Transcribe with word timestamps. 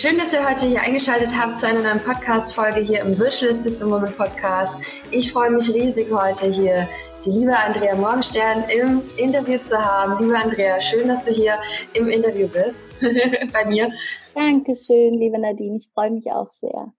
schön, 0.00 0.16
dass 0.16 0.32
ihr 0.32 0.48
heute 0.48 0.66
hier 0.66 0.80
eingeschaltet 0.80 1.30
habt 1.38 1.58
zu 1.58 1.68
einer 1.68 1.82
neuen 1.82 2.00
Podcast-Folge 2.00 2.80
hier 2.80 3.02
im 3.02 3.18
Virtual 3.18 3.52
System 3.52 3.90
Woman 3.90 4.10
Podcast. 4.14 4.78
Ich 5.10 5.30
freue 5.30 5.50
mich 5.50 5.68
riesig 5.74 6.10
heute 6.10 6.50
hier 6.50 6.88
die 7.26 7.30
liebe 7.30 7.54
Andrea 7.54 7.94
Morgenstern 7.96 8.64
im 8.70 9.02
Interview 9.18 9.58
zu 9.58 9.76
haben. 9.76 10.24
Liebe 10.24 10.38
Andrea, 10.38 10.80
schön, 10.80 11.06
dass 11.06 11.26
du 11.26 11.32
hier 11.32 11.58
im 11.92 12.08
Interview 12.08 12.48
bist 12.48 12.98
bei 13.52 13.66
mir. 13.66 13.92
Dankeschön, 14.34 15.12
liebe 15.12 15.38
Nadine. 15.38 15.76
Ich 15.76 15.90
freue 15.92 16.12
mich 16.12 16.32
auch 16.32 16.50
sehr. 16.50 16.94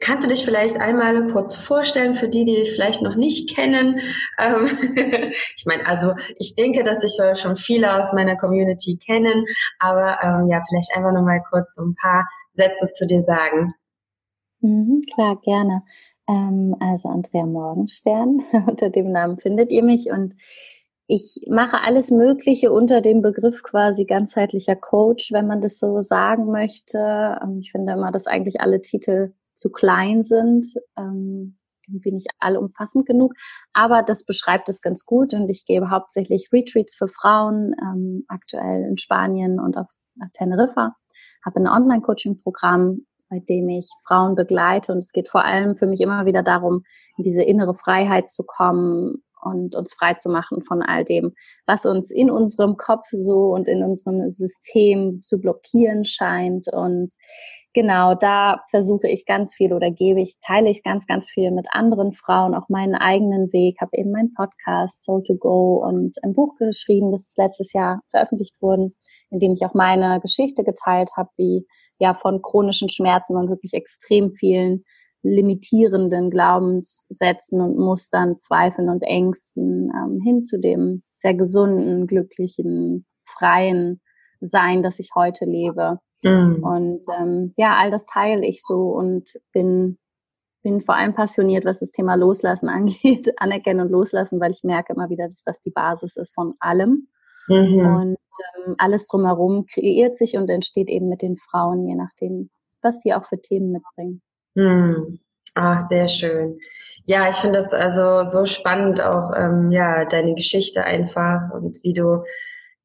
Kannst 0.00 0.24
du 0.24 0.28
dich 0.28 0.44
vielleicht 0.44 0.80
einmal 0.80 1.26
kurz 1.28 1.56
vorstellen 1.56 2.14
für 2.14 2.28
die, 2.28 2.44
die 2.44 2.56
dich 2.56 2.72
vielleicht 2.72 3.02
noch 3.02 3.16
nicht 3.16 3.54
kennen? 3.54 4.00
Ähm, 4.38 4.66
ich 5.56 5.64
meine, 5.66 5.86
also 5.86 6.12
ich 6.38 6.54
denke, 6.54 6.84
dass 6.84 7.00
sich 7.00 7.16
schon 7.38 7.56
viele 7.56 7.94
aus 7.98 8.12
meiner 8.12 8.36
Community 8.36 8.96
kennen, 8.96 9.44
aber 9.78 10.18
ähm, 10.22 10.48
ja, 10.48 10.60
vielleicht 10.68 10.96
einfach 10.96 11.12
noch 11.12 11.24
mal 11.24 11.40
kurz 11.50 11.74
so 11.74 11.82
ein 11.82 11.94
paar 12.00 12.28
Sätze 12.52 12.88
zu 12.88 13.06
dir 13.06 13.22
sagen. 13.22 13.68
Mhm, 14.60 15.00
klar, 15.12 15.38
gerne. 15.42 15.82
Ähm, 16.28 16.74
also 16.80 17.08
Andrea 17.08 17.46
Morgenstern, 17.46 18.38
unter 18.66 18.90
dem 18.90 19.12
Namen 19.12 19.38
findet 19.38 19.72
ihr 19.72 19.82
mich 19.82 20.10
und 20.10 20.34
ich 21.06 21.44
mache 21.48 21.82
alles 21.82 22.10
Mögliche 22.10 22.72
unter 22.72 23.02
dem 23.02 23.20
Begriff 23.20 23.62
quasi 23.62 24.06
ganzheitlicher 24.06 24.74
Coach, 24.74 25.32
wenn 25.32 25.46
man 25.46 25.60
das 25.60 25.78
so 25.78 26.00
sagen 26.00 26.46
möchte. 26.50 27.38
Ähm, 27.42 27.58
ich 27.60 27.72
finde 27.72 27.92
immer, 27.92 28.10
dass 28.10 28.26
eigentlich 28.26 28.60
alle 28.60 28.80
Titel 28.80 29.34
zu 29.54 29.70
klein 29.70 30.24
sind, 30.24 30.66
ähm, 30.96 31.58
irgendwie 31.86 32.12
nicht 32.12 32.28
allumfassend 32.40 33.06
genug. 33.06 33.34
Aber 33.72 34.02
das 34.02 34.24
beschreibt 34.24 34.68
es 34.68 34.80
ganz 34.80 35.04
gut 35.04 35.34
und 35.34 35.48
ich 35.48 35.64
gebe 35.66 35.90
hauptsächlich 35.90 36.48
Retreats 36.52 36.94
für 36.94 37.08
Frauen, 37.08 37.74
ähm, 37.82 38.24
aktuell 38.28 38.84
in 38.88 38.98
Spanien 38.98 39.60
und 39.60 39.76
auf, 39.76 39.88
auf 40.20 40.28
Teneriffa. 40.32 40.94
Habe 41.44 41.60
ein 41.60 41.68
Online-Coaching-Programm, 41.68 43.06
bei 43.28 43.40
dem 43.40 43.68
ich 43.68 43.88
Frauen 44.06 44.34
begleite 44.34 44.92
und 44.92 44.98
es 44.98 45.12
geht 45.12 45.28
vor 45.28 45.44
allem 45.44 45.76
für 45.76 45.86
mich 45.86 46.00
immer 46.00 46.26
wieder 46.26 46.42
darum, 46.42 46.82
in 47.16 47.24
diese 47.24 47.42
innere 47.42 47.74
Freiheit 47.74 48.28
zu 48.28 48.44
kommen 48.44 49.22
und 49.44 49.74
uns 49.74 49.92
frei 49.92 50.14
zu 50.14 50.30
machen 50.30 50.62
von 50.62 50.82
all 50.82 51.04
dem, 51.04 51.34
was 51.66 51.84
uns 51.84 52.10
in 52.10 52.30
unserem 52.30 52.76
Kopf 52.76 53.06
so 53.10 53.48
und 53.52 53.68
in 53.68 53.82
unserem 53.82 54.28
System 54.28 55.20
zu 55.22 55.38
blockieren 55.38 56.04
scheint 56.04 56.66
und 56.72 57.14
genau, 57.74 58.14
da 58.14 58.64
versuche 58.70 59.08
ich 59.08 59.26
ganz 59.26 59.54
viel 59.54 59.72
oder 59.72 59.90
gebe 59.90 60.22
ich, 60.22 60.36
teile 60.40 60.70
ich 60.70 60.82
ganz, 60.82 61.06
ganz 61.06 61.28
viel 61.28 61.50
mit 61.50 61.66
anderen 61.70 62.12
Frauen, 62.12 62.54
auch 62.54 62.68
meinen 62.68 62.94
eigenen 62.94 63.52
Weg, 63.52 63.80
habe 63.80 63.90
eben 63.94 64.12
meinen 64.12 64.32
Podcast 64.32 65.04
Soul 65.04 65.22
to 65.24 65.34
Go 65.36 65.84
und 65.84 66.16
ein 66.22 66.32
Buch 66.32 66.56
geschrieben, 66.56 67.12
das 67.12 67.26
ist 67.26 67.38
letztes 67.38 67.72
Jahr 67.72 68.00
veröffentlicht 68.10 68.60
worden, 68.62 68.96
in 69.30 69.40
dem 69.40 69.52
ich 69.52 69.66
auch 69.66 69.74
meine 69.74 70.20
Geschichte 70.20 70.64
geteilt 70.64 71.10
habe, 71.16 71.30
wie 71.36 71.66
ja 71.98 72.14
von 72.14 72.40
chronischen 72.40 72.88
Schmerzen 72.88 73.36
und 73.36 73.50
wirklich 73.50 73.74
extrem 73.74 74.30
vielen 74.30 74.84
limitierenden 75.22 76.30
Glaubenssätzen 76.30 77.60
und 77.60 77.78
Mustern, 77.78 78.38
Zweifeln 78.38 78.90
und 78.90 79.02
Ängsten 79.02 79.90
ähm, 79.94 80.20
hin 80.22 80.42
zu 80.42 80.60
dem 80.60 81.02
sehr 81.12 81.34
gesunden, 81.34 82.06
glücklichen, 82.06 83.06
freien 83.24 84.00
Sein, 84.46 84.82
das 84.82 84.98
ich 84.98 85.10
heute 85.14 85.44
lebe. 85.44 85.98
Mhm. 86.22 86.62
Und 86.62 87.02
ähm, 87.18 87.54
ja, 87.56 87.76
all 87.76 87.90
das 87.90 88.06
teile 88.06 88.46
ich 88.46 88.62
so 88.62 88.90
und 88.90 89.38
bin, 89.52 89.98
bin 90.62 90.80
vor 90.80 90.96
allem 90.96 91.14
passioniert, 91.14 91.64
was 91.64 91.80
das 91.80 91.90
Thema 91.90 92.14
Loslassen 92.14 92.68
angeht, 92.70 93.32
anerkennen 93.38 93.80
und 93.80 93.90
loslassen, 93.90 94.40
weil 94.40 94.52
ich 94.52 94.62
merke 94.62 94.92
immer 94.92 95.10
wieder, 95.10 95.24
dass 95.24 95.42
das 95.42 95.60
die 95.60 95.70
Basis 95.70 96.16
ist 96.16 96.34
von 96.34 96.54
allem. 96.58 97.08
Mhm. 97.48 97.78
Und 97.78 98.16
ähm, 98.66 98.74
alles 98.78 99.06
drumherum 99.06 99.66
kreiert 99.66 100.16
sich 100.16 100.36
und 100.36 100.48
entsteht 100.48 100.88
eben 100.88 101.08
mit 101.08 101.22
den 101.22 101.36
Frauen, 101.36 101.86
je 101.86 101.94
nachdem, 101.94 102.50
was 102.80 103.00
sie 103.02 103.14
auch 103.14 103.26
für 103.26 103.40
Themen 103.40 103.72
mitbringen. 103.72 104.22
Mhm. 104.54 105.20
Ach, 105.54 105.78
sehr 105.78 106.08
schön. 106.08 106.58
Ja, 107.06 107.28
ich 107.28 107.36
finde 107.36 107.58
das 107.58 107.72
also 107.72 108.24
so 108.24 108.46
spannend, 108.46 109.00
auch 109.00 109.32
ähm, 109.36 109.70
ja 109.70 110.04
deine 110.06 110.34
Geschichte 110.34 110.84
einfach 110.84 111.52
und 111.52 111.82
wie 111.82 111.92
du 111.92 112.24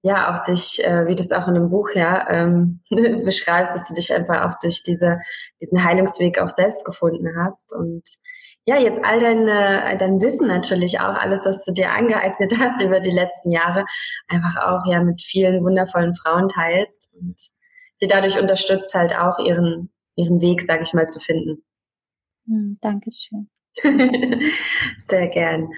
ja 0.02 0.34
auch 0.34 0.40
dich, 0.44 0.84
äh, 0.84 1.08
wie 1.08 1.16
du 1.16 1.22
es 1.22 1.32
auch 1.32 1.48
in 1.48 1.56
dem 1.56 1.70
Buch 1.70 1.90
ja 1.94 2.30
ähm, 2.30 2.82
beschreibst, 2.90 3.76
dass 3.76 3.88
du 3.88 3.94
dich 3.94 4.14
einfach 4.14 4.50
auch 4.50 4.60
durch 4.62 4.84
diese, 4.84 5.20
diesen 5.62 5.84
Heilungsweg 5.84 6.40
auch 6.40 6.50
selbst 6.50 6.86
gefunden 6.86 7.28
hast 7.38 7.74
und 7.74 8.04
ja, 8.66 8.78
jetzt 8.78 9.04
all 9.04 9.20
dein, 9.20 9.48
dein 9.98 10.22
Wissen 10.22 10.48
natürlich 10.48 11.00
auch, 11.00 11.16
alles, 11.16 11.44
was 11.46 11.66
du 11.66 11.72
dir 11.72 11.92
angeeignet 11.92 12.54
hast 12.60 12.84
über 12.84 13.00
die 13.00 13.10
letzten 13.10 13.52
Jahre, 13.52 13.84
einfach 14.28 14.58
auch 14.58 14.86
ja 14.86 15.04
mit 15.04 15.24
vielen 15.24 15.64
wundervollen 15.64 16.14
Frauen 16.14 16.50
teilst 16.50 17.10
und 17.20 17.36
sie 17.96 18.08
dadurch 18.08 18.40
unterstützt 18.40 18.94
halt 18.94 19.16
auch 19.18 19.40
ihren, 19.40 19.92
ihren 20.16 20.40
Weg, 20.40 20.62
sage 20.62 20.84
ich 20.84 20.94
mal, 20.94 21.08
zu 21.08 21.20
finden. 21.20 21.64
Hm, 22.46 22.78
Dankeschön. 22.82 23.50
Sehr 24.98 25.28
gern. 25.30 25.70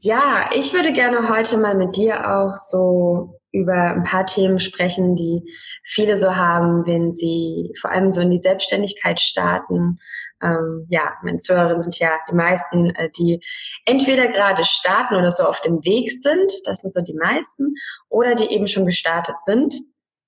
Ja, 0.00 0.50
ich 0.54 0.72
würde 0.72 0.92
gerne 0.92 1.28
heute 1.28 1.58
mal 1.58 1.76
mit 1.76 1.96
dir 1.96 2.28
auch 2.28 2.56
so 2.56 3.40
über 3.52 3.74
ein 3.74 4.02
paar 4.02 4.26
Themen 4.26 4.58
sprechen, 4.58 5.14
die 5.14 5.42
viele 5.84 6.16
so 6.16 6.34
haben, 6.34 6.86
wenn 6.86 7.12
sie 7.12 7.72
vor 7.80 7.90
allem 7.90 8.10
so 8.10 8.22
in 8.22 8.30
die 8.30 8.38
Selbstständigkeit 8.38 9.20
starten. 9.20 9.98
Ähm, 10.42 10.86
ja, 10.88 11.12
meine 11.22 11.38
Zuhörerinnen 11.38 11.80
sind 11.80 11.98
ja 11.98 12.10
die 12.28 12.34
meisten, 12.34 12.90
äh, 12.96 13.10
die 13.16 13.40
entweder 13.84 14.28
gerade 14.28 14.64
starten 14.64 15.14
oder 15.14 15.30
so 15.30 15.44
auf 15.44 15.60
dem 15.60 15.84
Weg 15.84 16.10
sind, 16.10 16.52
das 16.64 16.80
sind 16.80 16.92
so 16.92 17.00
die 17.00 17.14
meisten, 17.14 17.74
oder 18.08 18.34
die 18.34 18.50
eben 18.50 18.66
schon 18.66 18.86
gestartet 18.86 19.40
sind 19.40 19.74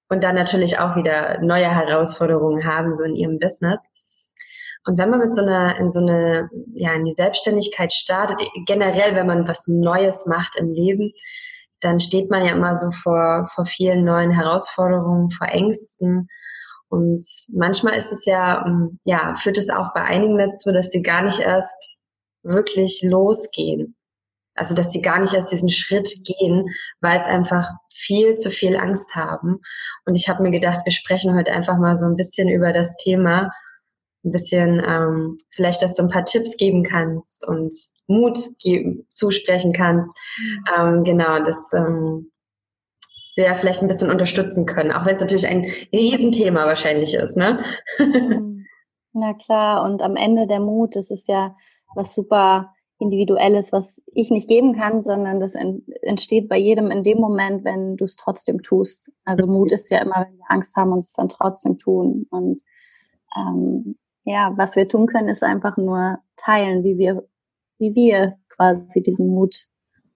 und 0.09 0.23
dann 0.23 0.35
natürlich 0.35 0.79
auch 0.79 0.97
wieder 0.97 1.41
neue 1.41 1.69
Herausforderungen 1.69 2.65
haben, 2.65 2.95
so 2.95 3.05
in 3.05 3.17
ihrem 3.17 3.39
Business. 3.39 3.89
Und 4.87 4.99
wenn 4.99 5.11
man 5.11 5.21
mit 5.21 5.35
so 5.35 5.43
einer, 5.43 5.79
in 5.79 5.91
so 5.91 6.01
eine, 6.01 6.51
ja, 6.75 6.93
in 6.93 7.05
die 7.05 7.13
Selbstständigkeit 7.13 7.93
startet, 7.93 8.39
generell, 8.67 9.15
wenn 9.15 9.27
man 9.27 9.49
was 9.49 9.67
Neues 9.67 10.27
macht 10.27 10.57
im 10.57 10.71
Leben, 10.71 11.13
dann 11.85 12.01
steht 12.01 12.31
man 12.31 12.45
ja 12.45 12.53
immer 12.53 12.77
so 12.77 12.91
vor, 12.91 13.47
vor 13.53 13.67
vielen 13.67 14.05
neuen 14.05 14.31
Herausforderungen, 14.31 15.29
vor 15.29 15.49
Ängsten. 15.49 16.29
Und 16.89 17.21
manchmal 17.55 17.97
ist 17.97 18.13
es 18.13 18.25
ja, 18.25 18.65
ähm, 18.67 18.99
ja, 19.05 19.35
führt 19.35 19.59
es 19.59 19.69
auch 19.69 19.93
bei 19.95 20.03
einigen 20.03 20.39
dazu, 20.39 20.73
dass 20.73 20.91
sie 20.91 21.03
gar 21.03 21.23
nicht 21.23 21.41
erst 21.41 21.97
wirklich 22.43 23.03
losgehen. 23.03 23.97
Also, 24.57 24.75
dass 24.75 24.93
sie 24.93 25.03
gar 25.03 25.21
nicht 25.21 25.35
erst 25.35 25.51
diesen 25.51 25.69
Schritt 25.69 26.09
gehen, 26.25 26.67
weil 27.01 27.19
es 27.19 27.27
einfach 27.27 27.69
viel 27.93 28.37
zu 28.37 28.51
viel 28.51 28.77
Angst 28.77 29.15
haben. 29.17 29.61
Und 30.07 30.15
ich 30.15 30.29
habe 30.29 30.43
mir 30.43 30.53
gedacht, 30.53 30.81
wir 30.85 30.93
sprechen 30.93 31.35
heute 31.37 31.53
einfach 31.53 31.77
mal 31.77 31.97
so 31.97 32.07
ein 32.07 32.17
bisschen 32.17 32.49
über 32.49 32.73
das 32.73 32.97
Thema, 32.97 33.51
ein 34.25 34.33
bisschen, 34.33 34.83
ähm, 34.87 35.39
vielleicht, 35.51 35.83
dass 35.83 35.95
du 35.95 36.03
ein 36.03 36.09
paar 36.09 36.25
Tipps 36.25 36.57
geben 36.57 36.83
kannst 36.83 37.47
und 37.47 37.75
Mut 38.07 38.39
geben, 38.63 39.07
zusprechen 39.11 39.73
kannst. 39.73 40.09
Mhm. 40.39 40.65
Ähm, 40.77 41.05
genau, 41.05 41.43
das 41.43 41.73
ähm, 41.75 42.31
wir 43.37 43.45
ja 43.45 43.55
vielleicht 43.55 43.83
ein 43.83 43.89
bisschen 43.89 44.11
unterstützen 44.11 44.67
können, 44.67 44.93
auch 44.93 45.05
wenn 45.05 45.15
es 45.15 45.21
natürlich 45.21 45.47
ein 45.47 45.67
Riesenthema 45.93 46.67
wahrscheinlich 46.67 47.15
ist, 47.15 47.37
ne? 47.37 47.63
Mhm. 47.99 48.55
Na 49.17 49.33
klar, 49.33 49.85
und 49.85 50.03
am 50.03 50.17
Ende 50.17 50.49
der 50.49 50.59
Mut, 50.59 50.97
das 50.97 51.13
ist 51.13 51.29
ja 51.29 51.55
was 51.95 52.17
super 52.17 52.75
Individuelles, 52.99 53.71
was 53.71 54.03
ich 54.13 54.31
nicht 54.31 54.49
geben 54.49 54.75
kann, 54.75 55.03
sondern 55.03 55.39
das 55.39 55.55
entsteht 55.55 56.49
bei 56.49 56.59
jedem 56.59 56.91
in 56.91 57.05
dem 57.05 57.19
Moment, 57.19 57.65
wenn 57.65 57.97
du 57.97 58.07
es 58.07 58.17
trotzdem 58.17 58.63
tust. 58.63 59.13
Also 59.25 59.47
Mut 59.47 59.71
ist 59.71 59.91
ja 59.91 59.99
immer, 59.99 60.27
wenn 60.27 60.39
wir 60.39 60.45
Angst 60.49 60.77
haben 60.77 60.93
und 60.93 61.01
es 61.01 61.13
dann 61.13 61.29
trotzdem 61.29 61.79
tun. 61.79 62.27
Und 62.31 62.63
ähm, 63.37 63.97
ja, 64.25 64.53
was 64.57 64.77
wir 64.77 64.89
tun 64.89 65.07
können, 65.07 65.29
ist 65.29 65.43
einfach 65.43 65.77
nur 65.77 66.19
teilen, 66.37 66.83
wie 66.83 66.99
wir, 66.99 67.27
wie 67.79 67.95
wir 67.95 68.37
quasi 68.49 69.03
diesen 69.03 69.29
Mut 69.29 69.67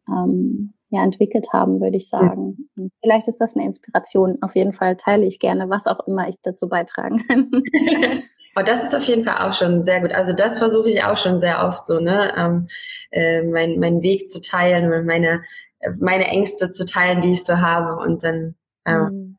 ähm, 0.09 0.73
ja, 0.91 1.05
entwickelt 1.05 1.49
haben, 1.53 1.81
würde 1.81 1.99
ich 1.99 2.09
sagen. 2.09 2.71
Und 2.77 2.93
vielleicht 3.03 3.29
ist 3.29 3.39
das 3.39 3.55
eine 3.55 3.67
Inspiration. 3.67 4.39
Auf 4.41 4.57
jeden 4.57 4.73
Fall 4.73 4.97
teile 4.97 5.27
ich 5.27 5.39
gerne, 5.39 5.69
was 5.69 5.87
auch 5.87 6.07
immer 6.07 6.29
ich 6.29 6.37
dazu 6.43 6.69
beitragen 6.69 7.19
kann. 7.27 7.51
Oh, 8.57 8.63
das 8.65 8.83
ist 8.83 8.93
auf 8.93 9.05
jeden 9.05 9.23
Fall 9.23 9.47
auch 9.49 9.53
schon 9.53 9.85
sehr 9.85 10.01
gut. 10.01 10.11
Also 10.11 10.33
das 10.33 10.59
versuche 10.59 10.91
ich 10.91 11.05
auch 11.05 11.17
schon 11.17 11.39
sehr 11.39 11.65
oft 11.65 11.85
so, 11.85 12.01
ne, 12.01 12.33
ähm, 12.37 12.67
äh, 13.13 13.43
mein, 13.43 13.79
meinen 13.79 14.03
Weg 14.03 14.29
zu 14.31 14.41
teilen 14.41 14.93
und 14.93 15.07
meine, 15.07 15.45
meine 16.01 16.25
Ängste 16.25 16.69
zu 16.69 16.85
teilen, 16.85 17.21
die 17.21 17.31
ich 17.31 17.45
so 17.45 17.59
habe 17.59 18.03
und 18.03 18.25
dann 18.25 18.57
äh, 18.85 18.99
mhm 18.99 19.38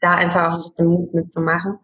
da 0.00 0.14
einfach 0.14 0.58
auch 0.58 0.74
den 0.74 0.86
Mut 0.86 1.14
mitzumachen. 1.14 1.78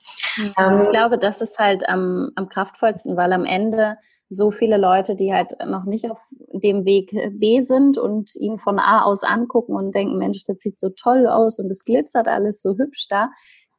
Ähm, 0.58 0.82
ich 0.82 0.88
glaube, 0.90 1.18
das 1.18 1.40
ist 1.40 1.58
halt 1.58 1.88
am, 1.88 2.30
am 2.34 2.48
kraftvollsten, 2.48 3.16
weil 3.16 3.32
am 3.32 3.44
Ende 3.44 3.98
so 4.28 4.50
viele 4.50 4.76
Leute, 4.76 5.14
die 5.14 5.32
halt 5.32 5.52
noch 5.64 5.84
nicht 5.84 6.10
auf 6.10 6.18
dem 6.52 6.84
Weg 6.84 7.12
B 7.38 7.60
sind 7.60 7.96
und 7.96 8.34
ihn 8.34 8.58
von 8.58 8.78
A 8.78 9.02
aus 9.02 9.22
angucken 9.22 9.76
und 9.76 9.94
denken, 9.94 10.18
Mensch, 10.18 10.42
das 10.46 10.58
sieht 10.58 10.80
so 10.80 10.90
toll 10.90 11.28
aus 11.28 11.58
und 11.58 11.70
es 11.70 11.84
glitzert 11.84 12.26
alles 12.26 12.60
so 12.60 12.76
hübsch 12.76 13.06
da, 13.08 13.30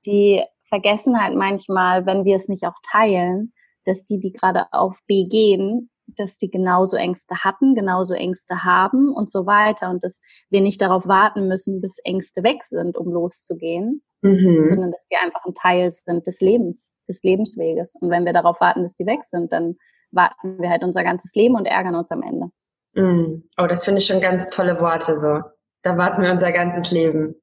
die 0.06 0.44
vergessen 0.70 1.22
halt 1.22 1.36
manchmal, 1.36 2.06
wenn 2.06 2.24
wir 2.24 2.36
es 2.36 2.48
nicht 2.48 2.66
auch 2.66 2.78
teilen, 2.90 3.54
dass 3.86 4.06
die, 4.06 4.20
die 4.20 4.32
gerade 4.32 4.66
auf 4.72 5.00
B 5.08 5.26
gehen, 5.26 5.90
dass 6.16 6.38
die 6.38 6.50
genauso 6.50 6.96
Ängste 6.96 7.44
hatten, 7.44 7.76
genauso 7.76 8.14
Ängste 8.14 8.64
haben 8.64 9.14
und 9.14 9.30
so 9.30 9.46
weiter 9.46 9.90
und 9.90 10.04
dass 10.04 10.22
wir 10.50 10.62
nicht 10.62 10.82
darauf 10.82 11.08
warten 11.08 11.48
müssen, 11.48 11.82
bis 11.82 12.00
Ängste 12.00 12.44
weg 12.44 12.64
sind, 12.64 12.98
um 12.98 13.12
loszugehen, 13.12 14.02
mhm. 14.22 14.68
sondern 14.68 14.92
dass 14.92 15.02
sie 15.10 15.18
einfach 15.18 15.46
ein 15.46 15.54
Teil 15.54 15.92
sind 15.92 16.28
des 16.28 16.42
Lebens, 16.42 16.94
des 17.08 17.24
Lebensweges. 17.24 17.96
Und 18.00 18.10
wenn 18.10 18.26
wir 18.26 18.34
darauf 18.34 18.60
warten, 18.62 18.84
bis 18.84 18.96
die 18.96 19.06
weg 19.06 19.24
sind, 19.24 19.52
dann 19.52 19.78
warten 20.12 20.62
wir 20.62 20.70
halt 20.70 20.84
unser 20.84 21.04
ganzes 21.04 21.34
Leben 21.36 21.56
und 21.56 21.66
ärgern 21.66 21.96
uns 21.96 22.12
am 22.12 22.24
Ende. 22.24 22.50
Mhm. 22.94 23.44
Oh, 23.58 23.68
das 23.68 23.86
finde 23.86 24.02
ich 24.02 24.08
schon 24.08 24.22
ganz 24.22 24.50
tolle 24.50 24.80
Worte 24.80 25.18
so. 25.18 25.42
Da 25.84 25.98
warten 25.98 26.22
wir 26.22 26.32
unser 26.32 26.52
ganzes 26.52 26.92
Leben. 26.92 27.36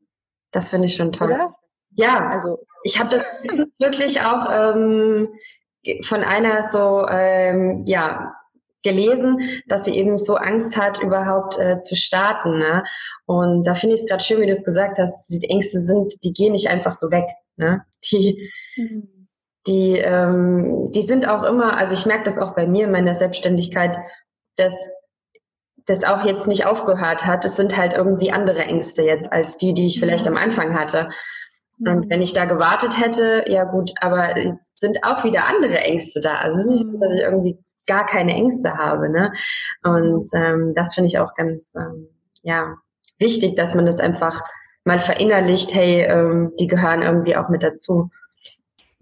Das 0.51 0.71
finde 0.71 0.87
ich 0.87 0.95
schon 0.95 1.13
toll. 1.13 1.29
Oder? 1.29 1.55
Ja, 1.91 2.29
also 2.29 2.59
ich 2.83 2.99
habe 2.99 3.11
das 3.11 3.23
wirklich 3.79 4.21
auch 4.21 4.49
ähm, 4.51 5.29
von 6.03 6.23
einer 6.23 6.63
so 6.71 7.07
ähm, 7.09 7.85
ja 7.87 8.35
gelesen, 8.85 9.41
dass 9.67 9.85
sie 9.85 9.95
eben 9.95 10.19
so 10.19 10.37
Angst 10.37 10.77
hat, 10.77 11.03
überhaupt 11.03 11.59
äh, 11.59 11.79
zu 11.79 11.97
starten. 11.97 12.59
Ne? 12.59 12.85
Und 13.27 13.67
da 13.67 13.75
finde 13.75 13.95
ich 13.97 14.03
es 14.03 14.09
gerade 14.09 14.23
schön, 14.23 14.41
wie 14.41 14.47
du 14.47 14.53
es 14.53 14.63
gesagt 14.63 14.99
hast, 14.99 15.29
die 15.31 15.49
Ängste 15.49 15.81
sind, 15.81 16.13
die 16.23 16.33
gehen 16.33 16.53
nicht 16.53 16.69
einfach 16.69 16.95
so 16.95 17.11
weg. 17.11 17.27
Ne? 17.57 17.85
Die, 18.13 18.51
mhm. 18.77 19.29
die, 19.67 19.99
ähm, 19.99 20.93
die 20.93 21.03
sind 21.03 21.27
auch 21.27 21.43
immer, 21.43 21.79
also 21.79 21.95
ich 21.95 22.07
merke 22.07 22.25
das 22.25 22.39
auch 22.39 22.55
bei 22.55 22.67
mir 22.67 22.85
in 22.85 22.93
meiner 22.93 23.15
Selbstständigkeit, 23.15 23.99
dass 24.57 24.93
das 25.87 26.05
auch 26.05 26.25
jetzt 26.25 26.47
nicht 26.47 26.67
aufgehört 26.67 27.27
hat. 27.27 27.45
Es 27.45 27.57
sind 27.57 27.77
halt 27.77 27.93
irgendwie 27.95 28.31
andere 28.31 28.61
Ängste 28.61 29.03
jetzt 29.03 29.33
als 29.33 29.59
die, 29.59 29.75
die 29.75 29.87
ich 29.87 30.01
vielleicht 30.01 30.27
am 30.27 30.37
Anfang 30.37 30.79
hatte. 30.79 31.09
Und 31.79 32.07
mhm. 32.07 32.11
wenn 32.11 32.23
ich 32.23 32.33
da 32.33 32.45
gewartet 32.45 33.01
hätte, 33.01 33.45
ja 33.47 33.65
gut, 33.65 33.93
aber 34.01 34.37
es 34.37 34.73
sind 34.77 34.99
auch 35.05 35.25
wieder 35.25 35.49
andere 35.49 35.79
Ängste 35.79 36.21
da. 36.21 36.37
Also 36.37 36.57
es 36.57 36.63
ist 36.63 36.71
nicht 36.71 36.87
so, 36.87 36.99
dass 36.99 37.19
ich 37.19 37.25
irgendwie 37.25 37.59
gar 37.87 38.07
keine 38.07 38.33
Ängste 38.33 38.77
habe. 38.77 39.09
Ne? 39.11 39.33
Und 39.83 40.27
ähm, 40.35 40.73
das 40.75 40.95
finde 40.95 41.09
ich 41.09 41.19
auch 41.19 41.35
ganz 41.35 41.75
ähm, 41.77 42.09
ja, 42.43 42.77
wichtig, 43.19 43.57
dass 43.57 43.75
man 43.75 43.87
das 43.87 44.01
einfach 44.01 44.41
mal 44.85 45.01
verinnerlicht, 45.01 45.75
hey, 45.75 46.03
ähm, 46.03 46.53
die 46.59 46.67
gehören 46.67 47.03
irgendwie 47.03 47.37
auch 47.37 47.49
mit 47.49 47.63
dazu. 47.63 48.11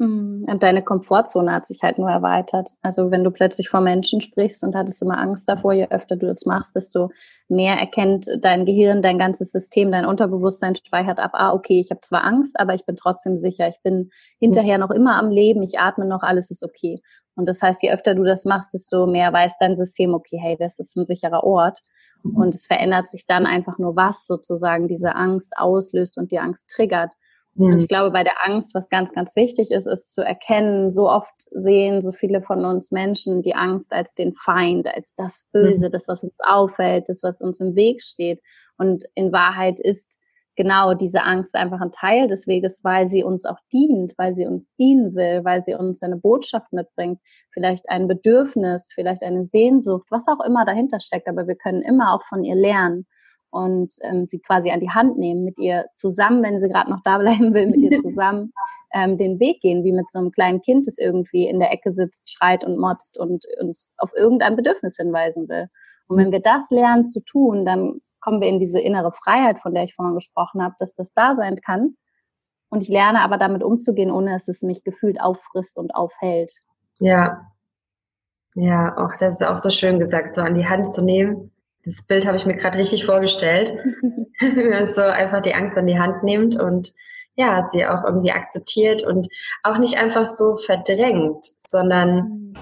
Mhm. 0.03 0.47
Und 0.49 0.65
deine 0.65 0.83
Komfortzone 0.83 1.53
hat 1.53 1.67
sich 1.67 1.83
halt 1.83 1.97
nur 1.97 2.11
erweitert. 2.11 2.71
Also 2.83 3.13
wenn 3.13 3.23
du 3.23 3.31
plötzlich 3.31 3.69
vor 3.69 3.81
Menschen 3.81 4.21
sprichst 4.21 4.65
und 4.65 4.75
hattest 4.75 5.01
immer 5.01 5.19
Angst 5.19 5.49
davor, 5.49 5.75
je 5.75 5.87
öfter 5.91 6.17
du 6.17 6.27
das 6.27 6.45
machst, 6.45 6.75
desto 6.75 7.11
mehr 7.49 7.77
erkennt 7.77 8.27
dein 8.41 8.67
Gehirn, 8.67 9.01
dein 9.01 9.17
ganzes 9.17 9.53
System, 9.53 9.93
dein 9.93 10.05
Unterbewusstsein 10.05 10.75
speichert 10.75 11.21
ab, 11.21 11.31
ah, 11.35 11.53
okay, 11.53 11.81
ich 11.81 11.91
habe 11.91 12.01
zwar 12.01 12.25
Angst, 12.25 12.59
aber 12.59 12.75
ich 12.75 12.85
bin 12.85 12.97
trotzdem 12.97 13.37
sicher, 13.37 13.69
ich 13.69 13.81
bin 13.85 14.11
hinterher 14.41 14.79
noch 14.79 14.91
immer 14.91 15.17
am 15.17 15.31
Leben, 15.31 15.63
ich 15.63 15.79
atme 15.79 16.05
noch, 16.05 16.23
alles 16.23 16.51
ist 16.51 16.65
okay. 16.65 17.01
Und 17.37 17.47
das 17.47 17.63
heißt, 17.63 17.81
je 17.83 17.93
öfter 17.93 18.17
du 18.17 18.25
das 18.25 18.45
machst, 18.45 18.75
desto 18.75 19.07
mehr 19.07 19.33
weiß 19.33 19.53
dein 19.61 19.77
System, 19.77 20.15
okay, 20.15 20.39
hey, 20.43 20.57
das 20.59 20.81
ist 20.81 20.97
ein 20.97 21.07
sicherer 21.07 21.45
Ort. 21.45 21.79
Und 22.25 22.55
es 22.55 22.67
verändert 22.67 23.11
sich 23.11 23.27
dann 23.27 23.47
einfach 23.47 23.79
nur, 23.79 23.97
was 23.97 24.27
sozusagen 24.27 24.87
diese 24.87 25.15
Angst 25.17 25.55
auslöst 25.57 26.19
und 26.19 26.31
die 26.31 26.39
Angst 26.39 26.71
triggert. 26.71 27.13
Und 27.55 27.77
ich 27.77 27.83
hm. 27.83 27.89
glaube, 27.89 28.11
bei 28.13 28.25
der 28.25 28.47
Angst, 28.47 28.75
was 28.75 28.89
ganz, 28.89 29.13
ganz 29.13 29.37
wichtig 29.37 29.71
ist, 29.71 29.87
ist 29.87 30.15
zu 30.15 30.23
erkennen, 30.23 30.91
so 30.91 31.11
oft 31.11 31.35
sehen 31.51 32.01
so 32.01 32.11
viele 32.13 32.43
von 32.43 32.65
uns 32.65 32.91
Menschen 32.91 33.43
die 33.43 33.55
Angst 33.55 33.93
als 33.93 34.15
den 34.15 34.33
Feind, 34.33 34.89
als 34.89 35.15
das 35.17 35.47
Böse, 35.53 35.91
das, 35.91 36.09
was 36.09 36.25
uns 36.25 36.35
auffällt, 36.39 37.09
das, 37.09 37.23
was 37.23 37.43
uns 37.43 37.61
im 37.61 37.77
Weg 37.77 38.03
steht. 38.03 38.41
Und 38.79 39.05
in 39.15 39.33
Wahrheit 39.33 39.81
ist 39.81 40.17
genau 40.57 40.95
diese 40.95 41.23
Angst 41.25 41.55
einfach 41.55 41.81
ein 41.81 41.91
Teil 41.91 42.27
des 42.27 42.47
Weges, 42.47 42.85
weil 42.85 43.07
sie 43.07 43.23
uns 43.23 43.45
auch 43.45 43.59
dient, 43.71 44.15
weil 44.17 44.33
sie 44.33 44.47
uns 44.47 44.75
dienen 44.77 45.15
will, 45.15 45.45
weil 45.45 45.61
sie 45.61 45.75
uns 45.75 46.03
eine 46.03 46.17
Botschaft 46.17 46.73
mitbringt, 46.73 47.21
vielleicht 47.53 47.91
ein 47.91 48.09
Bedürfnis, 48.09 48.93
vielleicht 48.95 49.23
eine 49.23 49.45
Sehnsucht, 49.45 50.07
was 50.11 50.27
auch 50.29 50.45
immer 50.45 50.65
dahinter 50.65 51.01
steckt. 51.01 51.29
Aber 51.29 51.47
wir 51.47 51.57
können 51.57 51.83
immer 51.83 52.15
auch 52.15 52.23
von 52.29 52.45
ihr 52.45 52.55
lernen 52.55 53.07
und 53.53 53.93
ähm, 54.01 54.25
sie 54.25 54.41
quasi 54.41 54.71
an 54.71 54.81
die 54.81 54.91
Hand 54.91 55.19
nehmen, 55.19 55.45
mit 55.45 55.59
ihr 55.59 55.85
zusammen, 55.95 56.43
wenn 56.43 56.59
sie 56.59 56.69
gerade 56.69 56.91
noch 56.91 57.03
da 57.05 57.19
bleiben 57.19 57.53
will, 57.53 57.67
mit 57.67 57.81
ihr 57.81 58.01
zusammen 58.03 58.53
ähm, 58.95 59.19
den 59.19 59.39
Weg 59.41 59.61
gehen, 59.61 59.85
wie 59.85 59.93
mit 59.93 60.11
so 60.11 60.19
einem 60.19 60.33
kleinen 60.33 60.63
Kind, 60.63 60.87
das 60.87 60.97
irgendwie 60.97 61.47
in 61.47 61.61
der 61.61 61.71
Ecke 61.71 61.93
sitzt, 61.93 62.31
schreit 62.31 62.65
und 62.65 62.79
motzt 62.79 63.19
und 63.19 63.45
uns 63.61 63.93
auf 63.99 64.11
irgendein 64.17 64.57
Bedürfnis 64.57 64.97
hinweisen 64.97 65.49
will. 65.51 65.69
Und 66.09 66.17
wenn 66.17 66.33
wir 66.33 66.41
das 66.41 66.71
lernen 66.71 67.05
zu 67.05 67.21
tun, 67.21 67.67
dann 67.67 68.01
kommen 68.21 68.41
wir 68.41 68.49
in 68.49 68.59
diese 68.59 68.81
innere 68.81 69.13
Freiheit, 69.13 69.59
von 69.59 69.75
der 69.75 69.85
ich 69.85 69.95
vorhin 69.95 70.15
gesprochen 70.15 70.63
habe, 70.63 70.75
dass 70.79 70.95
das 70.95 71.13
da 71.13 71.35
sein 71.35 71.61
kann. 71.61 71.97
Und 72.71 72.83
ich 72.83 72.89
lerne 72.89 73.21
aber 73.21 73.37
damit 73.37 73.63
umzugehen, 73.63 74.11
ohne 74.11 74.33
dass 74.33 74.49
es 74.49 74.63
mich 74.63 74.83
gefühlt 74.83 75.21
auffrisst 75.21 75.79
und 75.79 75.95
aufhält. 75.95 76.53
Ja. 76.99 77.49
Ja, 78.55 78.97
auch 78.97 79.13
das 79.19 79.35
ist 79.35 79.47
auch 79.47 79.57
so 79.57 79.71
schön 79.71 79.99
gesagt, 79.99 80.35
so 80.35 80.41
an 80.41 80.55
die 80.55 80.67
Hand 80.67 80.93
zu 80.93 81.03
nehmen 81.03 81.52
das 81.85 82.07
Bild 82.07 82.27
habe 82.27 82.37
ich 82.37 82.47
mir 82.47 82.57
gerade 82.57 82.79
richtig 82.79 83.05
vorgestellt. 83.05 83.75
Wie 84.41 84.69
man 84.69 84.89
so 84.89 85.03
einfach 85.03 85.41
die 85.41 85.55
Angst 85.55 85.79
an 85.79 85.87
die 85.87 85.99
Hand 85.99 86.23
nimmt 86.23 86.61
und 86.61 86.93
ja, 87.35 87.63
sie 87.63 87.87
auch 87.87 88.05
irgendwie 88.05 88.33
akzeptiert 88.33 89.03
und 89.03 89.27
auch 89.63 89.79
nicht 89.79 90.03
einfach 90.03 90.27
so 90.27 90.57
verdrängt, 90.57 91.45
sondern 91.59 92.17
mhm. 92.17 92.55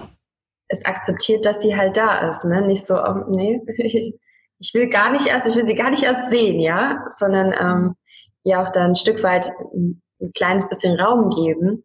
es 0.67 0.85
akzeptiert, 0.85 1.45
dass 1.45 1.61
sie 1.61 1.75
halt 1.75 1.97
da 1.97 2.29
ist, 2.29 2.45
ne? 2.45 2.61
Nicht 2.61 2.87
so, 2.87 2.95
oh, 2.95 3.25
nee, 3.29 3.59
ich 4.59 4.73
will 4.73 4.89
gar 4.89 5.11
nicht 5.11 5.27
erst, 5.27 5.47
ich 5.47 5.55
will 5.55 5.67
sie 5.67 5.75
gar 5.75 5.89
nicht 5.89 6.03
erst 6.03 6.29
sehen, 6.29 6.59
ja, 6.59 7.03
sondern 7.17 7.53
ähm, 7.59 7.95
ja 8.43 8.63
auch 8.63 8.69
da 8.69 8.85
ein 8.85 8.95
Stück 8.95 9.23
weit 9.23 9.49
ein, 9.73 10.01
ein 10.21 10.31
kleines 10.33 10.69
bisschen 10.69 10.99
Raum 10.99 11.29
geben. 11.31 11.83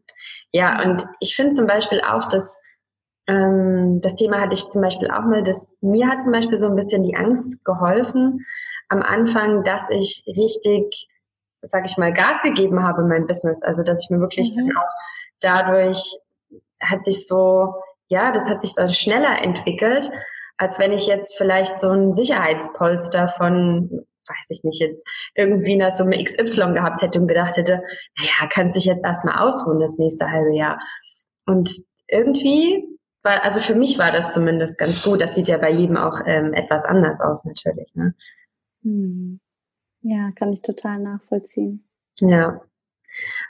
Ja, 0.52 0.82
und 0.82 1.04
ich 1.20 1.34
finde 1.34 1.54
zum 1.54 1.66
Beispiel 1.66 2.00
auch, 2.02 2.28
dass 2.28 2.60
ähm, 3.26 3.98
das 4.00 4.14
Thema 4.14 4.40
hatte 4.40 4.54
ich 4.54 4.64
zum 4.68 4.82
Beispiel 4.82 5.10
auch 5.10 5.24
mal, 5.24 5.42
dass 5.42 5.76
mir 5.80 6.08
hat 6.08 6.22
zum 6.22 6.32
Beispiel 6.32 6.56
so 6.56 6.68
ein 6.68 6.76
bisschen 6.76 7.02
die 7.02 7.16
Angst 7.16 7.64
geholfen 7.64 8.46
am 8.88 9.02
Anfang, 9.02 9.64
dass 9.64 9.90
ich 9.90 10.22
richtig, 10.26 11.08
sag 11.62 11.86
ich 11.86 11.96
mal, 11.96 12.12
Gas 12.12 12.42
gegeben 12.42 12.84
habe 12.84 13.02
in 13.02 13.08
meinem 13.08 13.26
Business. 13.26 13.62
Also 13.62 13.82
dass 13.82 14.04
ich 14.04 14.10
mir 14.10 14.20
wirklich 14.20 14.52
mhm. 14.54 14.68
dann 14.68 14.76
auch 14.76 14.90
dadurch 15.40 16.18
hat 16.80 17.04
sich 17.04 17.26
so, 17.26 17.74
ja, 18.08 18.32
das 18.32 18.48
hat 18.48 18.60
sich 18.60 18.74
dann 18.74 18.92
schneller 18.92 19.42
entwickelt, 19.42 20.10
als 20.56 20.78
wenn 20.78 20.92
ich 20.92 21.06
jetzt 21.06 21.36
vielleicht 21.36 21.78
so 21.80 21.90
ein 21.90 22.12
Sicherheitspolster 22.12 23.28
von, 23.28 24.06
weiß 24.28 24.50
ich 24.50 24.62
nicht, 24.62 24.80
jetzt 24.80 25.04
irgendwie 25.34 25.74
eine 25.74 25.90
Summe 25.90 26.22
XY 26.22 26.74
gehabt 26.74 27.02
hätte 27.02 27.20
und 27.20 27.28
gedacht 27.28 27.56
hätte, 27.56 27.82
naja, 28.18 28.48
kannst 28.50 28.76
dich 28.76 28.84
jetzt 28.84 29.04
erstmal 29.04 29.38
ausruhen 29.38 29.80
das 29.80 29.98
nächste 29.98 30.30
halbe 30.30 30.54
Jahr. 30.54 30.78
Und 31.46 31.70
irgendwie 32.08 32.95
war, 33.26 33.44
also 33.44 33.60
für 33.60 33.74
mich 33.74 33.98
war 33.98 34.10
das 34.10 34.32
zumindest 34.32 34.78
ganz 34.78 35.02
gut. 35.02 35.20
Das 35.20 35.34
sieht 35.34 35.48
ja 35.48 35.58
bei 35.58 35.70
jedem 35.70 35.98
auch 35.98 36.20
ähm, 36.24 36.54
etwas 36.54 36.84
anders 36.84 37.20
aus 37.20 37.44
natürlich. 37.44 37.94
Ne? 37.94 38.14
Hm. 38.82 39.40
Ja, 40.00 40.30
kann 40.34 40.52
ich 40.52 40.62
total 40.62 41.00
nachvollziehen. 41.00 41.86
Ja. 42.20 42.62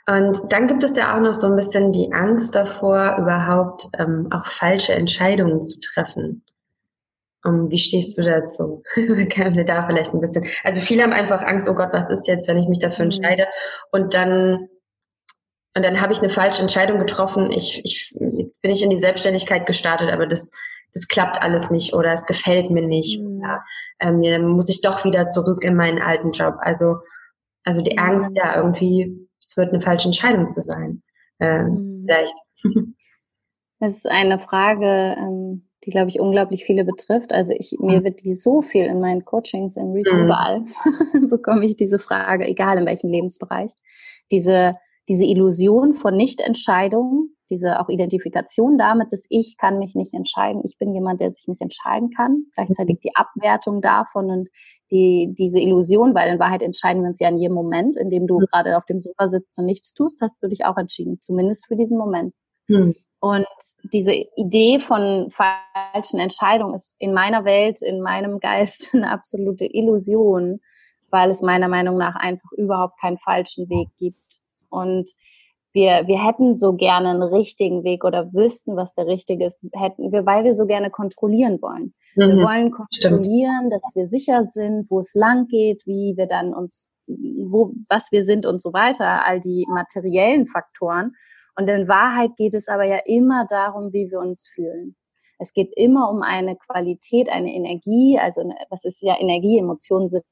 Und 0.09 0.53
dann 0.53 0.67
gibt 0.67 0.83
es 0.83 0.97
ja 0.97 1.17
auch 1.17 1.21
noch 1.21 1.35
so 1.35 1.49
ein 1.49 1.57
bisschen 1.57 1.93
die 1.93 2.13
Angst 2.13 2.55
davor, 2.55 3.17
überhaupt 3.19 3.89
ähm, 3.99 4.29
auch 4.33 4.47
falsche 4.47 4.95
Entscheidungen 4.95 5.63
zu 5.63 5.79
treffen. 5.81 6.45
Um, 7.45 7.71
wie 7.71 7.79
stehst 7.79 8.19
du 8.19 8.23
dazu? 8.23 8.83
Können 8.95 9.55
wir 9.55 9.65
da 9.65 9.87
vielleicht 9.87 10.13
ein 10.13 10.21
bisschen, 10.21 10.47
also 10.65 10.81
viele 10.81 11.05
haben 11.05 11.13
einfach 11.13 11.43
Angst, 11.43 11.69
oh 11.69 11.75
Gott, 11.75 11.91
was 11.93 12.11
ist 12.11 12.27
jetzt, 12.27 12.49
wenn 12.49 12.57
ich 12.57 12.69
mich 12.69 12.79
dafür 12.81 13.05
hm. 13.05 13.13
entscheide? 13.13 13.47
Und 13.93 14.15
dann 14.15 14.69
und 15.77 15.85
dann 15.85 16.01
habe 16.01 16.11
ich 16.15 16.21
eine 16.21 16.31
falsche 16.31 16.63
Entscheidung 16.63 16.99
getroffen. 16.99 17.53
Ich, 17.53 17.85
ich, 17.85 18.15
bin 18.67 18.75
ich 18.75 18.83
in 18.83 18.91
die 18.91 18.99
Selbstständigkeit 18.99 19.65
gestartet, 19.65 20.11
aber 20.11 20.27
das, 20.27 20.51
das 20.93 21.07
klappt 21.07 21.41
alles 21.41 21.71
nicht 21.71 21.95
oder 21.95 22.11
es 22.11 22.27
gefällt 22.27 22.69
mir 22.69 22.85
nicht. 22.85 23.21
Mhm. 23.21 23.39
Oder, 23.39 23.65
ähm, 24.01 24.21
dann 24.25 24.49
muss 24.49 24.69
ich 24.69 24.81
doch 24.81 25.05
wieder 25.05 25.29
zurück 25.29 25.63
in 25.63 25.77
meinen 25.77 26.03
alten 26.03 26.33
Job. 26.33 26.57
Also, 26.59 26.97
also 27.63 27.81
die 27.81 27.97
Angst, 27.97 28.31
mhm. 28.31 28.37
ja, 28.37 28.57
irgendwie, 28.57 29.29
es 29.41 29.57
wird 29.57 29.71
eine 29.71 29.81
falsche 29.81 30.09
Entscheidung 30.09 30.49
zu 30.49 30.63
sein. 30.63 31.01
Ähm, 31.39 31.69
mhm. 31.69 32.05
Vielleicht. 32.07 32.35
Das 33.79 33.93
ist 33.93 34.09
eine 34.09 34.39
Frage, 34.39 35.17
ähm, 35.19 35.69
die, 35.85 35.91
glaube 35.91 36.09
ich, 36.09 36.19
unglaublich 36.19 36.65
viele 36.65 36.83
betrifft. 36.83 37.31
Also 37.31 37.53
ich, 37.53 37.77
mir 37.79 38.01
mhm. 38.01 38.05
wird 38.05 38.25
die 38.25 38.33
so 38.33 38.63
viel 38.63 38.87
in 38.87 39.01
meinen 39.01 39.27
Coachings, 39.27 39.77
in 39.77 39.93
Reading, 39.93 40.17
mhm. 40.17 40.25
überall 40.25 40.65
bekomme 41.29 41.67
ich 41.67 41.77
diese 41.77 41.99
Frage, 41.99 42.49
egal 42.49 42.79
in 42.79 42.87
welchem 42.87 43.11
Lebensbereich. 43.11 43.71
Diese 44.31 44.77
diese 45.09 45.25
Illusion 45.25 45.93
von 45.93 46.17
Nichtentscheidung, 46.17 47.31
diese 47.51 47.81
auch 47.81 47.89
Identifikation 47.89 48.79
damit, 48.79 49.13
dass 49.13 49.27
ich 49.29 49.57
kann 49.59 49.79
mich 49.79 49.95
nicht 49.95 50.15
entscheiden, 50.15 50.63
ich 50.65 50.79
bin 50.79 50.95
jemand, 50.95 51.21
der 51.21 51.31
sich 51.31 51.47
nicht 51.49 51.61
entscheiden 51.61 52.11
kann, 52.11 52.47
gleichzeitig 52.55 53.01
die 53.01 53.15
Abwertung 53.15 53.81
davon 53.81 54.31
und 54.31 54.49
die, 54.91 55.35
diese 55.37 55.61
Illusion, 55.61 56.15
weil 56.15 56.33
in 56.33 56.39
Wahrheit 56.39 56.63
entscheiden 56.63 57.03
wir 57.03 57.09
uns 57.09 57.21
ja 57.21 57.29
in 57.29 57.39
jedem 57.39 57.55
Moment, 57.55 57.97
in 57.97 58.11
dem 58.11 58.27
du 58.27 58.41
mhm. 58.41 58.47
gerade 58.53 58.77
auf 58.77 58.85
dem 58.87 59.01
Sofa 59.01 59.29
sitzt 59.29 59.59
und 59.59 59.67
nichts 59.67 59.95
tust, 59.95 60.21
hast 60.21 60.43
du 60.43 60.49
dich 60.49 60.65
auch 60.65 60.77
entschieden, 60.77 61.21
zumindest 61.21 61.67
für 61.67 61.77
diesen 61.77 61.99
Moment. 61.99 62.35
Mhm. 62.69 62.95
Und 63.21 63.47
diese 63.93 64.13
Idee 64.37 64.79
von 64.79 65.31
falschen 65.31 66.21
Entscheidungen 66.21 66.75
ist 66.75 66.95
in 66.99 67.13
meiner 67.13 67.45
Welt, 67.45 67.81
in 67.83 68.01
meinem 68.01 68.41
Geist 68.41 68.91
eine 68.95 69.11
absolute 69.11 69.65
Illusion, 69.65 70.61
weil 71.11 71.31
es 71.31 71.43
meiner 71.43 71.69
Meinung 71.69 71.97
nach 71.97 72.15
einfach 72.17 72.53
überhaupt 72.53 73.01
keinen 73.01 73.19
falschen 73.19 73.69
Weg 73.69 73.89
gibt. 73.99 74.21
Und 74.69 75.11
wir, 75.77 76.09
wir 76.09 76.27
hätten 76.27 76.57
so 76.57 76.73
gerne 76.73 77.11
einen 77.11 77.23
richtigen 77.23 77.85
Weg 77.85 78.03
oder 78.03 78.33
wüssten, 78.33 78.77
was 78.77 78.95
der 78.95 79.07
richtige 79.07 79.47
ist, 79.47 79.63
hätten 79.75 80.11
wir, 80.11 80.27
weil 80.27 80.43
wir 80.43 80.55
so 80.55 80.67
gerne 80.67 80.91
kontrollieren 80.91 81.61
wollen. 81.61 81.95
Mhm, 82.17 82.23
wir 82.23 82.45
wollen 82.45 82.71
kontrollieren, 82.73 83.69
stimmt. 83.69 83.73
dass 83.73 83.95
wir 83.95 84.07
sicher 84.07 84.43
sind, 84.45 84.91
wo 84.91 85.01
es 85.01 85.15
lang 85.15 85.47
geht, 85.47 85.87
wie 85.87 86.15
wir 86.17 86.27
dann 86.27 86.55
uns 86.55 86.91
wo, 87.09 87.73
was 87.89 88.11
wir 88.11 88.25
sind 88.25 88.47
und 88.47 88.61
so 88.61 88.73
weiter, 88.73 89.25
all 89.25 89.39
die 89.39 89.65
materiellen 89.69 90.47
Faktoren. 90.47 91.15
Und 91.57 91.69
in 91.69 91.87
Wahrheit 91.89 92.31
geht 92.37 92.55
es 92.55 92.69
aber 92.69 92.85
ja 92.85 92.99
immer 93.05 93.47
darum, 93.49 93.93
wie 93.93 94.11
wir 94.11 94.19
uns 94.19 94.49
fühlen. 94.53 94.97
Es 95.39 95.53
geht 95.53 95.73
immer 95.77 96.11
um 96.11 96.23
eine 96.23 96.57
Qualität, 96.57 97.29
eine 97.29 97.55
Energie, 97.55 98.19
also 98.19 98.43
was 98.71 98.85
ist 98.85 99.03
ja 99.03 99.19
Energie, 99.21 99.59
Emotionen 99.59 100.09
sind 100.09 100.25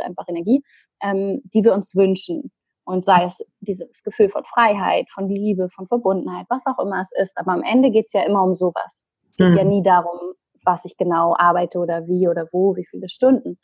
einfach 0.00 0.28
Energie, 0.28 0.62
ähm, 1.02 1.40
die 1.44 1.64
wir 1.64 1.72
uns 1.72 1.94
wünschen. 1.94 2.50
Und 2.88 3.04
sei 3.04 3.24
es 3.24 3.44
dieses 3.60 4.02
Gefühl 4.02 4.30
von 4.30 4.44
Freiheit, 4.44 5.10
von 5.10 5.28
Liebe, 5.28 5.68
von 5.68 5.86
Verbundenheit, 5.88 6.46
was 6.48 6.64
auch 6.64 6.78
immer 6.82 7.02
es 7.02 7.10
ist. 7.20 7.36
Aber 7.36 7.52
am 7.52 7.62
Ende 7.62 7.90
geht 7.90 8.06
es 8.06 8.14
ja 8.14 8.22
immer 8.22 8.42
um 8.42 8.54
sowas. 8.54 9.04
Es 9.28 9.36
geht 9.36 9.50
mhm. 9.50 9.56
ja 9.58 9.64
nie 9.64 9.82
darum, 9.82 10.18
was 10.64 10.86
ich 10.86 10.96
genau 10.96 11.36
arbeite 11.36 11.80
oder 11.80 12.06
wie 12.06 12.28
oder 12.28 12.48
wo, 12.50 12.76
wie 12.76 12.86
viele 12.86 13.10
Stunden. 13.10 13.58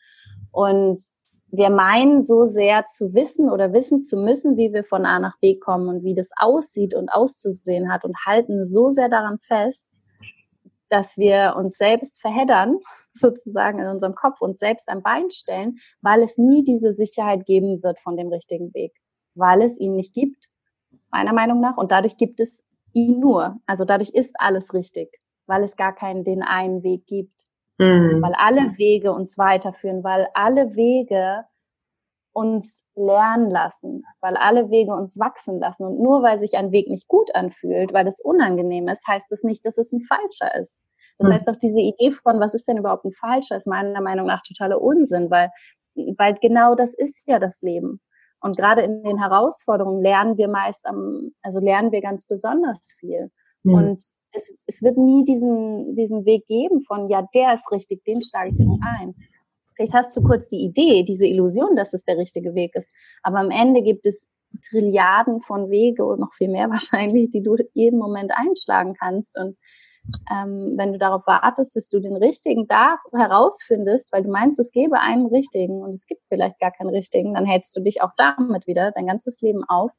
Und 0.52 1.00
wir 1.46 1.70
meinen 1.70 2.22
so 2.22 2.44
sehr 2.44 2.84
zu 2.86 3.14
wissen 3.14 3.48
oder 3.48 3.72
wissen 3.72 4.02
zu 4.02 4.18
müssen, 4.18 4.58
wie 4.58 4.74
wir 4.74 4.84
von 4.84 5.06
A 5.06 5.18
nach 5.18 5.38
B 5.40 5.58
kommen 5.58 5.88
und 5.88 6.04
wie 6.04 6.14
das 6.14 6.28
aussieht 6.36 6.94
und 6.94 7.08
auszusehen 7.08 7.90
hat 7.90 8.04
und 8.04 8.14
halten 8.26 8.62
so 8.62 8.90
sehr 8.90 9.08
daran 9.08 9.38
fest, 9.38 9.88
dass 10.90 11.16
wir 11.16 11.54
uns 11.56 11.78
selbst 11.78 12.20
verheddern, 12.20 12.76
sozusagen 13.14 13.78
in 13.78 13.86
unserem 13.86 14.14
Kopf, 14.14 14.42
uns 14.42 14.58
selbst 14.58 14.86
am 14.90 15.02
Bein 15.02 15.30
stellen, 15.30 15.76
weil 16.02 16.22
es 16.22 16.36
nie 16.36 16.62
diese 16.62 16.92
Sicherheit 16.92 17.46
geben 17.46 17.82
wird 17.82 17.98
von 18.00 18.18
dem 18.18 18.28
richtigen 18.28 18.74
Weg 18.74 18.92
weil 19.34 19.62
es 19.62 19.78
ihn 19.78 19.94
nicht 19.94 20.14
gibt, 20.14 20.48
meiner 21.10 21.32
Meinung 21.32 21.60
nach. 21.60 21.76
Und 21.76 21.92
dadurch 21.92 22.16
gibt 22.16 22.40
es 22.40 22.64
ihn 22.92 23.20
nur. 23.20 23.58
Also 23.66 23.84
dadurch 23.84 24.10
ist 24.10 24.34
alles 24.38 24.74
richtig, 24.74 25.20
weil 25.46 25.62
es 25.62 25.76
gar 25.76 25.94
keinen 25.94 26.24
den 26.24 26.42
einen 26.42 26.82
Weg 26.82 27.06
gibt. 27.06 27.44
Mhm. 27.78 28.22
Weil 28.22 28.34
alle 28.34 28.78
Wege 28.78 29.12
uns 29.12 29.36
weiterführen, 29.36 30.04
weil 30.04 30.28
alle 30.34 30.76
Wege 30.76 31.44
uns 32.32 32.88
lernen 32.96 33.50
lassen, 33.50 34.04
weil 34.20 34.36
alle 34.36 34.70
Wege 34.70 34.92
uns 34.92 35.18
wachsen 35.18 35.60
lassen. 35.60 35.86
Und 35.86 36.00
nur 36.00 36.22
weil 36.22 36.38
sich 36.38 36.56
ein 36.56 36.72
Weg 36.72 36.88
nicht 36.88 37.08
gut 37.08 37.34
anfühlt, 37.34 37.92
weil 37.92 38.06
es 38.06 38.20
unangenehm 38.20 38.88
ist, 38.88 39.06
heißt 39.06 39.26
es 39.30 39.40
das 39.40 39.44
nicht, 39.44 39.64
dass 39.64 39.78
es 39.78 39.92
ein 39.92 40.00
falscher 40.00 40.54
ist. 40.60 40.76
Das 41.18 41.28
mhm. 41.28 41.32
heißt 41.32 41.48
auch 41.48 41.56
diese 41.56 41.80
Idee 41.80 42.10
von, 42.10 42.40
was 42.40 42.54
ist 42.54 42.66
denn 42.66 42.76
überhaupt 42.76 43.04
ein 43.04 43.12
falscher, 43.12 43.56
ist 43.56 43.68
meiner 43.68 44.00
Meinung 44.00 44.26
nach 44.26 44.42
totaler 44.42 44.80
Unsinn, 44.80 45.30
weil, 45.30 45.50
weil 45.94 46.34
genau 46.34 46.74
das 46.74 46.94
ist 46.94 47.22
ja 47.26 47.38
das 47.38 47.62
Leben. 47.62 48.00
Und 48.44 48.58
gerade 48.58 48.82
in 48.82 49.02
den 49.02 49.18
Herausforderungen 49.18 50.02
lernen 50.02 50.36
wir 50.36 50.48
meist 50.48 50.84
am, 50.84 51.32
also 51.40 51.60
lernen 51.60 51.92
wir 51.92 52.02
ganz 52.02 52.26
besonders 52.26 52.92
viel. 53.00 53.30
Mhm. 53.62 53.74
Und 53.74 54.04
es, 54.32 54.52
es 54.66 54.82
wird 54.82 54.98
nie 54.98 55.24
diesen, 55.24 55.94
diesen 55.94 56.26
Weg 56.26 56.46
geben 56.46 56.82
von, 56.82 57.08
ja, 57.08 57.26
der 57.34 57.54
ist 57.54 57.72
richtig, 57.72 58.04
den 58.04 58.20
schlage 58.20 58.50
ich 58.50 58.58
jetzt 58.58 58.82
ein. 58.98 59.14
Vielleicht 59.74 59.94
hast 59.94 60.14
du 60.14 60.22
kurz 60.22 60.46
die 60.48 60.62
Idee, 60.62 61.04
diese 61.04 61.26
Illusion, 61.26 61.74
dass 61.74 61.94
es 61.94 62.04
der 62.04 62.18
richtige 62.18 62.54
Weg 62.54 62.74
ist. 62.74 62.92
Aber 63.22 63.38
am 63.38 63.50
Ende 63.50 63.80
gibt 63.80 64.04
es 64.04 64.28
Trilliarden 64.68 65.40
von 65.40 65.70
Wege 65.70 66.04
und 66.04 66.20
noch 66.20 66.34
viel 66.34 66.50
mehr 66.50 66.68
wahrscheinlich, 66.70 67.30
die 67.30 67.42
du 67.42 67.56
jeden 67.72 67.98
Moment 67.98 68.30
einschlagen 68.34 68.92
kannst. 68.92 69.38
Und 69.38 69.56
ähm, 70.30 70.74
wenn 70.76 70.92
du 70.92 70.98
darauf 70.98 71.26
wartest, 71.26 71.76
dass 71.76 71.88
du 71.88 72.00
den 72.00 72.16
richtigen 72.16 72.66
da 72.66 72.98
herausfindest, 73.12 74.12
weil 74.12 74.22
du 74.22 74.30
meinst, 74.30 74.58
es 74.58 74.72
gäbe 74.72 75.00
einen 75.00 75.26
richtigen 75.26 75.82
und 75.82 75.94
es 75.94 76.06
gibt 76.06 76.22
vielleicht 76.28 76.58
gar 76.58 76.72
keinen 76.72 76.90
richtigen, 76.90 77.34
dann 77.34 77.46
hältst 77.46 77.74
du 77.76 77.80
dich 77.80 78.02
auch 78.02 78.12
damit 78.16 78.66
wieder 78.66 78.92
dein 78.92 79.06
ganzes 79.06 79.40
Leben 79.40 79.64
auf, 79.64 79.92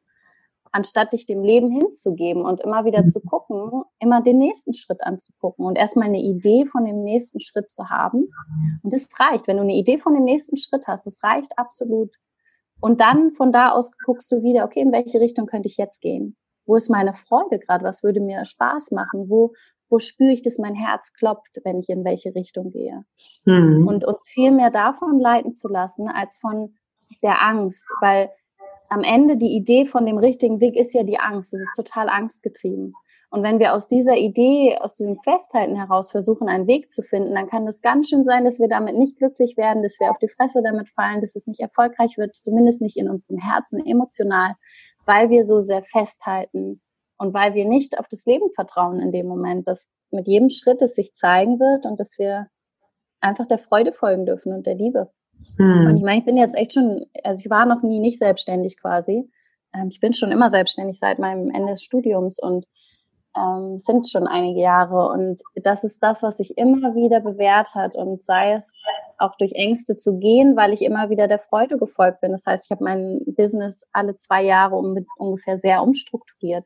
anstatt 0.72 1.14
dich 1.14 1.26
dem 1.26 1.44
Leben 1.44 1.72
hinzugeben 1.72 2.46
und 2.46 2.62
immer 2.62 2.86
wieder 2.86 3.08
zu 3.08 3.22
gucken, 3.22 3.84
immer 4.00 4.22
den 4.22 4.38
nächsten 4.38 4.74
Schritt 4.74 5.02
anzugucken 5.02 5.66
und 5.66 5.78
erstmal 5.78 6.08
eine 6.08 6.22
Idee 6.22 6.66
von 6.66 6.86
dem 6.86 7.02
nächsten 7.04 7.40
Schritt 7.40 7.72
zu 7.72 7.90
haben. 7.90 8.30
Und 8.84 8.94
das 8.94 9.08
reicht, 9.20 9.48
wenn 9.48 9.58
du 9.58 9.64
eine 9.64 9.76
Idee 9.76 9.98
von 9.98 10.14
dem 10.14 10.26
nächsten 10.26 10.58
Schritt 10.58 10.88
hast, 10.88 11.06
das 11.06 11.24
reicht 11.24 11.58
absolut. 11.58 12.14
Und 12.82 13.00
dann 13.00 13.32
von 13.32 13.52
da 13.52 13.72
aus 13.72 13.92
guckst 14.06 14.32
du 14.32 14.44
wieder, 14.44 14.66
okay, 14.66 14.82
in 14.82 14.92
welche 14.92 15.20
Richtung 15.20 15.46
könnte 15.46 15.68
ich 15.70 15.78
jetzt 15.78 16.02
gehen? 16.02 16.36
Wo 16.66 16.76
ist 16.76 16.90
meine 16.90 17.14
Freude 17.14 17.60
gerade? 17.60 17.86
Was 17.86 18.04
würde 18.04 18.20
mir 18.20 18.44
Spaß 18.44 18.92
machen? 18.92 19.30
Wo 19.30 19.54
wo 19.89 20.00
spüre 20.00 20.32
ich, 20.32 20.42
dass 20.42 20.58
mein 20.58 20.75
Herz 20.75 21.13
klopft, 21.13 21.60
wenn 21.63 21.80
ich 21.80 21.89
in 21.89 22.04
welche 22.04 22.34
Richtung 22.36 22.72
gehe. 22.72 23.04
Mhm. 23.46 23.88
Und 23.88 24.06
uns 24.06 24.24
viel 24.27 24.51
mehr 24.51 24.72
davon 24.72 25.20
leiten 25.20 25.54
zu 25.54 25.68
lassen, 25.68 26.08
als 26.08 26.38
von 26.39 26.75
der 27.22 27.44
Angst, 27.44 27.86
weil 28.01 28.30
am 28.89 29.01
Ende 29.01 29.38
die 29.38 29.56
Idee 29.56 29.86
von 29.86 30.06
dem 30.06 30.18
richtigen 30.18 30.60
Weg 30.60 30.75
ist 30.75 30.94
ja 30.94 31.04
die 31.04 31.20
Angst. 31.20 31.54
Das 31.54 31.62
ist 31.62 31.75
total 31.75 32.10
angstgetrieben. 32.10 32.94
Und 33.32 33.44
wenn 33.44 33.60
wir 33.60 33.74
aus 33.74 33.88
dieser 33.88 34.15
Idee, 34.15 34.77
aus 34.80 34.94
diesem 34.94 35.20
Festhalten 35.20 35.75
heraus 35.75 36.12
versuchen, 36.12 36.48
einen 36.48 36.68
Weg 36.68 36.92
zu 36.92 37.01
finden, 37.01 37.34
dann 37.34 37.50
kann 37.50 37.65
das 37.65 37.82
ganz 37.82 38.10
schön 38.10 38.24
sein, 38.24 38.46
dass 38.46 38.60
wir 38.60 38.70
damit 38.70 38.96
nicht 38.96 39.18
glücklich 39.18 39.58
werden, 39.58 39.84
dass 39.84 40.00
wir 40.00 40.10
auf 40.10 40.20
die 40.20 40.30
Fresse 40.30 40.62
damit 40.63 40.89
fallen, 40.89 41.22
dass 41.22 41.36
es 41.36 41.48
nicht 41.48 41.60
erfolgreich 41.60 42.18
wird, 42.18 42.36
zumindest 42.36 42.82
nicht 42.82 42.98
in 42.98 43.10
unserem 43.10 43.38
Herzen 43.38 43.86
emotional, 43.86 44.54
weil 45.06 45.30
wir 45.30 45.44
so 45.44 45.60
sehr 45.60 45.84
festhalten 45.84 46.82
und 47.17 47.34
weil 47.34 47.53
wir 47.53 47.65
nicht 47.65 48.00
auf 48.00 48.07
das 48.10 48.25
Leben 48.25 48.51
vertrauen 48.51 49.00
in 49.00 49.12
dem 49.12 49.27
Moment, 49.27 49.67
dass 49.67 49.89
mit 50.12 50.27
jedem 50.27 50.50
Schritt 50.50 50.81
es 50.81 50.95
sich 50.95 51.13
zeigen 51.13 51.60
wird 51.60 51.86
und 51.86 52.00
dass 52.00 52.17
wir 52.17 52.48
einfach 53.22 53.45
der 53.45 53.57
Freude 53.57 53.93
folgen 53.93 54.25
dürfen 54.25 54.53
und 54.53 54.65
der 54.65 54.75
Liebe. 54.75 55.10
Hm. 55.57 55.88
Und 55.88 55.98
ich 55.98 56.03
meine, 56.03 56.19
ich 56.19 56.25
bin 56.25 56.38
jetzt 56.38 56.55
echt 56.55 56.74
schon, 56.74 57.05
also 57.24 57.39
ich 57.39 57.50
war 57.50 57.65
noch 57.65 57.81
nie 57.81 58.00
nicht 58.00 58.19
selbstständig 58.19 58.77
quasi. 58.79 59.29
Ähm, 59.74 59.88
ich 59.89 60.00
bin 60.00 60.13
schon 60.13 60.31
immer 60.31 60.50
selbstständig 60.50 61.00
seit 61.00 61.19
meinem 61.19 61.50
Ende 61.50 61.74
des 61.74 61.84
Studiums 61.84 62.39
und 62.39 62.65
ähm, 63.38 63.79
sind 63.79 64.10
schon 64.10 64.27
einige 64.27 64.62
Jahre. 64.62 65.10
Und 65.10 65.41
das 65.55 65.84
ist 65.84 66.01
das, 66.01 66.24
was 66.24 66.38
sich 66.38 66.57
immer 66.57 66.95
wieder 66.95 67.19
bewährt 67.19 67.75
hat. 67.75 67.95
Und 67.95 68.22
sei 68.24 68.53
es 68.53 68.74
auch 69.17 69.36
durch 69.38 69.53
Ängste 69.53 69.95
zu 69.95 70.17
gehen, 70.19 70.55
weil 70.55 70.74
ich 70.74 70.81
immer 70.81 71.10
wieder 71.10 71.27
der 71.27 71.39
Freude 71.39 71.77
gefolgt 71.77 72.22
bin. 72.22 72.31
Das 72.31 72.45
heißt, 72.45 72.65
ich 72.65 72.72
habe 72.72 72.84
mein 72.84 73.22
Business 73.25 73.86
alle 73.91 74.15
zwei 74.15 74.43
Jahre 74.43 74.75
um, 74.75 75.05
ungefähr 75.17 75.57
sehr 75.57 75.81
umstrukturiert 75.84 76.65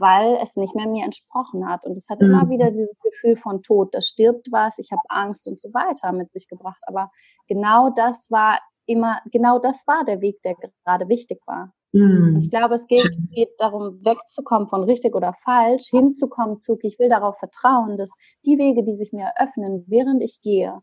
weil 0.00 0.38
es 0.42 0.56
nicht 0.56 0.74
mehr 0.74 0.88
mir 0.88 1.04
entsprochen 1.04 1.68
hat. 1.68 1.84
Und 1.84 1.96
es 1.96 2.08
hat 2.08 2.20
mhm. 2.20 2.28
immer 2.28 2.48
wieder 2.48 2.70
dieses 2.70 2.98
Gefühl 3.02 3.36
von 3.36 3.62
Tod, 3.62 3.94
da 3.94 4.00
stirbt 4.00 4.48
was, 4.50 4.78
ich 4.78 4.90
habe 4.90 5.02
Angst 5.08 5.46
und 5.46 5.60
so 5.60 5.72
weiter 5.72 6.12
mit 6.12 6.30
sich 6.32 6.48
gebracht. 6.48 6.82
Aber 6.86 7.10
genau 7.46 7.90
das 7.90 8.30
war 8.30 8.58
immer, 8.86 9.20
genau 9.30 9.58
das 9.58 9.86
war 9.86 10.04
der 10.04 10.20
Weg, 10.20 10.42
der 10.42 10.56
gerade 10.84 11.08
wichtig 11.08 11.40
war. 11.46 11.72
Mhm. 11.92 12.38
Ich 12.40 12.50
glaube, 12.50 12.74
es 12.74 12.86
geht, 12.86 13.10
geht 13.30 13.50
darum, 13.58 13.90
wegzukommen 14.04 14.68
von 14.68 14.84
richtig 14.84 15.14
oder 15.14 15.34
falsch, 15.44 15.88
hinzukommen 15.90 16.58
zu, 16.58 16.78
ich 16.82 16.98
will 16.98 17.08
darauf 17.08 17.38
vertrauen, 17.38 17.96
dass 17.96 18.10
die 18.44 18.58
Wege, 18.58 18.84
die 18.84 18.94
sich 18.94 19.12
mir 19.12 19.32
eröffnen, 19.36 19.84
während 19.88 20.22
ich 20.22 20.40
gehe, 20.42 20.80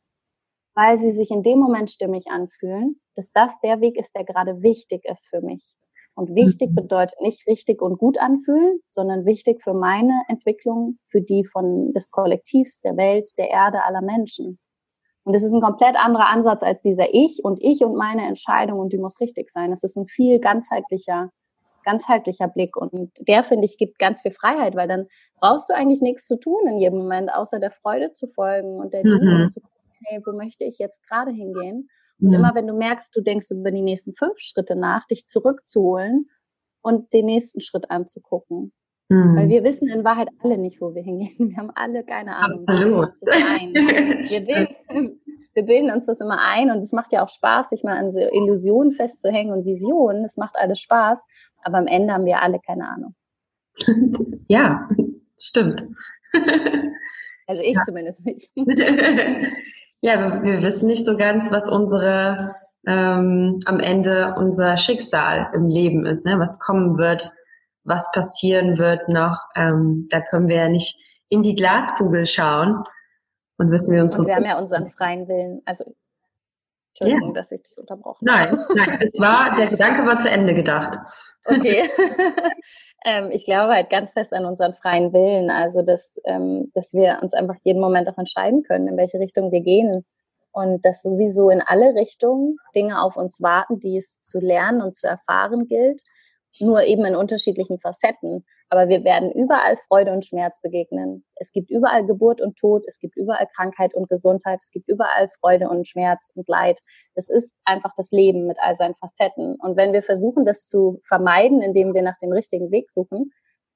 weil 0.75 0.97
sie 0.97 1.11
sich 1.11 1.31
in 1.31 1.43
dem 1.43 1.59
Moment 1.59 1.89
stimmig 1.91 2.27
anfühlen, 2.29 2.99
dass 3.15 3.31
das 3.31 3.59
der 3.61 3.81
Weg 3.81 3.97
ist, 3.97 4.15
der 4.15 4.25
gerade 4.25 4.61
wichtig 4.61 5.05
ist 5.05 5.27
für 5.27 5.41
mich. 5.41 5.77
Und 6.17 6.33
wichtig 6.33 6.71
mhm. 6.71 6.75
bedeutet 6.75 7.21
nicht 7.21 7.45
richtig 7.45 7.79
und 7.79 7.99
gut 7.99 8.17
anfühlen, 8.19 8.79
sondern 8.87 9.27
wichtig 9.27 9.61
für 9.61 9.75
meine 9.75 10.23
Entwicklung, 10.27 10.97
für 11.05 11.21
die 11.21 11.45
von 11.45 11.93
des 11.93 12.09
Kollektivs, 12.09 12.81
der 12.81 12.97
Welt, 12.97 13.29
der 13.37 13.51
Erde, 13.51 13.83
aller 13.83 14.01
Menschen. 14.01 14.57
Und 15.25 15.35
es 15.35 15.43
ist 15.43 15.53
ein 15.53 15.61
komplett 15.61 15.95
anderer 15.95 16.27
Ansatz 16.27 16.63
als 16.63 16.81
dieser 16.81 17.13
Ich 17.13 17.43
und 17.43 17.61
ich 17.61 17.83
und 17.83 17.95
meine 17.95 18.25
Entscheidung 18.25 18.79
und 18.79 18.93
die 18.93 18.97
muss 18.97 19.21
richtig 19.21 19.51
sein. 19.51 19.71
Es 19.71 19.83
ist 19.83 19.95
ein 19.95 20.07
viel 20.07 20.39
ganzheitlicher, 20.39 21.29
ganzheitlicher 21.83 22.47
Blick 22.47 22.75
und 22.77 23.11
der, 23.27 23.43
finde 23.43 23.65
ich, 23.65 23.77
gibt 23.77 23.99
ganz 23.99 24.23
viel 24.23 24.31
Freiheit, 24.31 24.75
weil 24.75 24.87
dann 24.87 25.05
brauchst 25.39 25.69
du 25.69 25.75
eigentlich 25.75 26.01
nichts 26.01 26.25
zu 26.25 26.37
tun 26.37 26.67
in 26.67 26.79
jedem 26.79 26.97
Moment, 26.97 27.31
außer 27.31 27.59
der 27.59 27.69
Freude 27.69 28.11
zu 28.13 28.27
folgen 28.27 28.79
und 28.79 28.91
der 28.91 29.03
Liebe 29.03 29.23
mhm. 29.23 29.49
zu 29.51 29.61
gucken, 29.61 29.77
hey, 30.05 30.19
wo 30.25 30.31
möchte 30.31 30.63
ich 30.63 30.79
jetzt 30.79 31.07
gerade 31.07 31.29
hingehen? 31.29 31.89
Und 32.19 32.31
ja. 32.31 32.39
immer 32.39 32.55
wenn 32.55 32.67
du 32.67 32.73
merkst, 32.73 33.15
du 33.15 33.21
denkst 33.21 33.51
über 33.51 33.71
die 33.71 33.81
nächsten 33.81 34.13
fünf 34.13 34.39
Schritte 34.39 34.75
nach, 34.75 35.05
dich 35.05 35.27
zurückzuholen 35.27 36.29
und 36.81 37.13
den 37.13 37.25
nächsten 37.25 37.61
Schritt 37.61 37.91
anzugucken. 37.91 38.73
Mhm. 39.09 39.35
Weil 39.35 39.49
wir 39.49 39.63
wissen 39.63 39.87
in 39.87 40.03
Wahrheit 40.03 40.29
alle 40.41 40.57
nicht, 40.57 40.81
wo 40.81 40.93
wir 40.93 41.03
hingehen. 41.03 41.35
Wir 41.49 41.57
haben 41.57 41.71
alle 41.75 42.03
keine 42.03 42.35
Ahnung. 42.35 42.65
Absolut. 42.67 43.09
Wir, 43.21 44.45
bilden, 44.45 45.21
wir 45.53 45.63
bilden 45.63 45.91
uns 45.91 46.05
das 46.05 46.21
immer 46.21 46.39
ein 46.39 46.69
und 46.69 46.79
es 46.79 46.91
macht 46.91 47.11
ja 47.13 47.23
auch 47.23 47.29
Spaß, 47.29 47.69
sich 47.69 47.83
mal 47.83 47.97
an 47.97 48.11
so 48.11 48.19
Illusionen 48.19 48.91
festzuhängen 48.91 49.53
und 49.53 49.65
Visionen. 49.65 50.23
Es 50.25 50.37
macht 50.37 50.55
alles 50.55 50.79
Spaß, 50.79 51.23
aber 51.63 51.77
am 51.79 51.87
Ende 51.87 52.13
haben 52.13 52.25
wir 52.25 52.41
alle 52.41 52.59
keine 52.59 52.87
Ahnung. 52.87 53.15
Ja, 54.49 54.87
stimmt. 55.37 55.85
Also 57.47 57.61
ich 57.61 57.75
ja. 57.75 57.81
zumindest 57.81 58.23
nicht. 58.25 58.51
Ja, 60.01 60.43
wir, 60.43 60.61
wissen 60.61 60.87
nicht 60.87 61.05
so 61.05 61.17
ganz, 61.17 61.51
was 61.51 61.69
unsere 61.69 62.55
ähm, 62.85 63.59
am 63.65 63.79
Ende 63.79 64.35
unser 64.37 64.77
Schicksal 64.77 65.49
im 65.53 65.67
Leben 65.67 66.05
ist, 66.05 66.25
ne? 66.25 66.39
was 66.39 66.59
kommen 66.59 66.97
wird, 66.97 67.31
was 67.83 68.11
passieren 68.11 68.77
wird 68.77 69.09
noch. 69.09 69.43
Ähm, 69.55 70.05
da 70.09 70.21
können 70.21 70.47
wir 70.47 70.57
ja 70.57 70.69
nicht 70.69 70.97
in 71.29 71.41
die 71.41 71.55
Glaskugel 71.55 72.25
schauen 72.25 72.83
und 73.57 73.71
wissen 73.71 73.93
wir 73.93 74.01
uns. 74.01 74.17
Und 74.17 74.27
wir 74.27 74.35
haben 74.35 74.45
ja 74.45 74.59
unseren 74.59 74.87
freien 74.89 75.27
Willen. 75.27 75.61
Also 75.65 75.95
Entschuldigung, 76.93 77.29
ja. 77.29 77.41
dass 77.41 77.51
ich 77.51 77.63
dich 77.63 77.77
unterbrochen 77.77 78.29
habe. 78.29 78.55
Nein, 78.55 78.87
nein, 78.87 79.09
es 79.11 79.19
war, 79.19 79.55
der 79.55 79.67
Gedanke 79.67 80.05
war 80.05 80.19
zu 80.19 80.29
Ende 80.29 80.53
gedacht. 80.53 80.97
Okay. 81.45 81.89
ähm, 83.07 83.29
ich 83.31 83.45
glaube 83.45 83.73
halt 83.73 83.89
ganz 83.89 84.11
fest 84.11 84.33
an 84.33 84.45
unseren 84.45 84.73
freien 84.73 85.13
Willen, 85.13 85.49
also 85.49 85.81
dass, 85.81 86.19
ähm, 86.25 86.71
dass 86.75 86.93
wir 86.93 87.19
uns 87.21 87.33
einfach 87.33 87.55
jeden 87.63 87.79
Moment 87.79 88.09
auch 88.09 88.17
entscheiden 88.17 88.63
können, 88.63 88.89
in 88.89 88.97
welche 88.97 89.19
Richtung 89.19 89.51
wir 89.51 89.61
gehen. 89.61 90.05
Und 90.51 90.83
dass 90.83 91.03
sowieso 91.03 91.49
in 91.49 91.61
alle 91.61 91.95
Richtungen 91.95 92.57
Dinge 92.75 93.01
auf 93.01 93.15
uns 93.15 93.41
warten, 93.41 93.79
die 93.79 93.95
es 93.95 94.19
zu 94.19 94.39
lernen 94.39 94.81
und 94.81 94.95
zu 94.95 95.07
erfahren 95.07 95.67
gilt, 95.67 96.01
nur 96.59 96.83
eben 96.83 97.05
in 97.05 97.15
unterschiedlichen 97.15 97.79
Facetten. 97.79 98.45
Aber 98.69 98.89
wir 98.89 99.03
werden 99.03 99.31
überall 99.31 99.77
Freude 99.87 100.11
und 100.11 100.25
Schmerz 100.25 100.59
begegnen. 100.61 101.23
Es 101.35 101.51
gibt 101.51 101.69
überall 101.69 102.05
Geburt 102.05 102.41
und 102.41 102.57
Tod, 102.57 102.83
es 102.87 102.99
gibt 102.99 103.15
überall 103.15 103.47
Krankheit 103.55 103.93
und 103.93 104.09
Gesundheit, 104.09 104.59
es 104.61 104.71
gibt 104.71 104.89
überall 104.89 105.29
Freude 105.39 105.69
und 105.69 105.87
Schmerz 105.87 106.31
und 106.35 106.47
Leid. 106.49 106.79
Das 107.15 107.29
ist 107.29 107.53
einfach 107.63 107.93
das 107.95 108.11
Leben 108.11 108.45
mit 108.45 108.57
all 108.59 108.75
seinen 108.75 108.95
Facetten. 108.95 109.55
Und 109.55 109.77
wenn 109.77 109.93
wir 109.93 110.03
versuchen, 110.03 110.45
das 110.45 110.67
zu 110.67 110.99
vermeiden, 111.03 111.61
indem 111.61 111.93
wir 111.93 112.01
nach 112.01 112.17
dem 112.17 112.31
richtigen 112.31 112.71
Weg 112.71 112.91
suchen, 112.91 113.31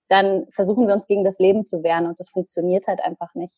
dann 0.09 0.45
versuchen 0.51 0.87
wir 0.87 0.93
uns 0.93 1.07
gegen 1.07 1.23
das 1.23 1.39
Leben 1.39 1.65
zu 1.65 1.83
wehren 1.83 2.05
und 2.05 2.19
das 2.19 2.29
funktioniert 2.29 2.87
halt 2.87 3.01
einfach 3.01 3.33
nicht. 3.33 3.55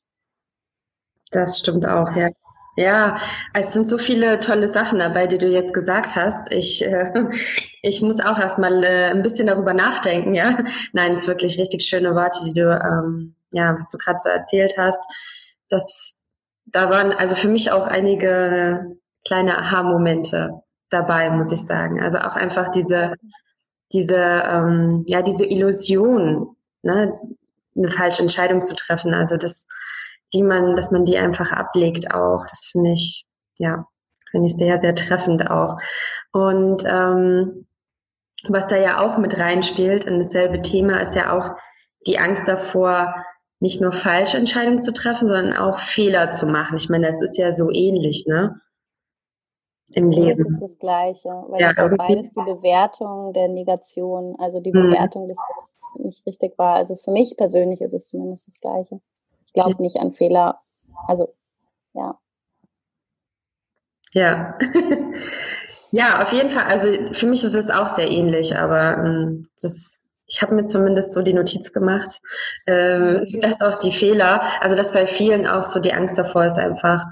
Das 1.32 1.58
stimmt 1.58 1.86
auch, 1.86 2.16
ja. 2.16 2.30
Ja, 2.76 3.22
es 3.54 3.72
sind 3.72 3.88
so 3.88 4.00
viele 4.00 4.40
tolle 4.40 4.68
Sachen 4.68 4.98
dabei, 4.98 5.28
die 5.28 5.38
du 5.38 5.48
jetzt 5.48 5.74
gesagt 5.74 6.16
hast. 6.16 6.52
Ich, 6.52 6.84
äh, 6.84 7.12
ich 7.84 8.02
muss 8.02 8.20
auch 8.20 8.40
erstmal 8.40 8.84
äh, 8.84 9.12
ein 9.12 9.22
bisschen 9.22 9.48
darüber 9.48 9.74
nachdenken, 9.74 10.34
ja. 10.34 10.58
Nein, 10.92 11.12
es 11.12 11.22
ist 11.22 11.28
wirklich 11.28 11.60
richtig 11.60 11.84
schöne 11.86 12.16
Worte, 12.16 12.40
die 12.46 12.54
du, 12.54 12.72
ähm, 12.72 13.36
ja, 13.52 13.76
was 13.78 13.90
du 13.90 13.98
gerade 13.98 14.20
so 14.20 14.30
erzählt 14.30 14.74
hast. 14.78 15.06
Das, 15.70 16.24
da 16.66 16.90
waren 16.90 17.12
also 17.12 17.36
für 17.36 17.50
mich 17.50 17.72
auch 17.72 17.86
einige 17.88 18.98
kleine 19.26 19.58
Aha-Momente 19.58 20.64
dabei, 20.90 21.30
muss 21.30 21.52
ich 21.52 21.64
sagen. 21.64 22.02
Also 22.02 22.18
auch 22.20 22.36
einfach 22.36 22.70
diese, 22.72 23.14
diese, 23.92 24.18
ähm, 24.18 25.04
ja, 25.08 25.22
diese 25.22 25.46
Illusion, 25.46 26.56
ne, 26.82 27.14
eine 27.76 27.90
falsche 27.90 28.24
Entscheidung 28.24 28.64
zu 28.64 28.76
treffen. 28.76 29.14
Also 29.14 29.38
das, 29.38 29.68
die 30.34 30.44
man, 30.44 30.76
dass 30.76 30.92
man 30.92 31.06
die 31.06 31.18
einfach 31.18 31.52
ablegt 31.52 32.14
auch. 32.14 32.46
Das 32.50 32.70
finde 32.72 32.92
ich, 32.92 33.26
ja, 33.60 33.86
finde 34.32 34.48
ich 34.48 34.56
sehr, 34.56 34.80
sehr 34.82 34.96
treffend 34.96 35.50
auch. 35.50 35.78
Und 36.32 36.84
ähm, 36.86 37.68
was 38.48 38.68
da 38.68 38.78
ja 38.78 39.00
auch 39.00 39.18
mit 39.18 39.38
reinspielt 39.38 40.06
in 40.06 40.20
dasselbe 40.20 40.62
Thema 40.62 41.02
ist 41.02 41.16
ja 41.16 41.38
auch 41.38 41.52
die 42.08 42.20
Angst 42.20 42.48
davor, 42.48 43.14
nicht 43.60 43.82
nur 43.82 43.94
falsche 43.94 44.38
Entscheidungen 44.38 44.82
zu 44.82 44.92
treffen, 44.92 45.28
sondern 45.28 45.56
auch 45.56 45.80
Fehler 45.80 46.30
zu 46.30 46.48
machen. 46.48 46.76
Ich 46.76 46.90
meine, 46.90 47.08
das 47.08 47.22
ist 47.22 47.38
ja 47.38 47.54
so 47.54 47.70
ähnlich, 47.72 48.26
ne? 48.28 48.60
Im 49.96 50.10
Leben. 50.10 50.44
Das 50.44 50.54
ist 50.54 50.62
das 50.62 50.80
Gleiche, 50.80 51.30
weil 51.30 51.62
ja, 51.62 51.72
das 51.72 51.98
beides 51.98 52.30
die 52.30 52.34
Bewertung 52.34 53.32
der 53.32 53.48
Negation, 53.48 54.36
also 54.40 54.60
die 54.60 54.74
hm. 54.74 54.90
Bewertung, 54.90 55.28
dass 55.30 55.38
das 55.38 55.76
nicht 56.04 56.26
richtig 56.26 56.58
war. 56.58 56.76
Also 56.76 56.98
für 56.98 57.12
mich 57.12 57.38
persönlich 57.38 57.80
ist 57.80 57.94
es 57.94 58.08
zumindest 58.08 58.48
das 58.48 58.60
Gleiche 58.60 59.00
glaube 59.54 59.82
nicht 59.82 59.98
an 59.98 60.14
Fehler. 60.14 60.60
Also, 61.08 61.34
ja. 61.94 62.18
Ja. 64.14 64.58
ja, 65.92 66.22
auf 66.22 66.32
jeden 66.32 66.52
Fall. 66.52 66.66
Also 66.66 66.90
für 67.14 67.28
mich 67.28 67.44
ist 67.44 67.56
es 67.56 67.70
auch 67.70 67.88
sehr 67.88 68.10
ähnlich, 68.10 68.56
aber 68.56 68.98
ähm, 68.98 69.50
das, 69.62 70.12
ich 70.28 70.42
habe 70.42 70.56
mir 70.56 70.66
zumindest 70.66 71.14
so 71.14 71.22
die 71.22 71.34
Notiz 71.34 71.74
gemacht, 71.74 72.22
ähm, 72.68 73.26
dass 73.42 73.60
auch 73.62 73.76
die 73.76 73.92
Fehler, 73.92 74.42
also 74.62 74.76
dass 74.76 74.94
bei 74.94 75.08
vielen 75.08 75.48
auch 75.48 75.64
so 75.64 75.80
die 75.80 75.94
Angst 75.94 76.18
davor 76.18 76.46
ist, 76.46 76.60
einfach 76.60 77.04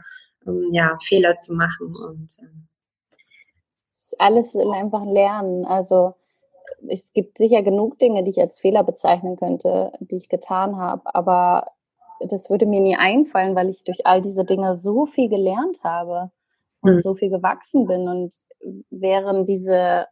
ähm, 0.45 0.69
ja 0.74 0.98
Fehler 1.01 1.36
zu 1.36 1.53
machen 1.55 1.95
und 1.95 2.38
ähm, 2.41 2.67
alles 4.19 4.55
einfach 4.55 5.05
lernen. 5.05 5.65
Also 5.65 6.15
es 6.88 7.13
gibt 7.13 7.38
sicher 7.38 7.63
genug 7.63 8.00
Dinge, 8.00 8.24
die 8.24 8.31
ich 8.31 8.39
als 8.39 8.60
Fehler 8.60 8.83
bezeichnen 8.83 9.36
könnte, 9.38 9.91
die 10.00 10.17
ich 10.17 10.29
getan 10.29 10.77
habe, 10.77 11.03
aber 11.13 11.71
das 12.27 12.50
würde 12.50 12.65
mir 12.65 12.79
nie 12.79 12.96
einfallen, 12.96 13.55
weil 13.55 13.69
ich 13.69 13.83
durch 13.83 14.05
all 14.05 14.22
diese 14.22 14.46
Dinge 14.46 14.74
so 14.74 15.05
viel 15.05 15.29
gelernt 15.29 15.83
habe 15.83 16.31
und 16.81 16.96
mhm. 16.96 17.01
so 17.01 17.13
viel 17.13 17.29
gewachsen 17.29 17.85
bin. 17.85 18.07
Und 18.07 18.33
wären 18.89 19.46
diese 19.46 20.07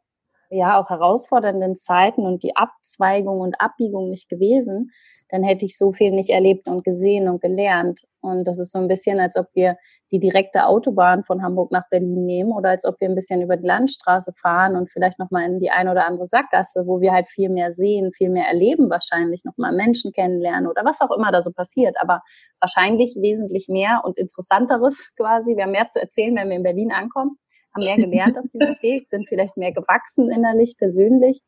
ja 0.49 0.79
auch 0.79 0.89
herausfordernden 0.89 1.75
Zeiten 1.75 2.25
und 2.25 2.43
die 2.43 2.55
Abzweigung 2.55 3.39
und 3.39 3.59
Abbiegung 3.62 4.09
nicht 4.09 4.29
gewesen, 4.29 4.91
dann 5.29 5.43
hätte 5.43 5.65
ich 5.65 5.77
so 5.77 5.91
viel 5.93 6.12
nicht 6.12 6.31
erlebt 6.31 6.67
und 6.67 6.83
gesehen 6.83 7.29
und 7.29 7.41
gelernt. 7.41 8.01
Und 8.19 8.45
das 8.45 8.59
ist 8.59 8.73
so 8.73 8.79
ein 8.79 8.88
bisschen, 8.88 9.19
als 9.19 9.38
ob 9.38 9.45
wir 9.53 9.77
die 10.12 10.19
direkte 10.19 10.65
Autobahn 10.65 11.23
von 11.23 11.43
Hamburg 11.43 11.71
nach 11.71 11.88
Berlin 11.89 12.25
nehmen 12.25 12.51
oder 12.51 12.69
als 12.69 12.83
ob 12.83 12.99
wir 12.99 13.07
ein 13.07 13.15
bisschen 13.15 13.41
über 13.41 13.55
die 13.55 13.67
Landstraße 13.67 14.33
fahren 14.33 14.75
und 14.75 14.89
vielleicht 14.89 15.19
nochmal 15.19 15.45
in 15.45 15.59
die 15.59 15.69
eine 15.69 15.91
oder 15.91 16.07
andere 16.07 16.27
Sackgasse, 16.27 16.88
wo 16.88 16.99
wir 16.99 17.13
halt 17.13 17.29
viel 17.29 17.49
mehr 17.49 17.71
sehen, 17.71 18.12
viel 18.12 18.29
mehr 18.29 18.47
erleben 18.47 18.89
wahrscheinlich, 18.89 19.45
nochmal 19.45 19.71
Menschen 19.71 20.12
kennenlernen 20.12 20.67
oder 20.67 20.83
was 20.83 20.99
auch 20.99 21.15
immer 21.15 21.31
da 21.31 21.43
so 21.43 21.51
passiert. 21.51 21.95
Aber 22.01 22.21
wahrscheinlich 22.59 23.15
wesentlich 23.21 23.67
mehr 23.69 24.01
und 24.03 24.17
interessanteres 24.17 25.13
quasi. 25.17 25.55
Wir 25.55 25.65
haben 25.65 25.71
mehr 25.71 25.89
zu 25.89 26.01
erzählen, 26.01 26.35
wenn 26.35 26.49
wir 26.49 26.57
in 26.57 26.63
Berlin 26.63 26.91
ankommen, 26.91 27.38
haben 27.87 27.97
mehr 27.97 28.07
gelernt 28.07 28.37
auf 28.37 28.45
diesem 28.53 28.75
Weg, 28.81 29.09
sind 29.09 29.27
vielleicht 29.27 29.57
mehr 29.57 29.71
gewachsen 29.71 30.31
innerlich, 30.31 30.75
persönlich. 30.77 31.41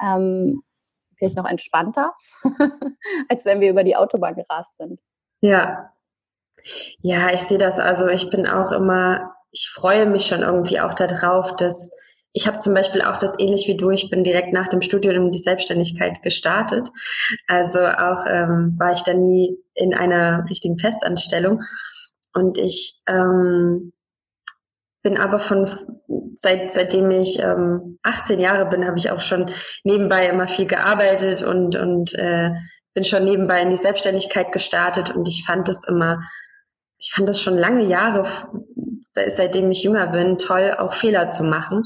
Ähm, 0.00 0.62
vielleicht 1.16 1.36
noch 1.36 1.48
entspannter, 1.48 2.14
als 3.28 3.44
wenn 3.44 3.60
wir 3.60 3.70
über 3.70 3.84
die 3.84 3.94
Autobahn 3.94 4.34
gerast 4.34 4.76
sind. 4.76 5.00
Ja. 5.40 5.92
Ja, 7.00 7.32
ich 7.32 7.42
sehe 7.42 7.58
das. 7.58 7.78
Also 7.78 8.08
ich 8.08 8.28
bin 8.30 8.46
auch 8.46 8.72
immer, 8.72 9.34
ich 9.52 9.70
freue 9.72 10.06
mich 10.06 10.26
schon 10.26 10.42
irgendwie 10.42 10.80
auch 10.80 10.94
darauf, 10.94 11.54
dass 11.56 11.92
ich 12.32 12.46
habe 12.46 12.56
zum 12.58 12.72
Beispiel 12.74 13.02
auch 13.02 13.18
das 13.18 13.38
ähnlich 13.38 13.68
wie 13.68 13.76
du, 13.76 13.90
ich 13.90 14.08
bin 14.08 14.24
direkt 14.24 14.52
nach 14.52 14.68
dem 14.68 14.80
Studium 14.80 15.30
die 15.30 15.38
Selbstständigkeit 15.38 16.22
gestartet. 16.22 16.88
Also 17.46 17.80
auch 17.80 18.24
ähm, 18.26 18.74
war 18.78 18.92
ich 18.92 19.02
da 19.02 19.12
nie 19.12 19.58
in 19.74 19.94
einer 19.94 20.46
richtigen 20.48 20.78
Festanstellung. 20.78 21.62
Und 22.32 22.56
ich 22.56 22.94
ähm, 23.06 23.92
bin 25.02 25.18
aber 25.18 25.38
von 25.38 25.68
seit 26.34 26.70
seitdem 26.70 27.10
ich 27.10 27.38
ähm, 27.40 27.98
18 28.02 28.40
Jahre 28.40 28.66
bin, 28.66 28.86
habe 28.86 28.98
ich 28.98 29.10
auch 29.10 29.20
schon 29.20 29.50
nebenbei 29.84 30.26
immer 30.26 30.48
viel 30.48 30.66
gearbeitet 30.66 31.42
und 31.42 31.76
und 31.76 32.14
äh, 32.14 32.50
bin 32.94 33.04
schon 33.04 33.24
nebenbei 33.24 33.62
in 33.62 33.70
die 33.70 33.76
Selbstständigkeit 33.76 34.52
gestartet 34.52 35.14
und 35.14 35.26
ich 35.28 35.44
fand 35.44 35.68
es 35.68 35.84
immer, 35.84 36.20
ich 36.98 37.12
fand 37.14 37.28
es 37.28 37.40
schon 37.40 37.56
lange 37.56 37.84
Jahre, 37.84 38.24
seitdem 39.10 39.70
ich 39.70 39.82
jünger 39.82 40.06
bin, 40.08 40.38
toll, 40.38 40.74
auch 40.78 40.92
Fehler 40.92 41.28
zu 41.28 41.44
machen 41.44 41.82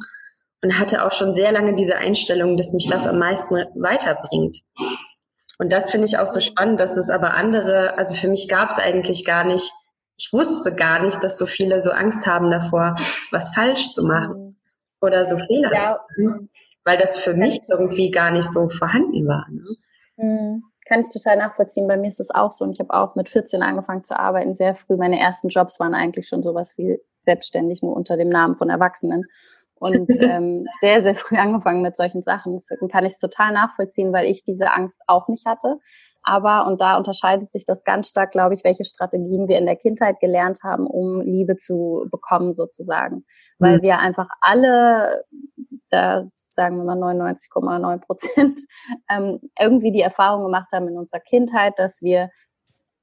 und 0.62 0.78
hatte 0.78 1.04
auch 1.04 1.12
schon 1.12 1.34
sehr 1.34 1.52
lange 1.52 1.74
diese 1.74 1.96
Einstellung, 1.96 2.56
dass 2.56 2.72
mich 2.72 2.88
das 2.88 3.06
am 3.06 3.18
meisten 3.18 3.54
weiterbringt. 3.74 4.58
Und 5.58 5.72
das 5.72 5.90
finde 5.90 6.06
ich 6.06 6.18
auch 6.18 6.26
so 6.26 6.40
spannend, 6.40 6.80
dass 6.80 6.96
es 6.96 7.10
aber 7.10 7.34
andere, 7.34 7.96
also 7.96 8.14
für 8.14 8.28
mich 8.28 8.48
gab 8.48 8.70
es 8.70 8.78
eigentlich 8.78 9.24
gar 9.24 9.44
nicht 9.44 9.72
ich 10.16 10.32
wusste 10.32 10.74
gar 10.74 11.02
nicht, 11.02 11.22
dass 11.22 11.38
so 11.38 11.46
viele 11.46 11.80
so 11.80 11.90
Angst 11.90 12.26
haben 12.26 12.50
davor, 12.50 12.94
was 13.30 13.54
falsch 13.54 13.90
zu 13.90 14.06
machen 14.06 14.56
oder 15.00 15.24
so 15.24 15.36
Fehler 15.36 15.72
ja. 15.72 16.00
zu 16.14 16.22
machen, 16.22 16.50
weil 16.84 16.96
das 16.96 17.18
für 17.18 17.34
mich 17.34 17.60
irgendwie 17.68 18.10
gar 18.10 18.30
nicht 18.30 18.50
so 18.50 18.68
vorhanden 18.68 19.26
war. 19.26 19.46
Ne? 19.50 19.76
Mhm. 20.16 20.64
Kann 20.88 21.00
ich 21.00 21.10
total 21.10 21.36
nachvollziehen. 21.36 21.88
Bei 21.88 21.96
mir 21.96 22.08
ist 22.08 22.20
es 22.20 22.30
auch 22.30 22.52
so 22.52 22.64
und 22.64 22.70
ich 22.70 22.78
habe 22.78 22.94
auch 22.94 23.16
mit 23.16 23.28
14 23.28 23.60
angefangen 23.62 24.04
zu 24.04 24.18
arbeiten, 24.18 24.54
sehr 24.54 24.76
früh. 24.76 24.96
Meine 24.96 25.18
ersten 25.18 25.48
Jobs 25.48 25.80
waren 25.80 25.94
eigentlich 25.94 26.28
schon 26.28 26.44
sowas 26.44 26.78
wie 26.78 27.00
selbstständig, 27.22 27.82
nur 27.82 27.96
unter 27.96 28.16
dem 28.16 28.28
Namen 28.28 28.54
von 28.54 28.70
Erwachsenen. 28.70 29.24
Und 29.78 30.08
ähm, 30.20 30.66
sehr, 30.80 31.02
sehr 31.02 31.14
früh 31.14 31.36
angefangen 31.36 31.82
mit 31.82 31.96
solchen 31.96 32.22
Sachen. 32.22 32.52
Deswegen 32.54 32.88
kann 32.88 33.04
ich 33.04 33.14
es 33.14 33.18
total 33.18 33.52
nachvollziehen, 33.52 34.12
weil 34.12 34.26
ich 34.26 34.44
diese 34.44 34.72
Angst 34.72 35.02
auch 35.06 35.28
nicht 35.28 35.46
hatte. 35.46 35.78
Aber, 36.22 36.66
und 36.66 36.80
da 36.80 36.96
unterscheidet 36.96 37.50
sich 37.50 37.64
das 37.64 37.84
ganz 37.84 38.08
stark, 38.08 38.32
glaube 38.32 38.54
ich, 38.54 38.64
welche 38.64 38.84
Strategien 38.84 39.46
wir 39.46 39.58
in 39.58 39.66
der 39.66 39.76
Kindheit 39.76 40.18
gelernt 40.18 40.60
haben, 40.64 40.86
um 40.86 41.20
Liebe 41.20 41.56
zu 41.56 42.06
bekommen, 42.10 42.52
sozusagen. 42.52 43.24
Weil 43.58 43.78
mhm. 43.78 43.82
wir 43.82 43.98
einfach 44.00 44.28
alle, 44.40 45.24
da 45.90 46.26
sagen 46.38 46.78
wir 46.78 46.84
mal 46.84 46.98
99,9 46.98 48.00
Prozent, 48.00 48.60
ähm, 49.10 49.38
irgendwie 49.58 49.92
die 49.92 50.00
Erfahrung 50.00 50.44
gemacht 50.44 50.72
haben 50.72 50.88
in 50.88 50.98
unserer 50.98 51.20
Kindheit, 51.20 51.74
dass 51.78 52.02
wir 52.02 52.30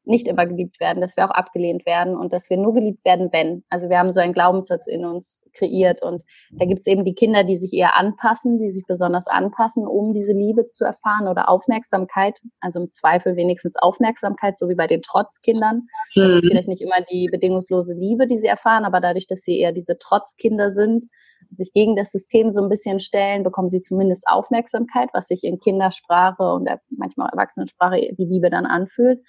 nicht 0.06 0.28
immer 0.28 0.46
geliebt 0.46 0.80
werden, 0.80 1.02
dass 1.02 1.16
wir 1.16 1.26
auch 1.26 1.32
abgelehnt 1.32 1.86
werden 1.86 2.16
und 2.16 2.34
dass 2.34 2.50
wir 2.50 2.58
nur 2.58 2.74
geliebt 2.74 3.06
werden, 3.06 3.30
wenn. 3.32 3.63
Also 3.70 3.89
wir 3.89 4.00
haben 4.00 4.12
so 4.12 4.20
einen 4.20 4.34
Glaubenssatz 4.34 4.88
in 4.88 5.06
uns 5.06 5.44
kreiert 5.54 6.02
und 6.04 6.24
da 6.52 6.66
gibt 6.66 6.82
es 6.82 6.88
eben 6.88 7.06
die 7.06 7.13
Kinder, 7.13 7.44
die 7.44 7.56
sich 7.56 7.74
eher 7.74 7.98
anpassen, 7.98 8.60
die 8.60 8.70
sich 8.70 8.84
besonders 8.86 9.28
anpassen, 9.28 9.88
um 9.88 10.13
diese 10.13 10.34
Liebe 10.34 10.68
zu 10.70 10.84
erfahren 10.84 11.28
oder 11.28 11.50
Aufmerksamkeit, 11.50 12.42
also 12.60 12.82
im 12.82 12.92
Zweifel 12.92 13.36
wenigstens 13.36 13.76
Aufmerksamkeit, 13.76 14.58
so 14.58 14.68
wie 14.70 14.76
bei 14.76 14.88
den 14.88 15.02
Trotzkindern. 15.02 15.88
Das 16.16 16.32
ist 16.32 16.44
mhm. 16.44 16.48
vielleicht 16.50 16.68
nicht 16.68 16.82
immer 16.82 17.02
die 17.12 17.30
bedingungslose 17.32 17.94
Liebe, 17.94 18.28
die 18.28 18.38
sie 18.38 18.48
erfahren, 18.48 18.86
aber 18.86 19.00
dadurch, 19.00 19.28
dass 19.28 19.42
sie 19.42 19.58
eher 19.58 19.72
diese 19.72 19.98
Trotzkinder 19.98 20.70
sind, 20.70 21.06
sich 21.52 21.72
gegen 21.74 21.96
das 21.96 22.12
System 22.12 22.52
so 22.52 22.62
ein 22.62 22.70
bisschen 22.70 23.00
stellen, 23.00 23.44
bekommen 23.44 23.70
sie 23.70 23.82
zumindest 23.82 24.28
Aufmerksamkeit, 24.28 25.10
was 25.13 25.28
sich 25.28 25.44
in 25.44 25.60
Kindersprache 25.60 26.44
und 26.44 26.70
manchmal 26.89 27.30
Erwachsenensprache 27.32 28.13
die 28.18 28.26
Liebe 28.26 28.50
dann 28.50 28.66
anfühlt. 28.66 29.20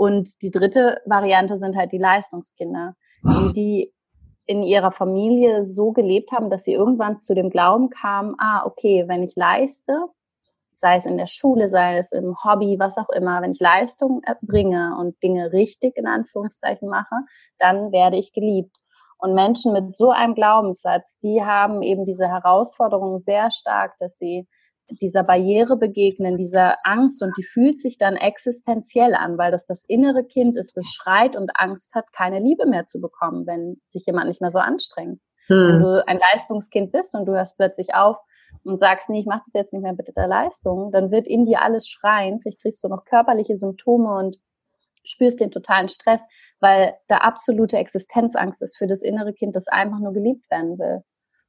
Und 0.00 0.40
die 0.40 0.50
dritte 0.50 1.02
Variante 1.04 1.58
sind 1.58 1.76
halt 1.76 1.92
die 1.92 1.98
Leistungskinder, 1.98 2.94
die, 3.22 3.52
die 3.52 3.94
in 4.46 4.62
ihrer 4.62 4.92
Familie 4.92 5.62
so 5.66 5.92
gelebt 5.92 6.32
haben, 6.32 6.48
dass 6.48 6.64
sie 6.64 6.72
irgendwann 6.72 7.20
zu 7.20 7.34
dem 7.34 7.50
Glauben 7.50 7.90
kamen, 7.90 8.34
ah, 8.38 8.64
okay, 8.64 9.04
wenn 9.08 9.22
ich 9.22 9.36
leiste, 9.36 10.06
sei 10.72 10.96
es 10.96 11.04
in 11.04 11.18
der 11.18 11.26
Schule, 11.26 11.68
sei 11.68 11.98
es 11.98 12.12
im 12.12 12.34
Hobby, 12.42 12.78
was 12.78 12.96
auch 12.96 13.10
immer, 13.10 13.42
wenn 13.42 13.50
ich 13.50 13.60
Leistung 13.60 14.22
erbringe 14.22 14.96
und 14.98 15.22
Dinge 15.22 15.52
richtig 15.52 15.98
in 15.98 16.06
Anführungszeichen 16.06 16.88
mache, 16.88 17.16
dann 17.58 17.92
werde 17.92 18.16
ich 18.16 18.32
geliebt. 18.32 18.74
Und 19.18 19.34
Menschen 19.34 19.74
mit 19.74 19.96
so 19.96 20.12
einem 20.12 20.34
Glaubenssatz, 20.34 21.18
die 21.18 21.44
haben 21.44 21.82
eben 21.82 22.06
diese 22.06 22.26
Herausforderung 22.26 23.20
sehr 23.20 23.50
stark, 23.50 23.98
dass 23.98 24.16
sie 24.16 24.48
dieser 25.00 25.22
Barriere 25.22 25.76
begegnen, 25.76 26.36
dieser 26.36 26.76
Angst 26.84 27.22
und 27.22 27.32
die 27.36 27.42
fühlt 27.42 27.80
sich 27.80 27.98
dann 27.98 28.16
existenziell 28.16 29.14
an, 29.14 29.38
weil 29.38 29.50
das 29.50 29.66
das 29.66 29.84
innere 29.84 30.24
Kind 30.24 30.56
ist, 30.56 30.76
das 30.76 30.86
schreit 30.86 31.36
und 31.36 31.50
Angst 31.54 31.94
hat, 31.94 32.12
keine 32.12 32.40
Liebe 32.40 32.66
mehr 32.66 32.86
zu 32.86 33.00
bekommen, 33.00 33.46
wenn 33.46 33.80
sich 33.86 34.06
jemand 34.06 34.28
nicht 34.28 34.40
mehr 34.40 34.50
so 34.50 34.58
anstrengt. 34.58 35.20
Hm. 35.46 35.68
Wenn 35.68 35.80
du 35.80 36.06
ein 36.06 36.20
Leistungskind 36.32 36.92
bist 36.92 37.14
und 37.14 37.26
du 37.26 37.32
hörst 37.32 37.56
plötzlich 37.56 37.94
auf 37.94 38.16
und 38.64 38.78
sagst, 38.78 39.08
nee, 39.08 39.20
ich 39.20 39.26
mach 39.26 39.42
das 39.44 39.54
jetzt 39.54 39.72
nicht 39.72 39.82
mehr 39.82 39.94
mit 39.94 40.10
der 40.16 40.28
Leistung, 40.28 40.92
dann 40.92 41.10
wird 41.10 41.26
in 41.26 41.46
dir 41.46 41.62
alles 41.62 41.88
schreien, 41.88 42.40
vielleicht 42.40 42.62
kriegst 42.62 42.84
du 42.84 42.88
noch 42.88 43.04
körperliche 43.04 43.56
Symptome 43.56 44.16
und 44.16 44.38
spürst 45.04 45.40
den 45.40 45.50
totalen 45.50 45.88
Stress, 45.88 46.20
weil 46.60 46.94
da 47.08 47.18
absolute 47.18 47.78
Existenzangst 47.78 48.62
ist 48.62 48.76
für 48.76 48.86
das 48.86 49.02
innere 49.02 49.32
Kind, 49.32 49.56
das 49.56 49.68
einfach 49.68 49.98
nur 49.98 50.12
geliebt 50.12 50.50
werden 50.50 50.78
will. 50.78 51.02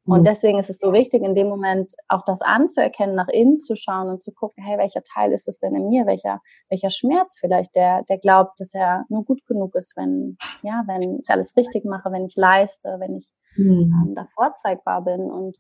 Und 0.06 0.22
mhm. 0.22 0.24
deswegen 0.24 0.58
ist 0.58 0.70
es 0.70 0.80
so 0.80 0.94
wichtig, 0.94 1.22
in 1.22 1.36
dem 1.36 1.48
Moment 1.48 1.94
auch 2.08 2.24
das 2.26 2.42
anzuerkennen, 2.42 3.16
nach 3.16 3.28
innen 3.28 3.60
zu 3.60 3.76
schauen 3.76 4.10
und 4.10 4.22
zu 4.24 4.32
gucken, 4.32 4.64
hey, 4.64 4.78
welcher 4.78 5.04
Teil 5.04 5.32
ist 5.32 5.48
es 5.48 5.60
denn 5.60 5.76
in 5.76 5.90
mir? 5.90 6.08
Welcher, 6.08 6.42
welcher 6.70 6.90
Schmerz 6.90 7.38
vielleicht, 7.40 7.76
der, 7.76 8.04
der 8.10 8.18
glaubt, 8.18 8.60
dass 8.60 8.74
er 8.74 9.06
nur 9.10 9.24
gut 9.24 9.46
genug 9.46 9.76
ist, 9.76 9.96
wenn, 9.96 10.38
ja, 10.64 10.84
wenn 10.88 11.20
ich 11.20 11.30
alles 11.30 11.56
richtig 11.56 11.86
mache, 11.86 12.12
wenn 12.12 12.26
ich 12.26 12.36
leiste, 12.36 12.98
wenn 13.00 13.18
ich 13.18 13.30
mhm. 13.58 13.94
ähm, 14.08 14.16
da 14.16 14.28
vorzeigbar 14.34 15.04
bin 15.04 15.30
und 15.30 15.58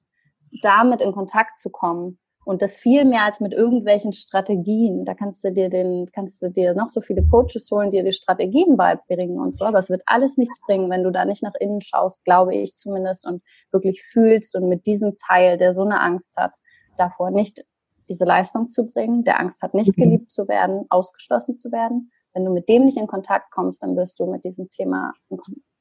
damit 0.63 1.01
in 1.01 1.11
Kontakt 1.11 1.59
zu 1.59 1.69
kommen 1.69 2.17
und 2.43 2.61
das 2.61 2.77
viel 2.77 3.05
mehr 3.05 3.23
als 3.23 3.39
mit 3.39 3.53
irgendwelchen 3.53 4.13
Strategien. 4.13 5.05
Da 5.05 5.13
kannst 5.13 5.43
du 5.43 5.51
dir 5.51 5.69
den, 5.69 6.09
kannst 6.11 6.41
du 6.41 6.49
dir 6.49 6.73
noch 6.73 6.89
so 6.89 7.01
viele 7.01 7.23
Coaches 7.23 7.69
holen, 7.71 7.91
die 7.91 8.01
dir 8.01 8.13
Strategien 8.13 8.77
beibringen 8.77 9.39
und 9.39 9.55
so. 9.55 9.65
Aber 9.65 9.79
es 9.79 9.89
wird 9.89 10.01
alles 10.07 10.37
nichts 10.37 10.59
bringen, 10.61 10.89
wenn 10.89 11.03
du 11.03 11.11
da 11.11 11.25
nicht 11.25 11.43
nach 11.43 11.53
innen 11.59 11.81
schaust, 11.81 12.23
glaube 12.25 12.55
ich 12.55 12.75
zumindest, 12.75 13.27
und 13.27 13.43
wirklich 13.71 14.03
fühlst 14.03 14.55
und 14.55 14.69
mit 14.69 14.85
diesem 14.85 15.15
Teil, 15.15 15.57
der 15.57 15.73
so 15.73 15.83
eine 15.83 16.01
Angst 16.01 16.35
hat, 16.37 16.55
davor 16.97 17.31
nicht 17.31 17.63
diese 18.09 18.25
Leistung 18.25 18.69
zu 18.69 18.91
bringen, 18.91 19.23
der 19.23 19.39
Angst 19.39 19.61
hat, 19.61 19.73
nicht 19.73 19.97
mhm. 19.97 20.03
geliebt 20.03 20.31
zu 20.31 20.47
werden, 20.47 20.85
ausgeschlossen 20.89 21.55
zu 21.57 21.71
werden. 21.71 22.11
Wenn 22.33 22.45
du 22.45 22.51
mit 22.51 22.69
dem 22.69 22.85
nicht 22.85 22.97
in 22.97 23.07
Kontakt 23.07 23.51
kommst, 23.51 23.83
dann 23.83 23.95
wirst 23.95 24.19
du 24.19 24.25
mit 24.25 24.43
diesem 24.43 24.69
Thema, 24.69 25.13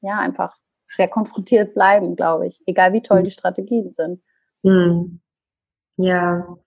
ja, 0.01 0.19
einfach 0.19 0.55
sehr 0.95 1.07
konfrontiert 1.07 1.73
bleiben, 1.73 2.15
glaube 2.15 2.47
ich. 2.47 2.61
Egal 2.65 2.93
wie 2.93 3.01
toll 3.01 3.21
mhm. 3.21 3.25
die 3.25 3.31
Strategien 3.31 3.91
sind. 3.91 4.21
Mhm. 4.63 5.21
Ja, 5.97 6.57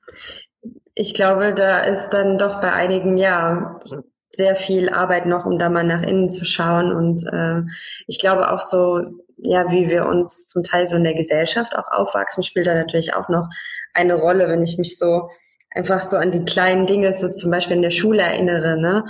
ich 0.94 1.14
glaube, 1.14 1.54
da 1.54 1.80
ist 1.80 2.10
dann 2.10 2.38
doch 2.38 2.60
bei 2.60 2.72
einigen, 2.72 3.16
ja, 3.16 3.80
sehr 4.28 4.56
viel 4.56 4.88
Arbeit 4.88 5.26
noch, 5.26 5.46
um 5.46 5.58
da 5.58 5.68
mal 5.68 5.84
nach 5.84 6.02
innen 6.02 6.28
zu 6.28 6.44
schauen. 6.44 6.92
Und 6.92 7.24
äh, 7.32 7.62
ich 8.06 8.18
glaube 8.18 8.50
auch 8.50 8.60
so, 8.60 9.00
ja, 9.36 9.70
wie 9.70 9.88
wir 9.88 10.06
uns 10.06 10.48
zum 10.48 10.62
Teil 10.62 10.86
so 10.86 10.96
in 10.96 11.04
der 11.04 11.14
Gesellschaft 11.14 11.74
auch 11.76 11.90
aufwachsen, 11.90 12.42
spielt 12.42 12.66
da 12.66 12.74
natürlich 12.74 13.14
auch 13.14 13.28
noch 13.28 13.48
eine 13.92 14.14
Rolle, 14.14 14.48
wenn 14.48 14.62
ich 14.62 14.76
mich 14.78 14.98
so 14.98 15.30
einfach 15.70 16.02
so 16.02 16.16
an 16.16 16.32
die 16.32 16.44
kleinen 16.44 16.86
Dinge, 16.86 17.12
so 17.12 17.28
zum 17.28 17.50
Beispiel 17.50 17.76
in 17.76 17.82
der 17.82 17.90
Schule 17.90 18.22
erinnere, 18.22 18.76
ne? 18.80 19.04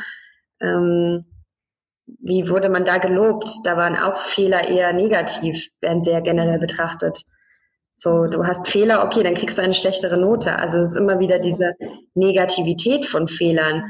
Ähm, 0.61 1.25
wie 2.07 2.49
wurde 2.51 2.69
man 2.69 2.85
da 2.85 2.99
gelobt? 2.99 3.49
Da 3.65 3.77
waren 3.77 3.97
auch 3.97 4.17
Fehler 4.17 4.69
eher 4.69 4.93
negativ, 4.93 5.69
werden 5.81 6.03
sehr 6.03 6.21
generell 6.21 6.59
betrachtet. 6.59 7.23
So, 7.97 8.27
du 8.27 8.45
hast 8.45 8.69
Fehler, 8.69 9.05
okay, 9.05 9.23
dann 9.23 9.35
kriegst 9.35 9.57
du 9.57 9.63
eine 9.63 9.73
schlechtere 9.73 10.19
Note. 10.19 10.59
Also 10.59 10.79
es 10.79 10.93
ist 10.93 10.97
immer 10.97 11.21
wieder 11.21 11.39
diese 11.39 11.75
Negativität 12.15 13.07
von 13.07 13.29
Fehlern, 13.29 13.85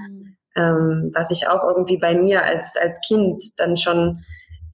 ähm, 0.56 1.10
was 1.14 1.30
ich 1.30 1.48
auch 1.48 1.64
irgendwie 1.64 1.96
bei 1.96 2.14
mir 2.14 2.44
als, 2.44 2.76
als 2.76 3.00
Kind 3.00 3.42
dann 3.56 3.78
schon 3.78 4.22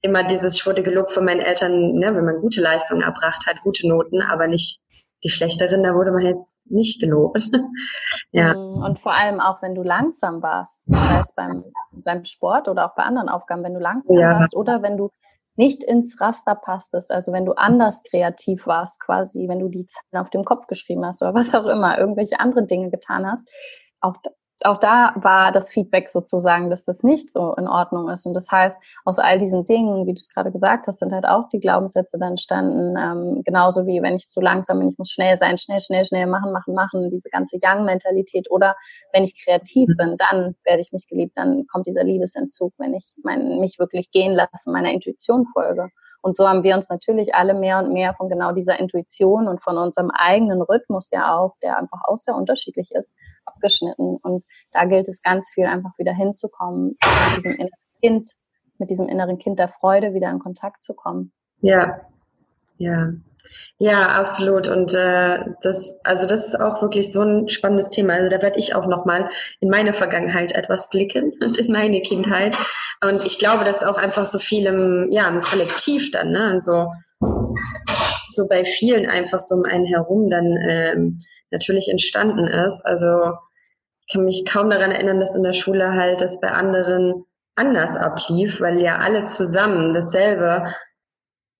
immer 0.01 0.23
dieses, 0.23 0.57
ich 0.57 0.67
wurde 0.67 0.83
gelobt 0.83 1.11
von 1.11 1.23
meinen 1.23 1.39
Eltern, 1.39 1.93
ne, 1.93 2.13
wenn 2.13 2.25
man 2.25 2.41
gute 2.41 2.61
Leistungen 2.61 3.03
erbracht 3.03 3.45
hat, 3.47 3.61
gute 3.63 3.87
Noten, 3.87 4.21
aber 4.21 4.47
nicht 4.47 4.81
die 5.23 5.29
schlechteren, 5.29 5.83
da 5.83 5.93
wurde 5.93 6.11
man 6.11 6.25
jetzt 6.25 6.69
nicht 6.69 6.99
gelobt. 6.99 7.49
ja. 8.31 8.53
Mhm. 8.53 8.83
Und 8.83 8.99
vor 8.99 9.13
allem 9.13 9.39
auch, 9.39 9.61
wenn 9.61 9.75
du 9.75 9.83
langsam 9.83 10.41
warst, 10.41 10.83
sei 10.85 11.19
es 11.19 11.33
beim, 11.33 11.63
beim 11.91 12.25
Sport 12.25 12.67
oder 12.67 12.85
auch 12.85 12.95
bei 12.95 13.03
anderen 13.03 13.29
Aufgaben, 13.29 13.63
wenn 13.63 13.75
du 13.75 13.79
langsam 13.79 14.17
ja. 14.17 14.39
warst 14.39 14.55
oder 14.55 14.81
wenn 14.81 14.97
du 14.97 15.09
nicht 15.55 15.83
ins 15.83 16.19
Raster 16.19 16.55
passtest, 16.55 17.11
also 17.11 17.31
wenn 17.33 17.45
du 17.45 17.53
anders 17.53 18.03
kreativ 18.03 18.67
warst 18.67 18.99
quasi, 18.99 19.47
wenn 19.47 19.59
du 19.59 19.67
die 19.69 19.85
Zahlen 19.85 20.23
auf 20.23 20.29
dem 20.29 20.43
Kopf 20.43 20.67
geschrieben 20.67 21.05
hast 21.05 21.21
oder 21.21 21.33
was 21.33 21.53
auch 21.53 21.65
immer, 21.65 21.97
irgendwelche 21.97 22.39
andere 22.39 22.65
Dinge 22.65 22.89
getan 22.89 23.29
hast, 23.29 23.47
auch 23.99 24.15
auch 24.65 24.77
da 24.77 25.13
war 25.15 25.51
das 25.51 25.69
Feedback 25.69 26.09
sozusagen, 26.09 26.69
dass 26.69 26.83
das 26.83 27.03
nicht 27.03 27.31
so 27.31 27.53
in 27.55 27.67
Ordnung 27.67 28.09
ist. 28.09 28.25
Und 28.25 28.33
das 28.33 28.51
heißt, 28.51 28.81
aus 29.05 29.19
all 29.19 29.39
diesen 29.39 29.65
Dingen, 29.65 30.05
wie 30.05 30.13
du 30.13 30.19
es 30.19 30.33
gerade 30.33 30.51
gesagt 30.51 30.87
hast, 30.87 30.99
sind 30.99 31.13
halt 31.13 31.25
auch 31.25 31.49
die 31.49 31.59
Glaubenssätze 31.59 32.17
dann 32.19 32.31
entstanden. 32.31 32.95
Ähm, 32.97 33.41
genauso 33.43 33.87
wie 33.87 34.01
wenn 34.01 34.15
ich 34.15 34.27
zu 34.27 34.41
langsam 34.41 34.79
bin, 34.79 34.89
ich 34.89 34.97
muss 34.97 35.09
schnell 35.09 35.37
sein, 35.37 35.57
schnell, 35.57 35.81
schnell, 35.81 36.05
schnell 36.05 36.27
machen, 36.27 36.51
machen, 36.51 36.73
machen, 36.73 37.09
diese 37.09 37.29
ganze 37.29 37.57
Young-Mentalität. 37.61 38.49
Oder 38.49 38.75
wenn 39.13 39.23
ich 39.23 39.43
kreativ 39.43 39.89
mhm. 39.89 39.97
bin, 39.97 40.17
dann 40.17 40.55
werde 40.63 40.81
ich 40.81 40.91
nicht 40.91 41.09
geliebt, 41.09 41.37
dann 41.37 41.65
kommt 41.67 41.87
dieser 41.87 42.03
Liebesentzug, 42.03 42.73
wenn 42.77 42.93
ich 42.93 43.13
mein, 43.23 43.59
mich 43.59 43.79
wirklich 43.79 44.11
gehen 44.11 44.33
lasse, 44.33 44.71
meiner 44.71 44.91
Intuition 44.91 45.45
folge. 45.53 45.89
Und 46.21 46.35
so 46.35 46.47
haben 46.47 46.63
wir 46.63 46.75
uns 46.75 46.89
natürlich 46.89 47.33
alle 47.33 47.53
mehr 47.53 47.79
und 47.79 47.91
mehr 47.93 48.13
von 48.13 48.29
genau 48.29 48.51
dieser 48.51 48.79
Intuition 48.79 49.47
und 49.47 49.61
von 49.61 49.77
unserem 49.77 50.11
eigenen 50.11 50.61
Rhythmus 50.61 51.09
ja 51.11 51.35
auch, 51.35 51.55
der 51.63 51.77
einfach 51.77 51.99
auch 52.03 52.17
sehr 52.17 52.35
unterschiedlich 52.35 52.91
ist, 52.93 53.15
abgeschnitten. 53.61 54.17
Und 54.17 54.43
da 54.71 54.85
gilt 54.85 55.07
es 55.07 55.21
ganz 55.21 55.49
viel 55.53 55.65
einfach 55.65 55.91
wieder 55.97 56.13
hinzukommen, 56.13 56.97
mit 56.99 57.37
diesem 57.37 57.53
inneren 57.53 57.69
Kind, 58.01 58.31
mit 58.77 58.89
diesem 58.89 59.07
inneren 59.07 59.37
Kind 59.37 59.59
der 59.59 59.69
Freude 59.69 60.13
wieder 60.13 60.29
in 60.29 60.39
Kontakt 60.39 60.83
zu 60.83 60.93
kommen. 60.93 61.31
Ja, 61.61 62.01
ja. 62.77 63.11
Ja, 63.79 64.03
absolut. 64.03 64.69
Und 64.69 64.93
äh, 64.93 65.39
das, 65.61 65.99
also 66.03 66.27
das 66.27 66.47
ist 66.47 66.59
auch 66.59 66.81
wirklich 66.81 67.11
so 67.11 67.21
ein 67.21 67.49
spannendes 67.49 67.89
Thema. 67.89 68.13
Also 68.13 68.29
da 68.29 68.41
werde 68.41 68.59
ich 68.59 68.75
auch 68.75 68.85
nochmal 68.85 69.29
in 69.59 69.69
meine 69.69 69.93
Vergangenheit 69.93 70.51
etwas 70.51 70.89
blicken 70.89 71.33
und 71.41 71.57
in 71.57 71.71
meine 71.71 72.01
Kindheit. 72.01 72.55
Und 73.03 73.25
ich 73.25 73.39
glaube, 73.39 73.63
dass 73.63 73.83
auch 73.83 73.97
einfach 73.97 74.25
so 74.25 74.39
viel 74.39 74.67
im, 74.67 75.07
ja, 75.11 75.27
im 75.27 75.41
Kollektiv 75.41 76.11
dann, 76.11 76.31
ne, 76.31 76.45
also 76.51 76.87
so 78.27 78.47
bei 78.47 78.63
vielen 78.63 79.09
einfach 79.09 79.41
so 79.41 79.55
um 79.55 79.63
einen 79.63 79.85
herum 79.85 80.29
dann 80.29 80.57
ähm, 80.69 81.19
natürlich 81.51 81.89
entstanden 81.89 82.47
ist. 82.47 82.81
Also 82.85 83.33
kann 84.11 84.25
mich 84.25 84.45
kaum 84.45 84.69
daran 84.69 84.91
erinnern, 84.91 85.19
dass 85.19 85.35
in 85.35 85.43
der 85.43 85.53
Schule 85.53 85.93
halt 85.93 86.21
das 86.21 86.39
bei 86.39 86.49
anderen 86.49 87.25
anders 87.55 87.97
ablief, 87.97 88.61
weil 88.61 88.79
ja 88.79 88.97
alle 88.97 89.23
zusammen 89.23 89.93
dasselbe 89.93 90.73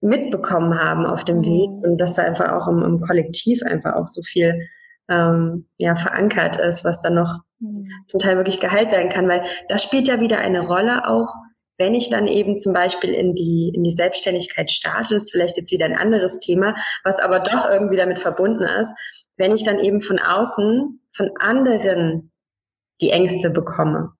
mitbekommen 0.01 0.79
haben 0.79 1.05
auf 1.05 1.23
dem 1.23 1.43
Weg 1.43 1.69
mhm. 1.69 1.83
und 1.83 1.97
dass 1.97 2.13
da 2.13 2.23
einfach 2.23 2.51
auch 2.51 2.67
im, 2.67 2.83
im 2.83 3.01
Kollektiv 3.01 3.61
einfach 3.63 3.93
auch 3.93 4.07
so 4.07 4.21
viel 4.21 4.67
ähm, 5.09 5.67
ja, 5.77 5.95
verankert 5.95 6.57
ist, 6.57 6.83
was 6.83 7.01
dann 7.01 7.15
noch 7.15 7.41
mhm. 7.59 7.87
zum 8.05 8.19
Teil 8.19 8.37
wirklich 8.37 8.59
geheilt 8.59 8.91
werden 8.91 9.09
kann, 9.09 9.27
weil 9.27 9.43
das 9.69 9.83
spielt 9.83 10.07
ja 10.07 10.19
wieder 10.19 10.39
eine 10.39 10.65
Rolle 10.65 11.07
auch, 11.07 11.33
wenn 11.77 11.95
ich 11.95 12.09
dann 12.09 12.27
eben 12.27 12.55
zum 12.55 12.73
Beispiel 12.73 13.11
in 13.11 13.33
die, 13.33 13.71
in 13.73 13.83
die 13.83 13.91
Selbstständigkeit 13.91 14.69
starte, 14.69 15.13
das 15.13 15.23
ist 15.23 15.31
vielleicht 15.31 15.57
jetzt 15.57 15.71
wieder 15.71 15.85
ein 15.85 15.97
anderes 15.97 16.39
Thema, 16.39 16.75
was 17.03 17.19
aber 17.19 17.39
doch 17.39 17.67
irgendwie 17.69 17.97
damit 17.97 18.19
verbunden 18.19 18.63
ist, 18.63 18.93
wenn 19.37 19.53
ich 19.53 19.63
dann 19.63 19.79
eben 19.79 20.01
von 20.01 20.19
außen, 20.19 21.01
von 21.13 21.31
anderen 21.39 22.30
die 23.01 23.09
Ängste 23.09 23.49
bekomme. 23.49 24.13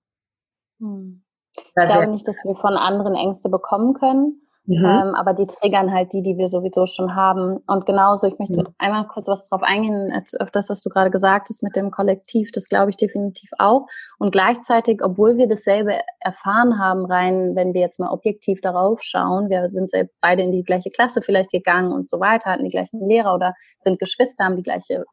Hm. 0.80 1.24
Ich 1.56 1.74
glaube 1.74 2.06
nicht, 2.06 2.26
dass 2.26 2.36
wir 2.44 2.54
von 2.56 2.74
anderen 2.74 3.14
Ängste 3.14 3.48
bekommen 3.48 3.94
können, 3.94 4.42
Mhm. 4.64 4.84
Ähm, 4.84 5.14
aber 5.16 5.34
die 5.34 5.46
triggern 5.46 5.92
halt 5.92 6.12
die, 6.12 6.22
die 6.22 6.36
wir 6.36 6.46
sowieso 6.46 6.86
schon 6.86 7.16
haben. 7.16 7.58
Und 7.66 7.84
genauso, 7.84 8.28
ich 8.28 8.38
möchte 8.38 8.60
mhm. 8.60 8.74
einmal 8.78 9.08
kurz 9.08 9.26
was 9.26 9.48
drauf 9.48 9.62
eingehen, 9.64 10.12
auf 10.38 10.50
das, 10.52 10.70
was 10.70 10.80
du 10.82 10.88
gerade 10.88 11.10
gesagt 11.10 11.48
hast 11.48 11.64
mit 11.64 11.74
dem 11.74 11.90
Kollektiv, 11.90 12.50
das 12.52 12.68
glaube 12.68 12.90
ich 12.90 12.96
definitiv 12.96 13.50
auch. 13.58 13.86
Und 14.18 14.30
gleichzeitig, 14.30 15.02
obwohl 15.02 15.36
wir 15.36 15.48
dasselbe 15.48 15.98
erfahren 16.20 16.78
haben, 16.78 17.06
rein, 17.06 17.56
wenn 17.56 17.74
wir 17.74 17.80
jetzt 17.80 17.98
mal 17.98 18.10
objektiv 18.10 18.60
darauf 18.60 19.00
schauen, 19.02 19.50
wir 19.50 19.68
sind 19.68 19.90
beide 20.20 20.42
in 20.42 20.52
die 20.52 20.62
gleiche 20.62 20.90
Klasse 20.90 21.22
vielleicht 21.22 21.50
gegangen 21.50 21.90
und 21.90 22.08
so 22.08 22.20
weiter, 22.20 22.50
hatten 22.50 22.64
die 22.64 22.70
gleichen 22.70 23.08
Lehrer 23.08 23.34
oder 23.34 23.54
sind 23.80 23.98
Geschwister, 23.98 24.44
haben 24.44 24.56
die 24.56 24.62
gleiche 24.62 25.04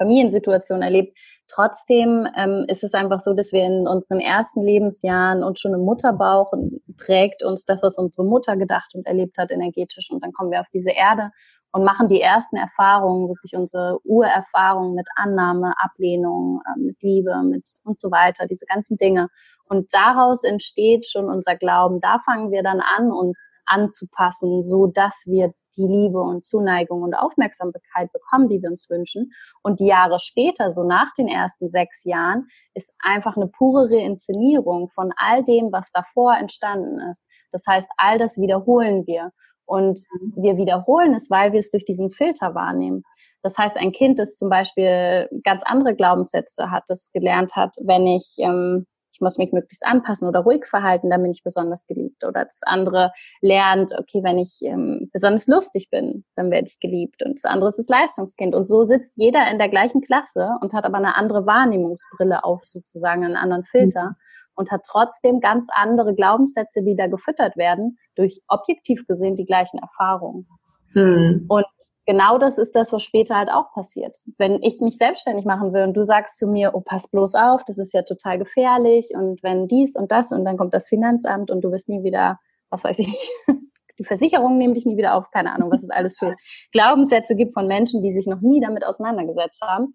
Familiensituation 0.00 0.80
erlebt. 0.80 1.16
Trotzdem 1.46 2.26
ähm, 2.36 2.64
ist 2.68 2.82
es 2.82 2.94
einfach 2.94 3.20
so, 3.20 3.34
dass 3.34 3.52
wir 3.52 3.64
in 3.64 3.86
unseren 3.86 4.18
ersten 4.18 4.62
Lebensjahren 4.62 5.42
und 5.42 5.60
schon 5.60 5.74
im 5.74 5.80
Mutterbauch 5.80 6.52
prägt 6.96 7.44
uns 7.44 7.66
das, 7.66 7.82
was 7.82 7.98
unsere 7.98 8.24
Mutter 8.24 8.56
gedacht 8.56 8.94
und 8.94 9.06
erlebt 9.06 9.36
hat, 9.36 9.50
energetisch. 9.50 10.10
Und 10.10 10.24
dann 10.24 10.32
kommen 10.32 10.50
wir 10.50 10.60
auf 10.60 10.68
diese 10.72 10.90
Erde 10.90 11.30
und 11.72 11.84
machen 11.84 12.08
die 12.08 12.20
ersten 12.20 12.56
Erfahrungen, 12.56 13.28
wirklich 13.28 13.52
unsere 13.54 13.98
Urerfahrungen 14.04 14.94
mit 14.94 15.06
Annahme, 15.16 15.74
Ablehnung, 15.78 16.62
äh, 16.66 16.80
mit 16.80 17.02
Liebe, 17.02 17.42
mit 17.44 17.68
und 17.84 18.00
so 18.00 18.10
weiter, 18.10 18.46
diese 18.46 18.66
ganzen 18.66 18.96
Dinge. 18.96 19.28
Und 19.68 19.92
daraus 19.92 20.44
entsteht 20.44 21.06
schon 21.06 21.26
unser 21.26 21.56
Glauben. 21.56 22.00
Da 22.00 22.18
fangen 22.24 22.50
wir 22.50 22.62
dann 22.62 22.80
an, 22.80 23.12
uns 23.12 23.48
anzupassen, 23.66 24.62
so 24.62 24.86
dass 24.86 25.24
wir 25.26 25.52
die 25.76 25.86
Liebe 25.86 26.20
und 26.20 26.44
Zuneigung 26.44 27.02
und 27.02 27.14
Aufmerksamkeit 27.14 28.12
bekommen, 28.12 28.48
die 28.48 28.62
wir 28.62 28.70
uns 28.70 28.88
wünschen. 28.90 29.32
Und 29.62 29.80
die 29.80 29.86
Jahre 29.86 30.18
später, 30.20 30.70
so 30.70 30.84
nach 30.84 31.12
den 31.14 31.28
ersten 31.28 31.68
sechs 31.68 32.04
Jahren, 32.04 32.46
ist 32.74 32.92
einfach 32.98 33.36
eine 33.36 33.46
pure 33.46 33.90
Reinszenierung 33.90 34.88
von 34.90 35.12
all 35.16 35.44
dem, 35.44 35.72
was 35.72 35.92
davor 35.92 36.36
entstanden 36.36 37.00
ist. 37.10 37.24
Das 37.52 37.64
heißt, 37.66 37.88
all 37.96 38.18
das 38.18 38.38
wiederholen 38.38 39.06
wir. 39.06 39.32
Und 39.64 40.04
wir 40.34 40.56
wiederholen 40.56 41.14
es, 41.14 41.30
weil 41.30 41.52
wir 41.52 41.60
es 41.60 41.70
durch 41.70 41.84
diesen 41.84 42.10
Filter 42.10 42.56
wahrnehmen. 42.56 43.04
Das 43.40 43.56
heißt, 43.56 43.76
ein 43.76 43.92
Kind, 43.92 44.18
das 44.18 44.34
zum 44.34 44.48
Beispiel 44.48 45.28
ganz 45.44 45.62
andere 45.64 45.94
Glaubenssätze 45.94 46.70
hat, 46.70 46.84
das 46.88 47.12
gelernt 47.12 47.54
hat, 47.54 47.76
wenn 47.84 48.06
ich 48.06 48.34
ähm, 48.38 48.86
ich 49.12 49.20
muss 49.20 49.38
mich 49.38 49.52
möglichst 49.52 49.84
anpassen 49.84 50.28
oder 50.28 50.40
ruhig 50.40 50.64
verhalten, 50.66 51.10
dann 51.10 51.22
bin 51.22 51.32
ich 51.32 51.42
besonders 51.42 51.86
geliebt. 51.86 52.24
Oder 52.24 52.44
das 52.44 52.60
andere 52.62 53.12
lernt, 53.40 53.92
okay, 53.98 54.22
wenn 54.22 54.38
ich 54.38 54.58
ähm, 54.62 55.10
besonders 55.12 55.46
lustig 55.46 55.90
bin, 55.90 56.24
dann 56.36 56.50
werde 56.50 56.68
ich 56.68 56.78
geliebt. 56.80 57.24
Und 57.24 57.34
das 57.34 57.44
andere 57.44 57.68
ist 57.68 57.78
das 57.78 57.88
Leistungskind. 57.88 58.54
Und 58.54 58.66
so 58.66 58.84
sitzt 58.84 59.14
jeder 59.16 59.50
in 59.50 59.58
der 59.58 59.68
gleichen 59.68 60.00
Klasse 60.00 60.50
und 60.60 60.72
hat 60.72 60.84
aber 60.84 60.98
eine 60.98 61.16
andere 61.16 61.46
Wahrnehmungsbrille 61.46 62.44
auf, 62.44 62.64
sozusagen 62.64 63.24
einen 63.24 63.36
anderen 63.36 63.64
Filter. 63.64 64.10
Mhm. 64.10 64.16
Und 64.56 64.70
hat 64.70 64.82
trotzdem 64.86 65.40
ganz 65.40 65.68
andere 65.72 66.14
Glaubenssätze, 66.14 66.82
die 66.82 66.94
da 66.94 67.06
gefüttert 67.06 67.56
werden, 67.56 67.96
durch 68.14 68.42
objektiv 68.46 69.06
gesehen 69.06 69.34
die 69.34 69.46
gleichen 69.46 69.78
Erfahrungen. 69.78 70.46
Mhm. 70.94 71.46
Und 71.48 71.64
genau 72.10 72.38
das 72.38 72.58
ist 72.58 72.74
das, 72.74 72.92
was 72.92 73.04
später 73.04 73.36
halt 73.36 73.50
auch 73.52 73.72
passiert. 73.72 74.16
Wenn 74.36 74.60
ich 74.64 74.80
mich 74.80 74.96
selbstständig 74.96 75.44
machen 75.44 75.72
will 75.72 75.84
und 75.84 75.94
du 75.94 76.04
sagst 76.04 76.38
zu 76.38 76.48
mir, 76.48 76.72
oh, 76.74 76.80
pass 76.80 77.08
bloß 77.08 77.36
auf, 77.36 77.62
das 77.64 77.78
ist 77.78 77.94
ja 77.94 78.02
total 78.02 78.36
gefährlich 78.36 79.12
und 79.14 79.40
wenn 79.44 79.68
dies 79.68 79.94
und 79.94 80.10
das 80.10 80.32
und 80.32 80.44
dann 80.44 80.56
kommt 80.56 80.74
das 80.74 80.88
Finanzamt 80.88 81.52
und 81.52 81.60
du 81.60 81.70
wirst 81.70 81.88
nie 81.88 82.02
wieder, 82.02 82.40
was 82.68 82.82
weiß 82.82 82.98
ich, 82.98 83.30
die 84.00 84.04
Versicherung 84.04 84.58
nehmen 84.58 84.74
dich 84.74 84.86
nie 84.86 84.96
wieder 84.96 85.14
auf, 85.14 85.30
keine 85.30 85.54
Ahnung, 85.54 85.70
was 85.70 85.84
es 85.84 85.90
alles 85.90 86.18
für 86.18 86.34
Glaubenssätze 86.72 87.36
gibt 87.36 87.52
von 87.54 87.68
Menschen, 87.68 88.02
die 88.02 88.10
sich 88.10 88.26
noch 88.26 88.40
nie 88.40 88.60
damit 88.60 88.84
auseinandergesetzt 88.84 89.62
haben. 89.62 89.94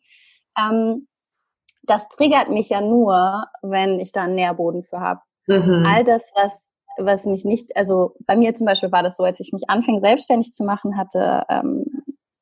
Ähm, 0.57 1.09
das 1.83 2.07
triggert 2.07 2.49
mich 2.49 2.69
ja 2.69 2.79
nur, 2.79 3.45
wenn 3.61 3.99
ich 3.99 4.13
da 4.13 4.23
einen 4.23 4.35
Nährboden 4.35 4.83
für 4.83 5.01
habe. 5.01 5.19
Mhm. 5.47 5.85
All 5.85 6.05
das, 6.05 6.21
was 6.33 6.71
was 6.97 7.25
mich 7.25 7.45
nicht, 7.45 7.75
also 7.75 8.15
bei 8.25 8.35
mir 8.35 8.53
zum 8.53 8.65
Beispiel 8.65 8.91
war 8.91 9.03
das 9.03 9.17
so, 9.17 9.23
als 9.23 9.39
ich 9.39 9.51
mich 9.53 9.69
anfing 9.69 9.99
selbstständig 9.99 10.51
zu 10.51 10.63
machen, 10.63 10.97
hatte 10.97 11.43
ähm, 11.49 11.85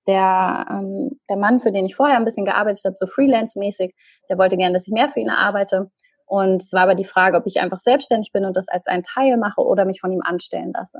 der, 0.07 0.65
ähm, 0.69 1.19
der 1.29 1.37
Mann, 1.37 1.61
für 1.61 1.71
den 1.71 1.85
ich 1.85 1.95
vorher 1.95 2.17
ein 2.17 2.25
bisschen 2.25 2.45
gearbeitet 2.45 2.83
habe, 2.85 2.95
so 2.97 3.07
freelance-mäßig, 3.07 3.95
der 4.29 4.37
wollte 4.37 4.57
gerne, 4.57 4.73
dass 4.73 4.87
ich 4.87 4.93
mehr 4.93 5.09
für 5.09 5.19
ihn 5.19 5.29
arbeite. 5.29 5.91
Und 6.25 6.61
es 6.63 6.73
war 6.73 6.83
aber 6.83 6.95
die 6.95 7.05
Frage, 7.05 7.37
ob 7.37 7.45
ich 7.45 7.59
einfach 7.59 7.79
selbstständig 7.79 8.31
bin 8.31 8.45
und 8.45 8.57
das 8.57 8.67
als 8.67 8.87
ein 8.87 9.03
Teil 9.03 9.37
mache 9.37 9.61
oder 9.61 9.85
mich 9.85 10.01
von 10.01 10.11
ihm 10.11 10.21
anstellen 10.23 10.73
lasse. 10.73 10.99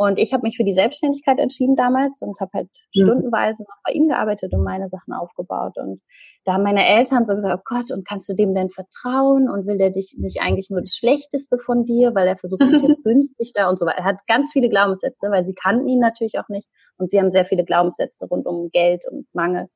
Und 0.00 0.20
ich 0.20 0.32
habe 0.32 0.44
mich 0.44 0.56
für 0.56 0.62
die 0.62 0.72
Selbstständigkeit 0.72 1.40
entschieden 1.40 1.74
damals 1.74 2.22
und 2.22 2.38
habe 2.38 2.52
halt 2.54 2.68
mhm. 2.94 3.00
stundenweise 3.00 3.64
noch 3.64 3.78
bei 3.84 3.92
ihm 3.94 4.06
gearbeitet 4.06 4.52
und 4.52 4.62
meine 4.62 4.88
Sachen 4.88 5.12
aufgebaut. 5.12 5.76
Und 5.76 6.00
da 6.44 6.52
haben 6.52 6.62
meine 6.62 6.86
Eltern 6.86 7.26
so 7.26 7.34
gesagt, 7.34 7.58
oh 7.58 7.62
Gott, 7.64 7.90
und 7.90 8.06
kannst 8.06 8.28
du 8.28 8.34
dem 8.34 8.54
denn 8.54 8.70
vertrauen? 8.70 9.50
Und 9.50 9.66
will 9.66 9.76
der 9.76 9.90
dich 9.90 10.14
nicht 10.16 10.40
eigentlich 10.40 10.70
nur 10.70 10.82
das 10.82 10.94
Schlechteste 10.94 11.58
von 11.58 11.84
dir, 11.84 12.14
weil 12.14 12.28
er 12.28 12.36
versucht 12.36 12.62
dich 12.62 12.80
jetzt 12.80 13.02
günstig 13.04 13.50
da 13.54 13.68
und 13.68 13.76
so 13.76 13.86
weiter. 13.86 13.98
Er 13.98 14.04
hat 14.04 14.24
ganz 14.28 14.52
viele 14.52 14.68
Glaubenssätze, 14.68 15.32
weil 15.32 15.42
sie 15.42 15.54
kannten 15.54 15.88
ihn 15.88 15.98
natürlich 15.98 16.38
auch 16.38 16.48
nicht. 16.48 16.68
Und 16.96 17.10
sie 17.10 17.18
haben 17.18 17.32
sehr 17.32 17.44
viele 17.44 17.64
Glaubenssätze 17.64 18.26
rund 18.26 18.46
um 18.46 18.70
Geld 18.70 19.04
und 19.10 19.26
Mangel. 19.32 19.66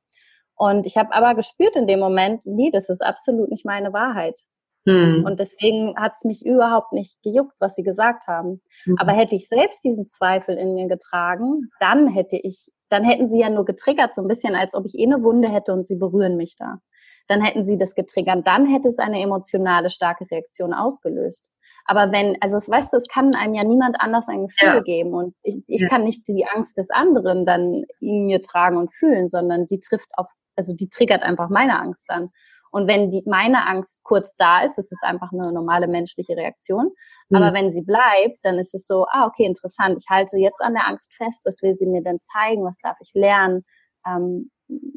Und 0.55 0.85
ich 0.85 0.95
habe 0.95 1.13
aber 1.13 1.35
gespürt 1.35 1.75
in 1.75 1.85
dem 1.85 1.99
Moment, 1.99 2.43
nee, 2.45 2.69
das 2.71 2.87
ist 2.87 3.03
absolut 3.03 3.49
nicht 3.49 3.65
meine 3.65 3.91
Wahrheit. 3.91 4.39
Hm. 4.85 5.23
Und 5.25 5.39
deswegen 5.39 5.95
hat 5.95 6.13
es 6.15 6.25
mich 6.25 6.45
überhaupt 6.45 6.91
nicht 6.91 7.21
gejuckt, 7.23 7.55
was 7.59 7.75
sie 7.75 7.83
gesagt 7.83 8.27
haben. 8.27 8.61
Mhm. 8.85 8.97
Aber 8.99 9.13
hätte 9.13 9.35
ich 9.35 9.47
selbst 9.47 9.83
diesen 9.83 10.07
Zweifel 10.07 10.57
in 10.57 10.73
mir 10.73 10.87
getragen, 10.87 11.69
dann 11.79 12.07
hätte 12.07 12.35
ich, 12.35 12.69
dann 12.89 13.03
hätten 13.03 13.29
sie 13.29 13.39
ja 13.39 13.49
nur 13.49 13.65
getriggert, 13.65 14.13
so 14.13 14.21
ein 14.21 14.27
bisschen, 14.27 14.55
als 14.55 14.75
ob 14.75 14.85
ich 14.85 14.95
eh 14.95 15.05
eine 15.05 15.23
Wunde 15.23 15.49
hätte 15.49 15.71
und 15.73 15.87
sie 15.87 15.95
berühren 15.95 16.35
mich 16.35 16.55
da. 16.57 16.79
Dann 17.27 17.41
hätten 17.41 17.63
sie 17.63 17.77
das 17.77 17.95
getriggert, 17.95 18.45
dann 18.45 18.65
hätte 18.65 18.89
es 18.89 18.99
eine 18.99 19.21
emotionale, 19.21 19.89
starke 19.89 20.29
Reaktion 20.29 20.73
ausgelöst. 20.73 21.47
Aber 21.85 22.11
wenn, 22.11 22.37
also 22.41 22.57
es 22.57 22.69
weißt 22.69 22.91
du, 22.91 22.97
es 22.97 23.07
kann 23.07 23.35
einem 23.35 23.53
ja 23.53 23.63
niemand 23.63 23.97
anders 23.99 24.27
ein 24.27 24.47
Gefühl 24.47 24.75
ja. 24.75 24.81
geben 24.81 25.13
und 25.13 25.35
ich, 25.43 25.63
ich 25.67 25.81
ja. 25.81 25.87
kann 25.87 26.03
nicht 26.03 26.27
die 26.27 26.45
Angst 26.45 26.77
des 26.77 26.89
anderen 26.89 27.45
dann 27.45 27.83
in 27.99 28.25
mir 28.25 28.41
tragen 28.41 28.77
und 28.77 28.93
fühlen, 28.93 29.27
sondern 29.29 29.65
die 29.65 29.79
trifft 29.79 30.09
auf, 30.15 30.27
also 30.55 30.73
die 30.73 30.89
triggert 30.89 31.23
einfach 31.23 31.49
meine 31.49 31.79
Angst 31.79 32.05
dann. 32.09 32.29
Und 32.73 32.87
wenn 32.87 33.11
die, 33.11 33.21
meine 33.27 33.67
Angst 33.67 34.03
kurz 34.03 34.35
da 34.35 34.63
ist, 34.63 34.79
ist 34.79 34.91
es 34.91 35.03
einfach 35.03 35.31
eine 35.31 35.51
normale 35.53 35.87
menschliche 35.87 36.35
Reaktion. 36.35 36.89
Mhm. 37.29 37.37
Aber 37.37 37.53
wenn 37.53 37.71
sie 37.71 37.83
bleibt, 37.83 38.39
dann 38.41 38.57
ist 38.57 38.73
es 38.73 38.87
so, 38.87 39.05
ah, 39.11 39.27
okay, 39.27 39.45
interessant. 39.45 40.01
Ich 40.01 40.09
halte 40.09 40.37
jetzt 40.37 40.59
an 40.59 40.73
der 40.73 40.87
Angst 40.87 41.13
fest. 41.13 41.41
Was 41.45 41.61
will 41.61 41.73
sie 41.73 41.85
mir 41.85 42.01
denn 42.01 42.19
zeigen? 42.19 42.65
Was 42.65 42.79
darf 42.81 42.97
ich 42.99 43.11
lernen? 43.13 43.63
Ähm, 44.07 44.49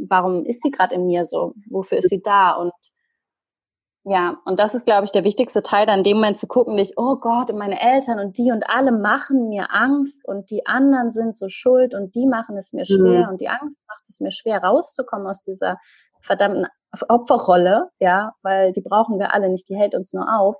warum 0.08 0.46
ist 0.46 0.62
sie 0.62 0.70
gerade 0.70 0.94
in 0.94 1.04
mir 1.04 1.26
so? 1.26 1.52
Wofür 1.68 1.98
ist 1.98 2.08
sie 2.08 2.22
da? 2.22 2.52
Und 2.52 2.72
ja, 4.04 4.38
und 4.46 4.58
das 4.58 4.74
ist, 4.74 4.86
glaube 4.86 5.04
ich, 5.04 5.12
der 5.12 5.24
wichtigste 5.24 5.60
Teil, 5.60 5.84
dann 5.84 5.98
in 5.98 6.04
dem 6.04 6.16
Moment 6.16 6.38
zu 6.38 6.46
gucken, 6.46 6.76
nicht, 6.76 6.94
oh 6.96 7.16
Gott, 7.16 7.50
und 7.50 7.58
meine 7.58 7.78
Eltern 7.78 8.20
und 8.20 8.38
die 8.38 8.52
und 8.52 8.70
alle 8.70 8.92
machen 8.92 9.50
mir 9.50 9.74
Angst 9.74 10.26
und 10.26 10.50
die 10.50 10.64
anderen 10.64 11.10
sind 11.10 11.36
so 11.36 11.50
schuld 11.50 11.92
und 11.92 12.14
die 12.14 12.24
machen 12.24 12.56
es 12.56 12.72
mir 12.72 12.86
schwer 12.86 13.24
mhm. 13.24 13.28
und 13.28 13.40
die 13.42 13.48
Angst 13.48 13.76
macht 13.86 14.08
es 14.08 14.20
mir 14.20 14.30
schwer, 14.30 14.62
rauszukommen 14.62 15.26
aus 15.26 15.42
dieser 15.42 15.76
verdammten 16.22 16.66
Opferrolle, 17.08 17.88
ja, 17.98 18.32
weil 18.42 18.72
die 18.72 18.80
brauchen 18.80 19.18
wir 19.18 19.34
alle 19.34 19.48
nicht, 19.48 19.68
die 19.68 19.76
hält 19.76 19.94
uns 19.94 20.12
nur 20.12 20.26
auf. 20.32 20.56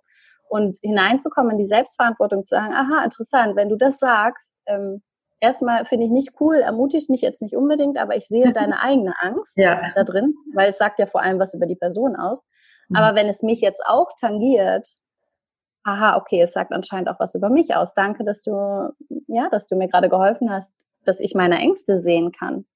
Und 0.49 0.79
hineinzukommen 0.83 1.53
in 1.53 1.59
die 1.59 1.66
Selbstverantwortung, 1.66 2.44
zu 2.44 2.55
sagen, 2.55 2.72
aha, 2.72 3.05
interessant, 3.05 3.57
wenn 3.57 3.68
du 3.68 3.77
das 3.77 3.99
sagst, 3.99 4.53
ähm, 4.66 5.03
erstmal 5.40 5.85
finde 5.85 6.07
ich 6.07 6.12
nicht 6.12 6.40
cool, 6.40 6.57
ermutigt 6.57 7.11
mich 7.11 7.20
jetzt 7.20 7.42
nicht 7.42 7.57
unbedingt, 7.57 7.99
aber 7.99 8.16
ich 8.16 8.27
sehe 8.29 8.53
deine 8.53 8.81
eigene 8.81 9.14
Angst 9.20 9.57
ja. 9.57 9.81
da 9.94 10.05
drin, 10.05 10.35
weil 10.55 10.70
es 10.70 10.79
sagt 10.79 10.99
ja 10.99 11.07
vor 11.07 11.22
allem 11.22 11.38
was 11.38 11.55
über 11.55 11.66
die 11.66 11.77
Person 11.77 12.16
aus. 12.16 12.42
Mhm. 12.88 12.96
Aber 12.96 13.16
wenn 13.16 13.29
es 13.29 13.42
mich 13.42 13.61
jetzt 13.61 13.83
auch 13.85 14.11
tangiert, 14.20 14.88
aha, 15.85 16.16
okay, 16.16 16.42
es 16.42 16.53
sagt 16.53 16.72
anscheinend 16.72 17.09
auch 17.09 17.20
was 17.20 17.35
über 17.35 17.49
mich 17.49 17.75
aus. 17.75 17.94
Danke, 17.94 18.25
dass 18.25 18.42
du, 18.42 18.90
ja, 19.29 19.49
dass 19.51 19.66
du 19.66 19.77
mir 19.77 19.88
gerade 19.88 20.09
geholfen 20.09 20.51
hast, 20.51 20.75
dass 21.05 21.20
ich 21.20 21.35
meine 21.35 21.59
Ängste 21.59 22.01
sehen 22.01 22.33
kann. 22.33 22.66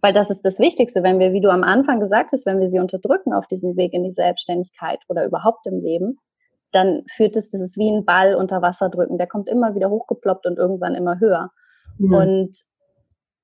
Weil 0.00 0.12
das 0.12 0.30
ist 0.30 0.42
das 0.42 0.58
Wichtigste, 0.58 1.02
wenn 1.02 1.18
wir, 1.18 1.32
wie 1.32 1.40
du 1.40 1.50
am 1.50 1.62
Anfang 1.62 2.00
gesagt 2.00 2.32
hast, 2.32 2.46
wenn 2.46 2.60
wir 2.60 2.68
sie 2.68 2.78
unterdrücken 2.78 3.32
auf 3.32 3.46
diesem 3.46 3.76
Weg 3.76 3.92
in 3.92 4.02
die 4.02 4.12
Selbstständigkeit 4.12 5.00
oder 5.08 5.24
überhaupt 5.26 5.66
im 5.66 5.80
Leben, 5.80 6.18
dann 6.72 7.02
führt 7.14 7.36
es, 7.36 7.50
das 7.50 7.60
ist 7.60 7.76
wie 7.76 7.90
ein 7.90 8.04
Ball 8.04 8.34
unter 8.34 8.62
Wasser 8.62 8.88
drücken. 8.88 9.18
Der 9.18 9.26
kommt 9.26 9.48
immer 9.48 9.74
wieder 9.74 9.90
hochgeploppt 9.90 10.46
und 10.46 10.56
irgendwann 10.56 10.94
immer 10.94 11.18
höher. 11.18 11.50
Mhm. 11.98 12.14
Und 12.14 12.56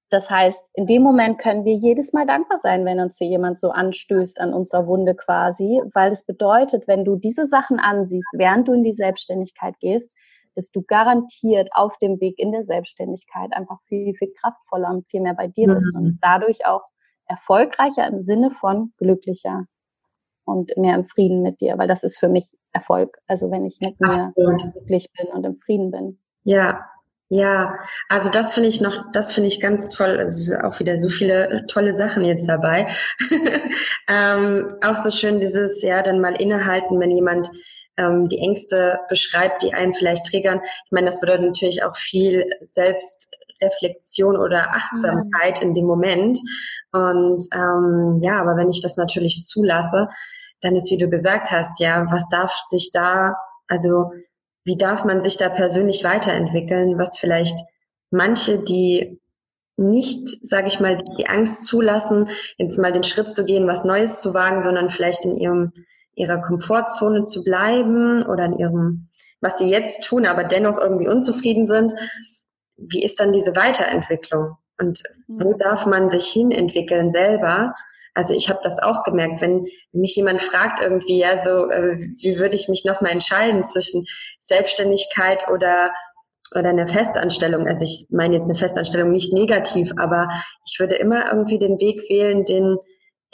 das 0.08 0.30
heißt, 0.30 0.62
in 0.74 0.86
dem 0.86 1.02
Moment 1.02 1.38
können 1.38 1.64
wir 1.64 1.74
jedes 1.74 2.12
Mal 2.12 2.26
dankbar 2.26 2.58
sein, 2.62 2.84
wenn 2.84 3.00
uns 3.00 3.18
hier 3.18 3.26
jemand 3.26 3.58
so 3.58 3.70
anstößt 3.70 4.40
an 4.40 4.54
unserer 4.54 4.86
Wunde 4.86 5.16
quasi, 5.16 5.82
weil 5.94 6.10
das 6.10 6.24
bedeutet, 6.24 6.86
wenn 6.86 7.04
du 7.04 7.16
diese 7.16 7.44
Sachen 7.44 7.80
ansiehst, 7.80 8.28
während 8.32 8.68
du 8.68 8.72
in 8.72 8.84
die 8.84 8.92
Selbstständigkeit 8.92 9.74
gehst, 9.80 10.12
dass 10.56 10.70
du 10.72 10.82
garantiert 10.82 11.68
auf 11.72 11.96
dem 11.98 12.20
Weg 12.20 12.38
in 12.38 12.50
der 12.50 12.64
Selbstständigkeit 12.64 13.52
einfach 13.52 13.78
viel, 13.86 14.14
viel 14.14 14.32
kraftvoller 14.32 14.90
und 14.90 15.08
viel 15.08 15.20
mehr 15.20 15.34
bei 15.34 15.46
dir 15.46 15.68
bist 15.68 15.94
mhm. 15.94 16.00
und 16.00 16.18
dadurch 16.22 16.66
auch 16.66 16.82
erfolgreicher 17.26 18.06
im 18.06 18.18
Sinne 18.18 18.50
von 18.50 18.92
glücklicher 18.96 19.66
und 20.44 20.76
mehr 20.76 20.94
im 20.94 21.04
Frieden 21.04 21.42
mit 21.42 21.60
dir, 21.60 21.76
weil 21.76 21.88
das 21.88 22.02
ist 22.02 22.18
für 22.18 22.28
mich 22.28 22.50
Erfolg. 22.72 23.18
Also 23.26 23.50
wenn 23.50 23.66
ich 23.66 23.78
mit 23.84 23.96
Absolut. 24.00 24.34
mir 24.36 24.72
glücklich 24.72 25.10
bin 25.16 25.28
und 25.28 25.44
im 25.44 25.58
Frieden 25.58 25.90
bin. 25.90 26.18
Ja, 26.44 26.86
ja, 27.28 27.74
also 28.08 28.30
das 28.30 28.54
finde 28.54 28.68
ich 28.68 28.80
noch, 28.80 29.10
das 29.12 29.34
finde 29.34 29.48
ich 29.48 29.60
ganz 29.60 29.88
toll. 29.88 30.10
Es 30.10 30.38
ist 30.42 30.56
auch 30.62 30.78
wieder 30.78 30.96
so 30.96 31.08
viele 31.08 31.66
tolle 31.66 31.92
Sachen 31.92 32.24
jetzt 32.24 32.48
dabei. 32.48 32.86
ähm, 34.08 34.68
auch 34.84 34.96
so 34.96 35.10
schön 35.10 35.40
dieses, 35.40 35.82
ja, 35.82 36.02
dann 36.02 36.20
mal 36.20 36.40
innehalten, 36.40 37.00
wenn 37.00 37.10
jemand 37.10 37.50
ähm, 37.96 38.28
die 38.28 38.38
Ängste 38.38 39.00
beschreibt, 39.08 39.62
die 39.62 39.74
einen 39.74 39.92
vielleicht 39.92 40.26
triggern. 40.26 40.60
Ich 40.64 40.92
meine, 40.92 41.06
das 41.06 41.20
bedeutet 41.20 41.46
natürlich 41.46 41.82
auch 41.82 41.96
viel 41.96 42.46
Selbstreflexion 42.60 44.36
oder 44.36 44.70
Achtsamkeit 44.70 45.60
mhm. 45.60 45.68
in 45.68 45.74
dem 45.74 45.86
Moment. 45.86 46.38
Und 46.92 47.44
ähm, 47.54 48.20
ja, 48.22 48.40
aber 48.40 48.56
wenn 48.56 48.70
ich 48.70 48.82
das 48.82 48.96
natürlich 48.96 49.44
zulasse, 49.44 50.08
dann 50.60 50.74
ist, 50.74 50.90
wie 50.90 50.98
du 50.98 51.08
gesagt 51.08 51.50
hast, 51.50 51.80
ja, 51.80 52.06
was 52.10 52.28
darf 52.28 52.52
sich 52.68 52.90
da, 52.92 53.34
also 53.68 54.12
wie 54.64 54.76
darf 54.76 55.04
man 55.04 55.22
sich 55.22 55.36
da 55.36 55.48
persönlich 55.48 56.02
weiterentwickeln, 56.02 56.98
was 56.98 57.18
vielleicht 57.18 57.56
manche, 58.10 58.58
die 58.58 59.20
nicht, 59.76 60.26
sage 60.44 60.68
ich 60.68 60.80
mal, 60.80 61.02
die 61.18 61.26
Angst 61.26 61.66
zulassen, 61.66 62.30
jetzt 62.56 62.78
mal 62.78 62.92
den 62.92 63.04
Schritt 63.04 63.30
zu 63.30 63.44
gehen, 63.44 63.66
was 63.66 63.84
Neues 63.84 64.22
zu 64.22 64.32
wagen, 64.32 64.62
sondern 64.62 64.88
vielleicht 64.88 65.24
in 65.24 65.36
ihrem 65.36 65.72
ihrer 66.16 66.40
Komfortzone 66.40 67.22
zu 67.22 67.44
bleiben 67.44 68.24
oder 68.26 68.46
in 68.46 68.58
ihrem, 68.58 69.08
was 69.40 69.58
sie 69.58 69.70
jetzt 69.70 70.04
tun, 70.04 70.26
aber 70.26 70.44
dennoch 70.44 70.78
irgendwie 70.78 71.08
unzufrieden 71.08 71.66
sind. 71.66 71.92
Wie 72.76 73.04
ist 73.04 73.20
dann 73.20 73.32
diese 73.32 73.54
Weiterentwicklung? 73.54 74.56
Und 74.78 75.02
wo 75.28 75.52
mhm. 75.52 75.58
darf 75.58 75.86
man 75.86 76.10
sich 76.10 76.26
hinentwickeln 76.26 77.10
selber? 77.10 77.74
Also 78.14 78.34
ich 78.34 78.48
habe 78.48 78.60
das 78.62 78.78
auch 78.78 79.02
gemerkt, 79.04 79.42
wenn 79.42 79.66
mich 79.92 80.16
jemand 80.16 80.40
fragt 80.40 80.80
irgendwie, 80.80 81.18
ja, 81.18 81.42
so, 81.42 81.70
äh, 81.70 81.96
wie 81.96 82.38
würde 82.38 82.56
ich 82.56 82.68
mich 82.68 82.84
nochmal 82.84 83.12
entscheiden 83.12 83.62
zwischen 83.62 84.04
Selbstständigkeit 84.38 85.48
oder 85.50 85.92
oder 86.54 86.68
eine 86.68 86.86
Festanstellung, 86.86 87.66
also 87.66 87.84
ich 87.84 88.06
meine 88.10 88.34
jetzt 88.34 88.48
eine 88.48 88.58
Festanstellung 88.58 89.10
nicht 89.10 89.32
negativ, 89.32 89.90
aber 89.96 90.28
ich 90.64 90.78
würde 90.78 90.94
immer 90.94 91.26
irgendwie 91.26 91.58
den 91.58 91.80
Weg 91.80 92.08
wählen, 92.08 92.44
den, 92.44 92.78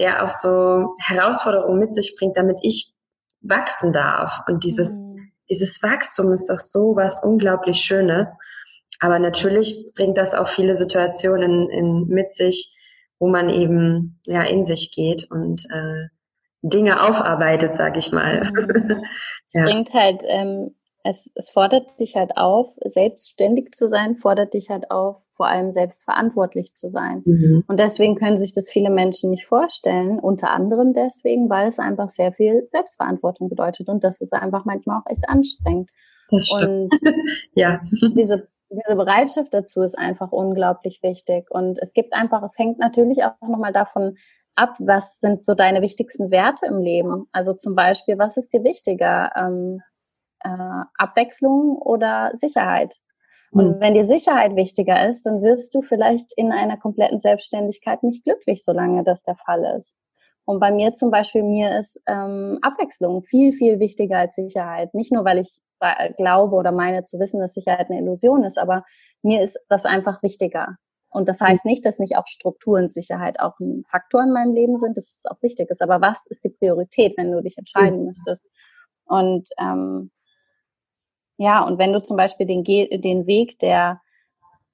der 0.03 0.25
auch 0.25 0.29
so 0.29 0.95
Herausforderungen 0.99 1.79
mit 1.79 1.95
sich 1.95 2.17
bringt, 2.19 2.37
damit 2.37 2.59
ich 2.62 2.93
wachsen 3.41 3.93
darf. 3.93 4.41
Und 4.49 4.65
dieses, 4.65 4.91
mhm. 4.91 5.31
dieses 5.49 5.81
Wachstum 5.83 6.33
ist 6.33 6.51
doch 6.51 6.59
so 6.59 6.97
was 6.97 7.23
unglaublich 7.23 7.79
Schönes. 7.79 8.35
Aber 9.01 9.19
natürlich 9.19 9.93
bringt 9.95 10.19
das 10.19 10.35
auch 10.35 10.49
viele 10.49 10.77
Situationen 10.77 11.71
in, 11.71 12.07
mit 12.09 12.33
sich, 12.33 12.77
wo 13.19 13.29
man 13.29 13.49
eben 13.49 14.17
ja 14.27 14.43
in 14.43 14.65
sich 14.65 14.91
geht 14.93 15.29
und 15.31 15.65
äh, 15.71 16.09
Dinge 16.62 17.01
aufarbeitet, 17.01 17.77
sag 17.77 17.97
ich 17.97 18.11
mal. 18.11 18.51
Mhm. 18.53 19.03
ja. 19.53 19.62
bringt 19.62 19.95
halt 19.95 20.23
ähm, 20.27 20.75
es, 21.05 21.33
es 21.35 21.51
fordert 21.51 21.99
dich 22.01 22.17
halt 22.17 22.37
auf, 22.37 22.75
selbstständig 22.85 23.73
zu 23.73 23.87
sein, 23.87 24.17
fordert 24.17 24.55
dich 24.55 24.71
halt 24.71 24.91
auf, 24.91 25.17
vor 25.42 25.48
allem 25.48 25.72
selbstverantwortlich 25.72 26.76
zu 26.76 26.87
sein. 26.87 27.22
Mhm. 27.24 27.64
Und 27.66 27.81
deswegen 27.81 28.14
können 28.14 28.37
sich 28.37 28.55
das 28.55 28.70
viele 28.70 28.90
Menschen 28.90 29.31
nicht 29.31 29.44
vorstellen, 29.44 30.20
unter 30.20 30.52
anderem 30.52 30.92
deswegen, 30.92 31.50
weil 31.50 31.66
es 31.66 31.81
einfach 31.81 32.11
sehr 32.11 32.33
viel 32.33 32.62
Selbstverantwortung 32.70 33.48
bedeutet 33.48 33.88
und 33.88 34.05
das 34.05 34.20
ist 34.20 34.33
einfach 34.33 34.64
manchmal 34.64 35.00
auch 35.00 35.11
echt 35.11 35.28
anstrengend. 35.28 35.90
Das 36.31 36.46
stimmt. 36.46 36.92
Und 36.92 37.00
ja. 37.57 37.81
diese, 38.14 38.46
diese 38.70 38.94
Bereitschaft 38.94 39.52
dazu 39.52 39.83
ist 39.83 39.98
einfach 39.98 40.31
unglaublich 40.31 41.00
wichtig 41.02 41.50
und 41.50 41.83
es 41.83 41.92
gibt 41.92 42.12
einfach, 42.14 42.44
es 42.44 42.57
hängt 42.57 42.78
natürlich 42.78 43.24
auch 43.24 43.35
nochmal 43.40 43.72
davon 43.72 44.14
ab, 44.55 44.76
was 44.78 45.18
sind 45.18 45.42
so 45.42 45.55
deine 45.55 45.83
wichtigsten 45.83 46.31
Werte 46.31 46.66
im 46.66 46.78
Leben? 46.78 47.26
Also 47.33 47.52
zum 47.52 47.74
Beispiel, 47.74 48.16
was 48.16 48.37
ist 48.37 48.52
dir 48.52 48.62
wichtiger? 48.62 49.33
Ähm, 49.35 49.81
äh, 50.44 50.85
Abwechslung 50.98 51.78
oder 51.78 52.31
Sicherheit. 52.35 52.96
Und 53.53 53.77
mhm. 53.77 53.81
wenn 53.81 53.95
dir 53.95 54.05
Sicherheit 54.05 54.57
wichtiger 54.57 55.09
ist, 55.09 55.27
dann 55.27 55.43
wirst 55.43 55.75
du 55.75 55.83
vielleicht 55.83 56.33
in 56.37 56.53
einer 56.53 56.79
kompletten 56.79 57.21
Selbstständigkeit 57.21 58.03
nicht 58.03 58.25
glücklich, 58.25 58.65
solange 58.65 59.05
das 59.05 59.23
der 59.23 59.37
Fall 59.37 59.77
ist. 59.79 59.95
Und 60.45 60.59
bei 60.59 60.73
mir 60.73 60.95
zum 60.95 61.11
Beispiel, 61.11 61.43
mir 61.43 61.77
ist 61.77 62.03
ähm, 62.07 62.59
Abwechslung 62.62 63.23
viel, 63.23 63.53
viel 63.53 63.79
wichtiger 63.79 64.19
als 64.19 64.35
Sicherheit. 64.35 64.95
Nicht 64.95 65.12
nur, 65.12 65.25
weil 65.25 65.38
ich 65.38 65.61
glaube 66.17 66.55
oder 66.57 66.73
meine 66.73 67.05
zu 67.05 67.19
wissen, 67.19 67.41
dass 67.41 67.55
Sicherheit 67.55 67.91
eine 67.91 68.01
Illusion 68.01 68.45
ist, 68.45 68.59
aber 68.59 68.85
mir 69.23 69.43
ist 69.43 69.59
das 69.69 69.85
einfach 69.85 70.23
wichtiger. 70.23 70.77
Und 71.11 71.29
das 71.29 71.41
heißt 71.41 71.65
nicht, 71.65 71.85
dass 71.85 71.99
nicht 71.99 72.17
auch 72.17 72.27
Struktur 72.27 72.79
und 72.79 72.93
Sicherheit 72.93 73.38
auch 73.38 73.59
ein 73.61 73.85
Faktor 73.91 74.23
in 74.23 74.33
meinem 74.33 74.55
Leben 74.55 74.79
sind, 74.79 74.97
dass 74.97 75.15
es 75.17 75.27
auch 75.27 75.43
wichtig 75.43 75.69
ist. 75.71 75.83
Aber 75.83 76.01
was 76.01 76.25
ist 76.27 76.45
die 76.45 76.49
Priorität, 76.49 77.19
wenn 77.19 77.31
du 77.31 77.43
dich 77.43 77.59
entscheiden 77.59 78.01
mhm. 78.01 78.07
müsstest? 78.07 78.47
Und 79.05 79.49
ähm, 79.61 80.11
ja, 81.42 81.64
und 81.64 81.76
wenn 81.78 81.92
du 81.92 82.00
zum 82.00 82.16
Beispiel 82.16 82.46
den, 82.46 82.62
den 82.62 83.26
Weg 83.26 83.59
der, 83.59 84.00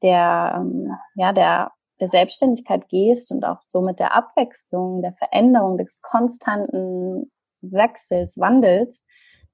der, 0.02 0.56
ähm, 0.58 0.92
ja, 1.14 1.32
der, 1.32 1.72
der 1.98 2.08
Selbstständigkeit 2.08 2.90
gehst 2.90 3.32
und 3.32 3.42
auch 3.42 3.60
so 3.68 3.80
mit 3.80 3.98
der 3.98 4.14
Abwechslung, 4.14 5.00
der 5.00 5.14
Veränderung, 5.14 5.78
des 5.78 6.02
konstanten 6.02 7.32
Wechsels, 7.62 8.38
Wandels, 8.38 9.06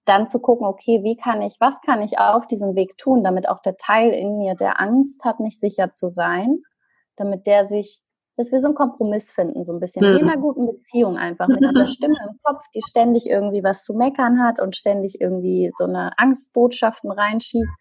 dann 0.07 0.27
zu 0.27 0.41
gucken, 0.41 0.67
okay, 0.67 1.05
wie 1.05 1.17
kann 1.17 1.41
ich, 1.41 1.57
was 1.61 1.81
kann 1.83 2.03
ich 2.03 2.19
auf 2.19 2.49
diesem 2.49 2.75
Weg 2.75 2.99
tun, 2.99 3.23
damit 3.23 3.49
auch 3.49 3.63
der 3.63 3.77
Teil 3.77 4.11
in 4.11 4.37
mir, 4.37 4.57
der 4.57 4.81
Angst 4.81 5.25
hat, 5.25 5.39
nicht 5.39 5.61
sicher 5.61 5.93
zu 5.93 6.09
sein, 6.09 6.63
damit 7.15 7.47
der 7.47 7.65
sich 7.65 8.01
dass 8.37 8.51
wir 8.51 8.61
so 8.61 8.69
einen 8.69 8.75
Kompromiss 8.75 9.31
finden, 9.31 9.65
so 9.65 9.73
ein 9.73 9.81
bisschen 9.81 10.05
mhm. 10.05 10.17
wie 10.17 10.21
in 10.21 10.29
einer 10.29 10.41
guten 10.41 10.67
Beziehung 10.67 11.17
einfach 11.17 11.47
mit 11.49 11.63
dieser 11.63 11.89
Stimme 11.89 12.17
im 12.29 12.39
Kopf, 12.43 12.65
die 12.75 12.83
ständig 12.83 13.27
irgendwie 13.29 13.63
was 13.63 13.85
zu 13.85 13.95
meckern 13.95 14.43
hat 14.43 14.61
und 14.61 14.77
ständig 14.77 15.21
irgendwie 15.21 15.71
so 15.77 15.85
eine 15.85 16.19
Angstbotschaften 16.19 17.11
reinschießt. 17.11 17.73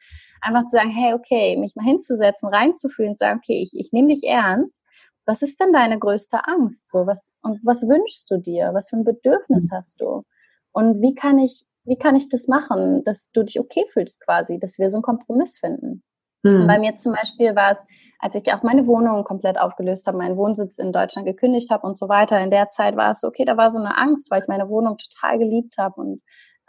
Einfach 0.41 0.65
zu 0.65 0.71
sagen, 0.71 0.91
hey, 0.91 1.13
okay, 1.13 1.57
mich 1.57 1.75
mal 1.75 1.85
hinzusetzen, 1.85 2.49
reinzufühlen, 2.49 3.11
und 3.11 3.17
sagen, 3.17 3.39
okay, 3.41 3.61
ich, 3.61 3.71
ich 3.73 3.91
nehme 3.91 4.09
dich 4.09 4.23
ernst. 4.23 4.83
Was 5.25 5.41
ist 5.41 5.59
denn 5.59 5.71
deine 5.71 5.97
größte 5.97 6.45
Angst? 6.45 6.91
So, 6.91 7.07
was, 7.07 7.31
und 7.41 7.59
was 7.63 7.87
wünschst 7.87 8.29
du 8.29 8.37
dir? 8.37 8.71
Was 8.73 8.89
für 8.89 8.97
ein 8.97 9.05
Bedürfnis 9.05 9.69
mhm. 9.71 9.75
hast 9.75 10.01
du? 10.01 10.23
Und 10.71 11.01
wie 11.01 11.15
kann 11.15 11.39
ich, 11.39 11.65
wie 11.85 11.97
kann 11.97 12.15
ich 12.15 12.29
das 12.29 12.47
machen, 12.47 13.03
dass 13.05 13.31
du 13.31 13.43
dich 13.43 13.59
okay 13.59 13.85
fühlst 13.91 14.21
quasi, 14.21 14.59
dass 14.59 14.79
wir 14.79 14.89
so 14.89 14.97
einen 14.97 15.03
Kompromiss 15.03 15.57
finden? 15.57 16.03
Mhm. 16.43 16.67
Bei 16.67 16.77
mir 16.77 16.93
zum 16.95 17.13
Beispiel 17.13 17.55
war 17.55 17.71
es, 17.71 17.85
als 18.19 18.35
ich 18.35 18.53
auch 18.53 18.63
meine 18.63 18.85
Wohnung 18.85 19.23
komplett 19.23 19.59
aufgelöst 19.59 20.05
habe, 20.07 20.17
meinen 20.17 20.37
Wohnsitz 20.37 20.77
in 20.77 20.91
Deutschland 20.91 21.25
gekündigt 21.25 21.71
habe 21.71 21.87
und 21.87 21.97
so 21.97 22.09
weiter. 22.09 22.39
In 22.39 22.51
der 22.51 22.67
Zeit 22.67 22.95
war 22.95 23.11
es 23.11 23.23
okay, 23.23 23.45
da 23.45 23.57
war 23.57 23.69
so 23.69 23.79
eine 23.81 23.97
Angst, 23.97 24.29
weil 24.29 24.41
ich 24.41 24.47
meine 24.47 24.69
Wohnung 24.69 24.97
total 24.97 25.39
geliebt 25.39 25.77
habe 25.77 25.99
und 25.99 26.21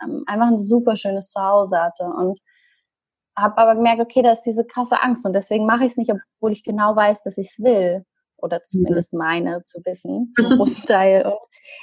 ähm, 0.03 0.25
einfach 0.27 0.47
ein 0.47 0.59
super 0.59 0.97
schönes 0.97 1.31
Zuhause 1.31 1.79
hatte 1.81 2.05
und 2.05 2.39
habe 3.37 3.59
aber 3.59 3.75
gemerkt, 3.75 4.01
okay, 4.01 4.23
da 4.23 4.33
ist 4.33 4.43
diese 4.43 4.65
krasse 4.65 5.03
Angst 5.03 5.27
und 5.27 5.33
deswegen 5.33 5.67
mache 5.67 5.85
ich 5.85 5.93
es 5.93 5.97
nicht, 5.97 6.13
obwohl 6.13 6.53
ich 6.53 6.63
genau 6.63 6.95
weiß, 6.95 7.25
dass 7.25 7.37
ich 7.37 7.49
es 7.49 7.59
will 7.59 8.05
oder 8.37 8.63
zumindest 8.63 9.13
mhm. 9.13 9.19
meine 9.19 9.65
zu 9.65 9.81
wissen, 9.85 10.33
zum 10.37 10.57
großen 10.57 10.85
Teil. 10.87 11.27
Und 11.27 11.39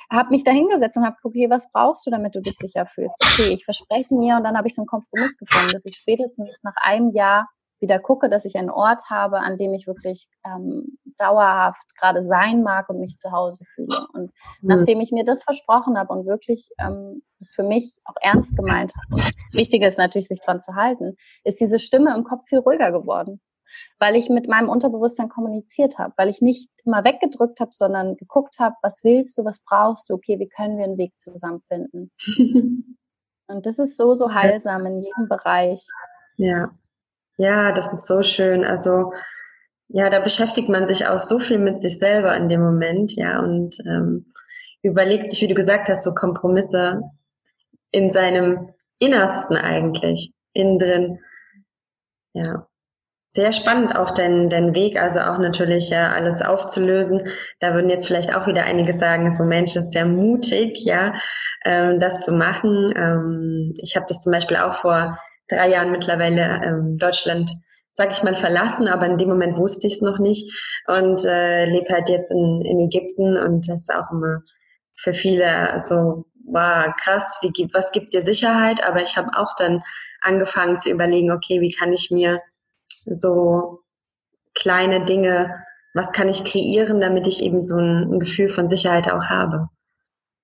habe 0.10 0.30
mich 0.30 0.44
da 0.44 0.52
hingesetzt 0.52 0.96
und 0.96 1.04
habe 1.04 1.16
geguckt, 1.18 1.36
okay, 1.36 1.50
was 1.50 1.70
brauchst 1.72 2.06
du, 2.06 2.12
damit 2.12 2.36
du 2.36 2.42
dich 2.42 2.56
sicher 2.56 2.86
fühlst? 2.86 3.16
Okay, 3.34 3.50
ich 3.50 3.66
verspreche 3.66 4.14
mir 4.16 4.38
und 4.38 4.44
dann 4.44 4.58
habe 4.58 4.68
ich 4.68 4.76
so 4.76 4.82
einen 4.84 4.88
Kompromiss 4.88 5.38
gefunden, 5.38 5.72
dass 5.72 5.86
ich 5.86 5.98
spätestens 5.98 6.62
nach 6.64 6.76
einem 6.82 7.12
Jahr 7.12 7.50
wieder 7.82 8.00
gucke, 8.00 8.30
dass 8.30 8.46
ich 8.46 8.56
einen 8.56 8.70
Ort 8.70 9.10
habe, 9.10 9.40
an 9.40 9.58
dem 9.58 9.74
ich 9.74 9.88
wirklich 9.88 10.30
ähm, 10.46 10.98
dauerhaft 11.18 11.96
gerade 12.00 12.24
sein 12.24 12.62
mag 12.62 12.90
und 12.90 13.00
mich 13.00 13.18
zu 13.18 13.32
Hause 13.32 13.66
fühle. 13.74 14.08
Und 14.14 14.32
mhm. 14.62 14.68
nachdem 14.68 15.02
ich 15.02 15.12
mir 15.12 15.26
das 15.26 15.44
versprochen 15.44 15.98
habe 15.98 16.14
und 16.14 16.28
wirklich 16.28 16.70
ähm, 16.80 17.24
das 17.40 17.50
für 17.50 17.64
mich 17.64 17.98
auch 18.06 18.16
ernst 18.22 18.56
gemeint 18.56 18.94
habe, 18.96 19.22
das 19.22 19.54
Wichtige 19.54 19.88
ist 19.88 19.98
natürlich, 19.98 20.28
sich 20.28 20.42
dran 20.42 20.62
zu 20.62 20.76
halten, 20.76 21.18
ist 21.44 21.60
diese 21.60 21.80
Stimme 21.80 22.16
im 22.16 22.24
Kopf 22.24 22.48
viel 22.48 22.60
ruhiger 22.60 22.92
geworden. 22.92 23.42
Weil 24.00 24.18
ich 24.18 24.30
mit 24.30 24.50
meinem 24.50 24.68
Unterbewusstsein 24.68 25.30
kommuniziert 25.30 25.98
habe, 25.98 26.14
weil 26.18 26.28
ich 26.28 26.42
nicht 26.42 26.70
immer 26.84 27.06
weggedrückt 27.06 27.62
habe, 27.62 27.72
sondern 27.72 28.18
geguckt 28.18 28.60
habe, 28.60 28.76
was 28.82 29.00
willst 29.04 29.38
du, 29.38 29.46
was 29.46 29.64
brauchst 29.64 30.10
du, 30.10 30.16
okay, 30.16 30.40
wie 30.40 30.50
können 30.50 30.78
wir 30.78 30.84
einen 30.84 30.98
Weg 30.98 31.18
zusammenfinden. 31.18 32.12
und 33.48 33.66
das 33.66 33.80
ist 33.80 33.98
so, 33.98 34.14
so 34.14 34.34
heilsam 34.34 34.86
in 34.86 35.02
jedem 35.02 35.30
Bereich. 35.30 35.88
Ja, 36.36 36.72
ja, 37.42 37.72
das 37.72 37.92
ist 37.92 38.08
so 38.08 38.22
schön. 38.22 38.64
Also 38.64 39.14
ja, 39.88 40.10
da 40.10 40.20
beschäftigt 40.20 40.70
man 40.70 40.88
sich 40.88 41.08
auch 41.08 41.22
so 41.22 41.40
viel 41.40 41.58
mit 41.58 41.82
sich 41.82 41.98
selber 41.98 42.38
in 42.38 42.48
dem 42.50 42.62
Moment, 42.62 43.14
ja, 43.16 43.40
und 43.40 43.78
ähm, 43.86 44.34
überlegt 44.84 45.32
sich, 45.32 45.42
wie 45.42 45.48
du 45.48 45.56
gesagt 45.56 45.90
hast, 45.90 46.04
so 46.04 46.14
Kompromisse 46.14 47.02
in 47.92 48.12
seinem 48.12 48.70
Innersten 49.00 49.58
eigentlich, 49.58 50.32
innen 50.54 50.78
drin. 50.78 51.20
Ja. 52.34 52.68
Sehr 53.28 53.54
spannend 53.54 53.98
auch 53.98 54.12
dein, 54.12 54.50
dein 54.50 54.76
Weg, 54.76 55.02
also 55.02 55.22
auch 55.22 55.38
natürlich 55.40 55.90
ja, 55.90 56.12
alles 56.12 56.42
aufzulösen. 56.42 57.24
Da 57.60 57.74
würden 57.74 57.90
jetzt 57.90 58.08
vielleicht 58.08 58.36
auch 58.36 58.46
wieder 58.46 58.66
einige 58.66 58.94
sagen, 58.94 59.34
so 59.34 59.44
Mensch, 59.44 59.76
ist 59.76 59.92
sehr 59.92 60.06
mutig, 60.06 60.84
ja, 60.84 61.14
ähm, 61.66 62.00
das 62.00 62.24
zu 62.24 62.34
machen. 62.34 62.94
Ähm, 62.96 63.74
ich 63.78 63.96
habe 63.96 64.06
das 64.08 64.22
zum 64.22 64.32
Beispiel 64.32 64.58
auch 64.58 64.74
vor 64.74 65.18
drei 65.52 65.70
Jahren 65.70 65.92
mittlerweile 65.92 66.62
ähm, 66.64 66.98
Deutschland, 66.98 67.52
sag 67.94 68.12
ich 68.12 68.24
mal, 68.24 68.36
verlassen, 68.36 68.88
aber 68.88 69.06
in 69.06 69.18
dem 69.18 69.30
Moment 69.30 69.58
wusste 69.58 69.88
ich 69.88 69.94
es 69.94 70.02
noch 70.02 70.20
nicht 70.20 70.50
und 70.88 71.26
äh, 71.26 71.66
lebe 71.66 71.94
halt 71.94 72.10
jetzt 72.10 72.32
in, 72.32 72.64
in 72.66 72.80
Ägypten 72.80 73.38
und 73.38 73.68
das 73.68 73.82
ist 73.82 73.94
auch 73.94 74.12
immer 74.12 74.42
für 74.96 75.14
viele 75.14 75.80
so, 75.80 76.26
wow, 76.46 76.94
krass, 77.02 77.40
wie, 77.42 77.70
was 77.74 77.92
gibt 77.92 78.14
dir 78.14 78.22
Sicherheit? 78.22 78.84
Aber 78.84 79.02
ich 79.02 79.18
habe 79.18 79.30
auch 79.36 79.56
dann 79.58 79.82
angefangen 80.22 80.78
zu 80.78 80.90
überlegen, 80.92 81.32
okay, 81.32 81.62
wie 81.62 81.74
kann 81.74 81.92
ich 81.94 82.12
mir 82.12 82.42
so 83.06 83.80
kleine 84.54 85.06
Dinge, 85.06 85.64
was 85.94 86.12
kann 86.12 86.30
ich 86.30 86.44
kreieren, 86.44 87.02
damit 87.02 87.28
ich 87.28 87.44
eben 87.44 87.62
so 87.62 87.78
ein, 87.78 88.14
ein 88.14 88.20
Gefühl 88.20 88.50
von 88.50 88.70
Sicherheit 88.70 89.10
auch 89.12 89.26
habe. 89.26 89.70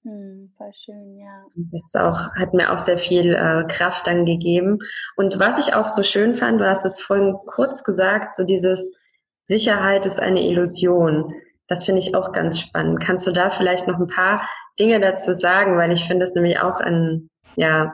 Hm, 0.04 0.47
voll 0.58 0.74
schön, 0.74 1.18
ja. 1.18 1.46
Das 1.56 1.94
auch, 1.96 2.32
hat 2.36 2.54
mir 2.54 2.74
auch 2.74 2.80
sehr 2.80 2.98
viel 2.98 3.36
äh, 3.36 3.66
Kraft 3.68 4.08
dann 4.08 4.26
gegeben. 4.26 4.80
Und 5.16 5.40
was 5.40 5.58
ich 5.66 5.76
auch 5.76 5.88
so 5.88 6.04
schön 6.04 6.36
fand, 6.36 6.60
du 6.60 6.68
hast 6.68 6.86
es 6.86 7.02
vorhin 7.02 7.36
kurz 7.46 7.84
gesagt, 7.84 8.36
so 8.36 8.44
dieses 8.44 8.98
Sicherheit 9.46 10.06
ist 10.06 10.20
eine 10.20 10.42
Illusion. 10.42 11.34
Das 11.68 11.86
finde 11.86 12.02
ich 12.02 12.16
auch 12.16 12.32
ganz 12.32 12.60
spannend. 12.60 13.00
Kannst 13.00 13.28
du 13.28 13.32
da 13.32 13.52
vielleicht 13.52 13.88
noch 13.88 14.00
ein 14.00 14.08
paar 14.08 14.48
Dinge 14.80 15.00
dazu 15.00 15.34
sagen, 15.34 15.78
weil 15.78 15.92
ich 15.92 16.06
finde 16.06 16.26
das 16.26 16.34
nämlich 16.34 16.60
auch 16.60 16.80
ein 16.80 17.30
ja, 17.56 17.94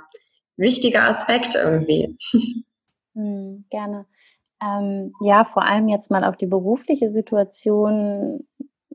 wichtiger 0.58 1.08
Aspekt 1.10 1.56
irgendwie. 1.56 2.18
Hm, 3.16 3.66
gerne. 3.70 4.08
Ähm, 4.60 5.14
ja, 5.22 5.46
vor 5.46 5.62
allem 5.62 5.88
jetzt 5.88 6.10
mal 6.10 6.24
auf 6.24 6.36
die 6.36 6.48
berufliche 6.48 7.10
Situation 7.10 8.48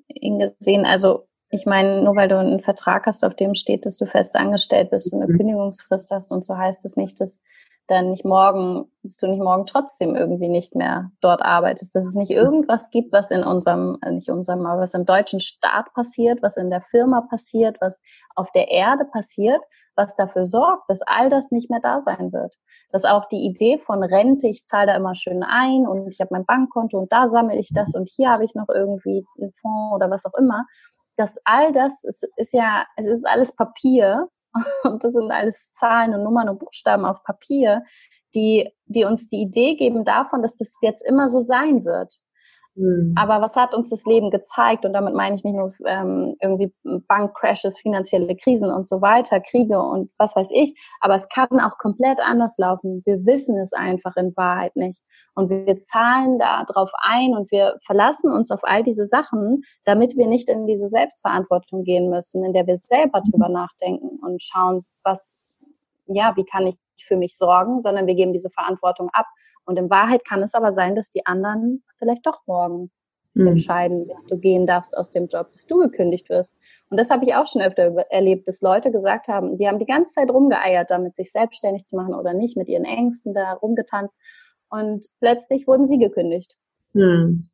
gesehen. 0.09 0.85
Also 0.85 1.28
ich 1.51 1.67
meine, 1.67 2.03
nur 2.03 2.15
weil 2.17 2.29
du 2.29 2.39
einen 2.39 2.61
Vertrag 2.61 3.07
hast, 3.07 3.25
auf 3.25 3.35
dem 3.35 3.55
steht, 3.55 3.87
dass 3.87 3.97
du 3.97 4.07
fest 4.07 4.37
angestellt 4.37 4.91
bist 4.91 5.13
und 5.13 5.23
eine 5.23 5.33
mhm. 5.33 5.37
Kündigungsfrist 5.37 6.11
hast 6.11 6.33
und 6.33 6.45
so 6.45 6.57
heißt 6.57 6.85
es 6.85 6.97
nicht, 6.97 7.21
dass 7.21 7.41
dann 7.89 8.11
nicht 8.11 8.25
morgen, 8.25 8.85
dass 9.03 9.17
du 9.17 9.27
nicht 9.27 9.43
morgen 9.43 9.65
trotzdem 9.65 10.15
irgendwie 10.15 10.49
nicht 10.49 10.75
mehr 10.75 11.11
dort 11.23 11.41
arbeitest, 11.41 11.97
dass 11.97 12.05
es 12.05 12.15
nicht 12.15 12.31
irgendwas 12.31 12.91
gibt, 12.91 13.13
was 13.13 13.31
in 13.31 13.43
unserem, 13.43 13.97
äh, 14.03 14.11
nicht 14.11 14.31
unserem, 14.31 14.67
aber 14.67 14.83
was 14.83 14.93
im 14.93 15.07
deutschen 15.07 15.41
Staat 15.41 15.93
passiert, 15.95 16.43
was 16.43 16.59
in 16.59 16.69
der 16.69 16.83
Firma 16.83 17.23
passiert, 17.23 17.79
was 17.81 18.01
auf 18.37 18.53
der 18.53 18.69
Erde 18.69 19.07
passiert, 19.07 19.63
was 19.97 20.15
dafür 20.15 20.45
sorgt, 20.45 20.89
dass 20.89 21.01
all 21.03 21.31
das 21.31 21.51
nicht 21.51 21.71
mehr 21.71 21.81
da 21.83 22.01
sein 22.01 22.31
wird. 22.31 22.55
Dass 22.93 23.07
auch 23.07 23.27
die 23.27 23.47
Idee 23.47 23.79
von 23.79 24.03
Rente, 24.03 24.49
ich 24.49 24.67
zahle 24.67 24.89
da 24.89 24.97
immer 24.97 25.15
schön 25.15 25.43
ein 25.43 25.87
und 25.89 26.09
ich 26.09 26.21
habe 26.21 26.29
mein 26.33 26.45
Bankkonto 26.45 26.99
und 26.99 27.11
da 27.11 27.29
sammle 27.29 27.57
ich 27.57 27.71
das 27.73 27.95
und 27.95 28.09
hier 28.09 28.29
habe 28.29 28.45
ich 28.45 28.55
noch 28.55 28.69
irgendwie 28.69 29.25
einen 29.41 29.53
Fonds 29.53 29.95
oder 29.95 30.11
was 30.11 30.27
auch 30.27 30.39
immer, 30.39 30.67
dass 31.19 31.37
all 31.45 31.73
das 31.73 32.05
ist, 32.05 32.27
ist 32.37 32.53
ja, 32.53 32.87
es 32.97 33.07
ist 33.07 33.27
alles 33.27 33.55
Papier 33.55 34.29
und 34.85 35.05
das 35.05 35.13
sind 35.13 35.31
alles 35.31 35.73
Zahlen 35.73 36.15
und 36.15 36.23
Nummern 36.23 36.49
und 36.49 36.59
Buchstaben 36.61 37.05
auf 37.05 37.23
Papier, 37.25 37.83
die, 38.35 38.71
die 38.87 39.05
uns 39.05 39.29
die 39.29 39.43
Idee 39.43 39.75
geben 39.77 40.05
davon, 40.05 40.43
dass 40.43 40.57
das 40.57 40.75
jetzt 40.81 41.05
immer 41.05 41.29
so 41.29 41.41
sein 41.41 41.85
wird. 41.85 42.15
Mhm. 42.79 43.15
Aber 43.17 43.41
was 43.41 43.57
hat 43.57 43.75
uns 43.75 43.91
das 43.91 44.05
Leben 44.05 44.31
gezeigt? 44.31 44.85
Und 44.85 44.93
damit 44.93 45.15
meine 45.15 45.35
ich 45.35 45.43
nicht 45.43 45.57
nur 45.57 45.73
ähm, 45.85 46.37
irgendwie 46.41 46.73
Bankcrashes, 46.85 47.79
finanzielle 47.79 48.37
Krisen 48.37 48.71
und 48.71 48.87
so 48.87 49.03
weiter, 49.03 49.41
Kriege 49.41 49.81
und 49.83 50.11
was 50.17 50.37
weiß 50.37 50.51
ich, 50.53 50.79
aber 51.01 51.15
es 51.17 51.29
kann 51.29 51.49
auch 51.61 51.77
komplett 51.79 52.21
anders 52.21 52.57
laufen. 52.59 53.03
Wir 53.05 53.27
wissen 53.27 53.59
es 53.59 53.73
einfach 53.73 54.17
in 54.17 54.35
Wahrheit 54.37 54.77
nicht. 54.77 55.03
Und 55.35 55.51
wir 55.51 55.79
zahlen 55.79 56.39
da 56.39 56.65
drauf 56.65 56.91
ein 57.03 57.35
und 57.35 57.51
wir 57.51 57.77
verlassen 57.85 58.33
uns 58.33 58.51
auf 58.51 58.61
all 58.63 58.83
diese 58.83 59.05
Sachen, 59.05 59.63
damit 59.85 60.17
wir 60.17 60.29
nicht 60.29 60.49
in 60.49 60.67
diese 60.67 60.89
Selbstverantwortung 60.89 61.83
gehen 61.83 62.11
müssen, 62.11 62.45
in 62.45 62.53
der 62.53 62.67
wir 62.67 62.77
selber 62.77 63.23
drüber 63.29 63.49
nachdenken 63.49 64.21
und 64.25 64.43
schauen, 64.43 64.85
was, 65.03 65.33
ja, 66.07 66.33
wie 66.37 66.45
kann 66.45 66.69
ich 66.69 66.77
für 67.05 67.17
mich 67.17 67.37
sorgen, 67.37 67.81
sondern 67.81 68.07
wir 68.07 68.15
geben 68.15 68.33
diese 68.33 68.51
Verantwortung 68.51 69.09
ab. 69.13 69.27
Und 69.65 69.79
in 69.79 69.91
Wahrheit 69.91 70.25
kann 70.25 70.43
es 70.43 70.55
aber 70.55 70.73
sein, 70.73 70.95
dass 70.95 71.11
die 71.11 71.27
anderen 71.27 71.83
vielleicht 71.99 72.27
doch 72.27 72.41
morgen 72.47 72.91
mhm. 73.35 73.49
entscheiden, 73.49 74.09
dass 74.09 74.25
du 74.25 74.39
gehen 74.39 74.67
darfst 74.67 74.97
aus 74.97 75.11
dem 75.11 75.27
Job, 75.27 75.51
dass 75.53 75.67
du 75.67 75.79
gekündigt 75.79 76.29
wirst. 76.29 76.59
Und 76.91 76.99
das 76.99 77.11
habe 77.11 77.25
ich 77.25 77.35
auch 77.35 77.47
schon 77.47 77.63
öfter 77.63 77.95
erlebt, 78.11 78.49
dass 78.49 78.61
Leute 78.61 78.91
gesagt 78.91 79.29
haben, 79.29 79.59
die 79.59 79.69
haben 79.69 79.79
die 79.79 79.87
ganze 79.87 80.15
Zeit 80.15 80.31
rumgeeiert, 80.31 80.91
damit 80.91 81.17
sich 81.17 81.33
selbstständig 81.33 81.85
zu 81.85 81.97
machen 81.97 82.15
oder 82.15 82.35
nicht, 82.35 82.57
mit 82.57 82.69
ihren 82.69 82.85
Ängsten 82.85 83.35
da 83.35 83.53
rumgetanzt. 83.55 84.19
Und 84.71 85.07
plötzlich 85.21 85.67
wurden 85.67 85.87
sie 85.87 85.99
gekündigt. 85.99 86.57
Mhm. 86.93 87.49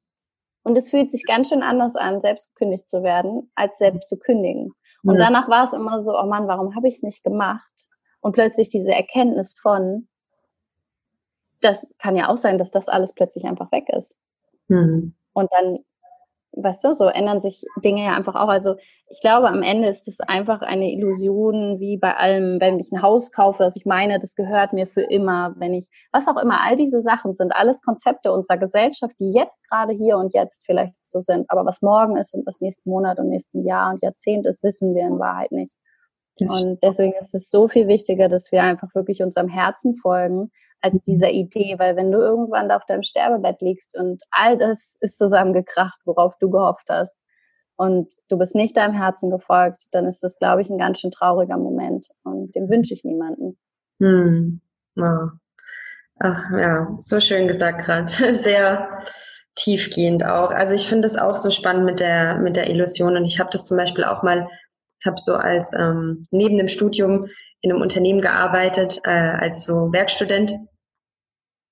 Und 0.64 0.76
es 0.76 0.88
fühlt 0.88 1.10
sich 1.10 1.24
ganz 1.26 1.50
schön 1.50 1.62
anders 1.62 1.94
an, 1.94 2.22
selbst 2.22 2.48
gekündigt 2.54 2.88
zu 2.88 3.02
werden, 3.02 3.50
als 3.54 3.76
selbst 3.76 4.08
zu 4.08 4.18
kündigen. 4.18 4.72
Und 5.02 5.16
mhm. 5.16 5.18
danach 5.18 5.48
war 5.48 5.64
es 5.64 5.74
immer 5.74 5.98
so, 5.98 6.18
oh 6.18 6.26
Mann, 6.26 6.48
warum 6.48 6.74
habe 6.74 6.88
ich 6.88 6.96
es 6.96 7.02
nicht 7.02 7.22
gemacht? 7.22 7.73
Und 8.24 8.32
plötzlich 8.32 8.70
diese 8.70 8.90
Erkenntnis 8.90 9.52
von, 9.52 10.08
das 11.60 11.94
kann 11.98 12.16
ja 12.16 12.30
auch 12.30 12.38
sein, 12.38 12.56
dass 12.56 12.70
das 12.70 12.88
alles 12.88 13.12
plötzlich 13.12 13.44
einfach 13.44 13.70
weg 13.70 13.90
ist. 13.90 14.18
Mhm. 14.68 15.14
Und 15.34 15.50
dann, 15.52 15.80
weißt 16.52 16.82
du, 16.84 16.94
so 16.94 17.04
ändern 17.04 17.42
sich 17.42 17.66
Dinge 17.84 18.02
ja 18.02 18.16
einfach 18.16 18.34
auch. 18.34 18.48
Also 18.48 18.76
ich 19.10 19.20
glaube, 19.20 19.48
am 19.48 19.60
Ende 19.60 19.88
ist 19.88 20.08
es 20.08 20.20
einfach 20.20 20.62
eine 20.62 20.90
Illusion, 20.90 21.80
wie 21.80 21.98
bei 21.98 22.16
allem, 22.16 22.62
wenn 22.62 22.80
ich 22.80 22.90
ein 22.92 23.02
Haus 23.02 23.30
kaufe, 23.30 23.62
dass 23.62 23.76
ich 23.76 23.84
meine, 23.84 24.18
das 24.18 24.36
gehört 24.36 24.72
mir 24.72 24.86
für 24.86 25.02
immer, 25.02 25.52
wenn 25.58 25.74
ich, 25.74 25.90
was 26.10 26.26
auch 26.26 26.42
immer, 26.42 26.62
all 26.62 26.76
diese 26.76 27.02
Sachen 27.02 27.34
sind 27.34 27.54
alles 27.54 27.82
Konzepte 27.82 28.32
unserer 28.32 28.56
Gesellschaft, 28.56 29.16
die 29.20 29.32
jetzt 29.34 29.68
gerade 29.68 29.92
hier 29.92 30.16
und 30.16 30.32
jetzt 30.32 30.64
vielleicht 30.64 30.94
so 31.02 31.20
sind. 31.20 31.50
Aber 31.50 31.66
was 31.66 31.82
morgen 31.82 32.16
ist 32.16 32.32
und 32.32 32.46
was 32.46 32.62
nächsten 32.62 32.88
Monat 32.88 33.18
und 33.18 33.28
nächsten 33.28 33.66
Jahr 33.66 33.92
und 33.92 34.02
Jahrzehnt 34.02 34.46
ist, 34.46 34.62
wissen 34.62 34.94
wir 34.94 35.02
in 35.02 35.18
Wahrheit 35.18 35.52
nicht. 35.52 35.74
Und 36.40 36.82
deswegen 36.82 37.14
ist 37.20 37.34
es 37.34 37.50
so 37.50 37.68
viel 37.68 37.86
wichtiger, 37.86 38.28
dass 38.28 38.50
wir 38.50 38.62
einfach 38.62 38.94
wirklich 38.94 39.22
unserem 39.22 39.48
Herzen 39.48 39.96
folgen, 39.96 40.50
als 40.80 40.94
mhm. 40.94 41.02
dieser 41.06 41.30
Idee, 41.30 41.76
weil 41.78 41.96
wenn 41.96 42.10
du 42.10 42.18
irgendwann 42.18 42.68
da 42.68 42.76
auf 42.76 42.86
deinem 42.86 43.02
Sterbebett 43.02 43.60
liegst 43.60 43.96
und 43.96 44.22
all 44.30 44.56
das 44.56 44.96
ist 45.00 45.18
zusammengekracht, 45.18 46.00
worauf 46.04 46.36
du 46.38 46.50
gehofft 46.50 46.88
hast, 46.88 47.18
und 47.76 48.12
du 48.28 48.38
bist 48.38 48.54
nicht 48.54 48.76
deinem 48.76 48.94
Herzen 48.94 49.30
gefolgt, 49.30 49.86
dann 49.92 50.06
ist 50.06 50.22
das, 50.22 50.38
glaube 50.38 50.62
ich, 50.62 50.70
ein 50.70 50.78
ganz 50.78 51.00
schön 51.00 51.10
trauriger 51.10 51.56
Moment. 51.56 52.06
Und 52.22 52.54
dem 52.54 52.68
wünsche 52.68 52.94
ich 52.94 53.04
niemanden. 53.04 53.58
Hm. 54.00 54.60
Ja. 54.94 55.32
Ach 56.20 56.50
ja, 56.52 56.94
so 56.98 57.18
schön 57.18 57.48
gesagt 57.48 57.84
gerade. 57.84 58.06
Sehr 58.34 59.02
tiefgehend 59.56 60.24
auch. 60.24 60.50
Also 60.50 60.74
ich 60.74 60.88
finde 60.88 61.06
es 61.06 61.16
auch 61.16 61.36
so 61.36 61.50
spannend 61.50 61.84
mit 61.84 62.00
der 62.00 62.38
mit 62.38 62.56
der 62.56 62.70
Illusion 62.70 63.16
und 63.16 63.24
ich 63.24 63.38
habe 63.38 63.50
das 63.52 63.66
zum 63.66 63.76
Beispiel 63.76 64.04
auch 64.04 64.22
mal 64.22 64.48
habe 65.06 65.16
so 65.18 65.34
als 65.34 65.72
ähm, 65.72 66.22
neben 66.30 66.58
dem 66.58 66.68
Studium 66.68 67.28
in 67.60 67.72
einem 67.72 67.82
Unternehmen 67.82 68.20
gearbeitet 68.20 69.00
äh, 69.04 69.10
als 69.10 69.64
so 69.64 69.92
Werkstudent. 69.92 70.54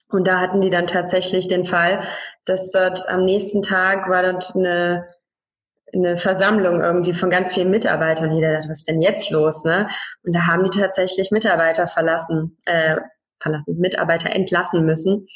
Und 0.08 0.26
da 0.26 0.40
hatten 0.40 0.60
die 0.60 0.70
dann 0.70 0.86
tatsächlich 0.86 1.48
den 1.48 1.64
Fall, 1.64 2.02
dass 2.44 2.70
dort 2.70 3.08
am 3.08 3.24
nächsten 3.24 3.62
Tag 3.62 4.08
war 4.08 4.22
dort 4.22 4.54
eine, 4.54 5.08
eine 5.94 6.18
Versammlung 6.18 6.80
irgendwie 6.80 7.14
von 7.14 7.30
ganz 7.30 7.54
vielen 7.54 7.70
Mitarbeitern. 7.70 8.32
Jeder 8.32 8.52
dachte, 8.52 8.68
was 8.68 8.80
ist 8.80 8.88
denn 8.88 9.00
jetzt 9.00 9.30
los? 9.30 9.64
Ne? 9.64 9.88
Und 10.22 10.34
da 10.34 10.46
haben 10.46 10.64
die 10.64 10.78
tatsächlich 10.78 11.30
Mitarbeiter 11.30 11.86
verlassen, 11.86 12.58
äh, 12.66 12.96
verlassen, 13.42 13.78
Mitarbeiter 13.78 14.30
entlassen 14.30 14.84
müssen. 14.84 15.26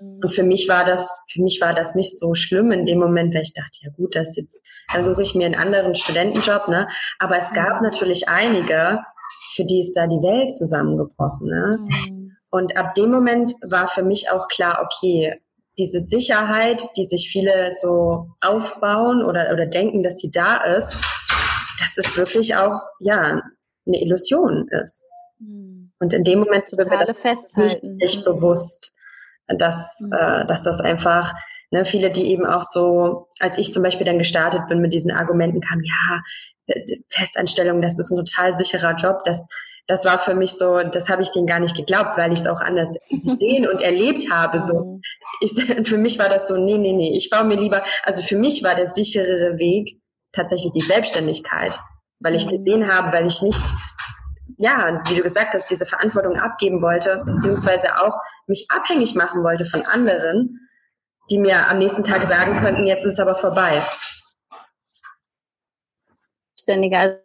Mhm. 0.00 0.20
Und 0.22 0.34
für 0.34 0.42
mich 0.42 0.68
war 0.68 0.84
das, 0.84 1.24
für 1.30 1.42
mich 1.42 1.60
war 1.60 1.74
das 1.74 1.94
nicht 1.94 2.18
so 2.18 2.34
schlimm 2.34 2.70
in 2.72 2.86
dem 2.86 2.98
Moment, 2.98 3.34
weil 3.34 3.42
ich 3.42 3.54
dachte, 3.54 3.78
ja 3.80 3.90
gut, 3.96 4.14
das 4.14 4.36
jetzt, 4.36 4.64
da 4.92 5.02
suche 5.02 5.22
ich 5.22 5.34
mir 5.34 5.46
einen 5.46 5.54
anderen 5.54 5.94
Studentenjob, 5.94 6.68
ne? 6.68 6.88
Aber 7.18 7.38
es 7.38 7.52
gab 7.52 7.82
natürlich 7.82 8.28
einige, 8.28 9.00
für 9.54 9.64
die 9.64 9.80
ist 9.80 9.94
da 9.94 10.06
die 10.06 10.22
Welt 10.22 10.52
zusammengebrochen, 10.52 11.48
ne? 11.48 11.78
Mhm. 11.80 12.32
Und 12.50 12.76
ab 12.76 12.94
dem 12.94 13.10
Moment 13.10 13.54
war 13.66 13.88
für 13.88 14.02
mich 14.02 14.30
auch 14.30 14.48
klar, 14.48 14.82
okay, 14.84 15.40
diese 15.78 16.00
Sicherheit, 16.00 16.82
die 16.96 17.06
sich 17.06 17.28
viele 17.30 17.70
so 17.72 18.28
aufbauen 18.40 19.22
oder, 19.22 19.52
oder 19.52 19.66
denken, 19.66 20.02
dass 20.02 20.18
sie 20.18 20.30
da 20.30 20.56
ist, 20.76 20.98
dass 21.80 21.98
es 21.98 22.16
wirklich 22.16 22.56
auch, 22.56 22.82
ja, 23.00 23.42
eine 23.86 24.02
Illusion 24.02 24.68
ist. 24.82 25.04
Mhm. 25.38 25.75
Und 25.98 26.12
in 26.12 26.24
dem 26.24 26.40
Moment 26.40 26.64
wird 26.72 26.90
mir 26.90 27.14
festhalten. 27.14 27.96
nicht 27.96 28.24
bewusst, 28.24 28.94
dass, 29.48 30.00
mhm. 30.00 30.12
äh, 30.12 30.46
dass 30.46 30.64
das 30.64 30.80
einfach, 30.80 31.32
ne, 31.70 31.84
viele, 31.84 32.10
die 32.10 32.30
eben 32.30 32.46
auch 32.46 32.62
so, 32.62 33.28
als 33.40 33.58
ich 33.58 33.72
zum 33.72 33.82
Beispiel 33.82 34.06
dann 34.06 34.18
gestartet 34.18 34.68
bin 34.68 34.80
mit 34.80 34.92
diesen 34.92 35.10
Argumenten, 35.10 35.60
kamen, 35.60 35.84
ja, 35.84 36.22
Festanstellung, 37.08 37.80
das 37.80 37.98
ist 37.98 38.10
ein 38.10 38.24
total 38.24 38.56
sicherer 38.56 38.94
Job, 38.96 39.22
das, 39.24 39.46
das 39.86 40.04
war 40.04 40.18
für 40.18 40.34
mich 40.34 40.52
so, 40.52 40.80
das 40.82 41.08
habe 41.08 41.22
ich 41.22 41.30
denen 41.30 41.46
gar 41.46 41.60
nicht 41.60 41.76
geglaubt, 41.76 42.16
weil 42.16 42.32
ich 42.32 42.40
es 42.40 42.46
auch 42.46 42.60
anders 42.60 42.94
gesehen 43.10 43.68
und 43.68 43.80
erlebt 43.82 44.30
habe. 44.30 44.58
So, 44.58 44.84
mhm. 44.84 45.00
ich, 45.40 45.52
für 45.88 45.98
mich 45.98 46.18
war 46.18 46.28
das 46.28 46.48
so, 46.48 46.56
nee, 46.56 46.78
nee, 46.78 46.92
nee, 46.92 47.16
ich 47.16 47.30
baue 47.30 47.44
mir 47.44 47.56
lieber, 47.56 47.82
also 48.02 48.22
für 48.22 48.36
mich 48.36 48.64
war 48.64 48.74
der 48.74 48.88
sicherere 48.90 49.58
Weg 49.58 50.00
tatsächlich 50.32 50.72
die 50.72 50.80
Selbstständigkeit, 50.80 51.78
weil 52.20 52.34
ich 52.34 52.46
mhm. 52.46 52.64
gesehen 52.64 52.92
habe, 52.92 53.16
weil 53.16 53.26
ich 53.26 53.40
nicht 53.42 53.62
ja, 54.58 55.02
wie 55.06 55.14
du 55.14 55.22
gesagt 55.22 55.54
hast, 55.54 55.70
diese 55.70 55.86
Verantwortung 55.86 56.36
abgeben 56.36 56.82
wollte, 56.82 57.22
beziehungsweise 57.24 57.98
auch 58.00 58.16
mich 58.46 58.66
abhängig 58.70 59.14
machen 59.14 59.42
wollte 59.42 59.64
von 59.64 59.82
anderen, 59.82 60.60
die 61.30 61.38
mir 61.38 61.68
am 61.68 61.78
nächsten 61.78 62.04
Tag 62.04 62.22
sagen 62.22 62.56
könnten, 62.58 62.86
jetzt 62.86 63.04
ist 63.04 63.14
es 63.14 63.20
aber 63.20 63.34
vorbei. 63.34 63.82
Ständiger 66.58 67.20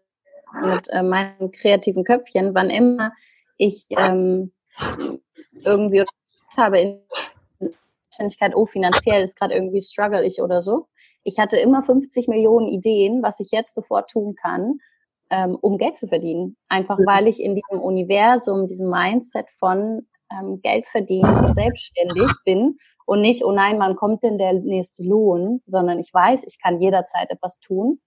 mit 0.61 0.89
äh, 0.89 1.03
meinem 1.03 1.51
kreativen 1.51 2.03
Köpfchen, 2.03 2.53
wann 2.53 2.69
immer 2.69 3.13
ich 3.57 3.85
ähm, 3.91 4.51
irgendwie 5.63 6.03
habe 6.57 6.79
in 6.79 7.01
Selbstständigkeit, 7.59 8.55
oh, 8.55 8.65
finanziell 8.65 9.23
ist 9.23 9.37
gerade 9.37 9.53
irgendwie 9.53 9.81
struggle 9.81 10.25
ich 10.25 10.41
oder 10.41 10.61
so. 10.61 10.87
Ich 11.23 11.39
hatte 11.39 11.57
immer 11.57 11.83
50 11.83 12.27
Millionen 12.27 12.67
Ideen, 12.67 13.23
was 13.23 13.39
ich 13.39 13.51
jetzt 13.51 13.73
sofort 13.73 14.09
tun 14.09 14.35
kann 14.35 14.79
ähm, 15.31 15.57
um 15.59 15.77
Geld 15.77 15.97
zu 15.97 16.07
verdienen. 16.07 16.57
Einfach 16.67 16.99
weil 16.99 17.27
ich 17.27 17.41
in 17.41 17.55
diesem 17.55 17.81
Universum, 17.81 18.67
diesem 18.67 18.89
Mindset 18.89 19.49
von 19.57 20.05
ähm, 20.31 20.61
Geld 20.61 20.85
verdienen, 20.87 21.53
selbstständig 21.53 22.29
bin 22.45 22.77
und 23.05 23.21
nicht, 23.21 23.43
oh 23.43 23.51
nein, 23.51 23.79
wann 23.79 23.95
kommt 23.95 24.23
denn 24.23 24.37
der 24.37 24.53
nächste 24.53 25.03
Lohn, 25.03 25.61
sondern 25.65 25.99
ich 25.99 26.13
weiß, 26.13 26.43
ich 26.45 26.61
kann 26.61 26.81
jederzeit 26.81 27.31
etwas 27.31 27.59
tun, 27.59 27.99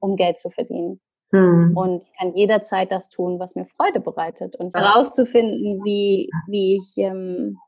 um 0.00 0.16
Geld 0.16 0.38
zu 0.38 0.50
verdienen. 0.50 1.00
Hm. 1.30 1.76
Und 1.76 2.02
ich 2.02 2.12
kann 2.18 2.34
jederzeit 2.34 2.90
das 2.90 3.10
tun, 3.10 3.38
was 3.38 3.54
mir 3.54 3.66
Freude 3.66 4.00
bereitet. 4.00 4.56
Und 4.56 4.74
herauszufinden, 4.74 5.84
wie, 5.84 6.30
wie 6.46 6.76
ich, 6.76 6.96
ähm, 6.96 7.58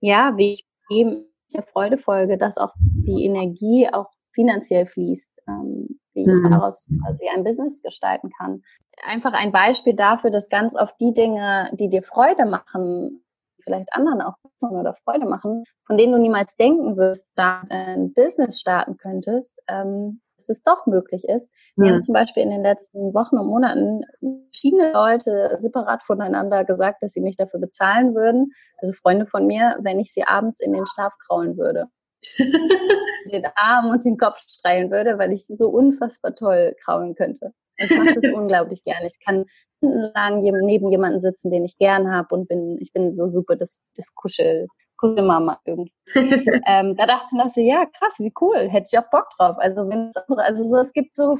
ja, 0.00 0.34
wie 0.36 0.52
ich 0.52 0.66
eben 0.90 1.24
der 1.52 1.62
Freude 1.62 1.98
folge, 1.98 2.38
dass 2.38 2.58
auch 2.58 2.74
die 2.78 3.24
Energie 3.24 3.88
auch 3.90 4.10
finanziell 4.32 4.86
fließt. 4.86 5.42
Ähm, 5.48 5.98
wie 6.18 6.22
ich 6.22 6.42
mhm. 6.42 6.50
daraus 6.50 6.88
quasi 7.04 7.28
ein 7.28 7.44
Business 7.44 7.82
gestalten 7.82 8.30
kann. 8.36 8.62
Einfach 9.06 9.32
ein 9.32 9.52
Beispiel 9.52 9.94
dafür, 9.94 10.30
dass 10.30 10.48
ganz 10.48 10.74
oft 10.74 10.98
die 11.00 11.14
Dinge, 11.14 11.70
die 11.74 11.88
dir 11.88 12.02
Freude 12.02 12.44
machen, 12.44 13.24
vielleicht 13.62 13.92
anderen 13.92 14.22
auch 14.22 14.34
oder 14.60 14.94
Freude 14.94 15.26
machen, 15.26 15.64
von 15.86 15.96
denen 15.96 16.12
du 16.12 16.18
niemals 16.18 16.56
denken 16.56 16.96
wirst, 16.96 17.30
da 17.36 17.62
ein 17.70 18.12
Business 18.12 18.58
starten 18.58 18.96
könntest, 18.96 19.62
ähm, 19.68 20.20
dass 20.36 20.48
es 20.48 20.62
doch 20.62 20.86
möglich 20.86 21.24
ist. 21.28 21.50
Wir 21.76 21.86
mhm. 21.86 21.94
haben 21.94 22.00
zum 22.00 22.14
Beispiel 22.14 22.42
in 22.42 22.50
den 22.50 22.62
letzten 22.62 23.14
Wochen 23.14 23.38
und 23.38 23.46
Monaten 23.46 24.02
verschiedene 24.50 24.92
Leute 24.92 25.54
separat 25.58 26.02
voneinander 26.02 26.64
gesagt, 26.64 27.02
dass 27.02 27.12
sie 27.12 27.20
mich 27.20 27.36
dafür 27.36 27.60
bezahlen 27.60 28.14
würden, 28.14 28.52
also 28.78 28.92
Freunde 28.92 29.26
von 29.26 29.46
mir, 29.46 29.76
wenn 29.80 30.00
ich 30.00 30.12
sie 30.12 30.24
abends 30.24 30.60
in 30.60 30.72
den 30.72 30.86
Schlaf 30.86 31.12
kraulen 31.26 31.56
würde. 31.56 31.86
Den 32.38 33.46
Arm 33.56 33.90
und 33.90 34.04
den 34.04 34.16
Kopf 34.16 34.38
streilen 34.40 34.90
würde, 34.90 35.18
weil 35.18 35.32
ich 35.32 35.46
so 35.46 35.68
unfassbar 35.68 36.34
toll 36.34 36.74
kraulen 36.82 37.14
könnte. 37.14 37.52
Ich 37.76 37.96
mache 37.96 38.14
das 38.14 38.24
unglaublich 38.34 38.84
gerne. 38.84 39.06
Ich 39.06 39.20
kann 39.24 39.44
lang 39.80 40.40
neben 40.40 40.90
jemanden 40.90 41.20
sitzen, 41.20 41.50
den 41.50 41.64
ich 41.64 41.76
gern 41.78 42.10
habe 42.10 42.34
und 42.34 42.48
bin, 42.48 42.78
ich 42.80 42.92
bin 42.92 43.16
so 43.16 43.28
super 43.28 43.56
das, 43.56 43.80
das 43.96 44.14
Kuschel, 44.14 44.66
Kuschelmama 44.96 45.60
irgendwie. 45.64 45.92
ähm, 46.66 46.96
da 46.96 47.06
dachte 47.06 47.26
ich 47.30 47.38
noch 47.38 47.48
so, 47.48 47.60
ja, 47.60 47.86
krass, 47.86 48.16
wie 48.18 48.32
cool, 48.40 48.68
hätte 48.68 48.88
ich 48.92 48.98
auch 48.98 49.10
Bock 49.10 49.28
drauf. 49.36 49.56
Also 49.58 49.88
wenn 49.88 50.08
es, 50.08 50.16
also 50.16 50.64
so, 50.64 50.76
es 50.78 50.92
gibt 50.92 51.14
so 51.14 51.38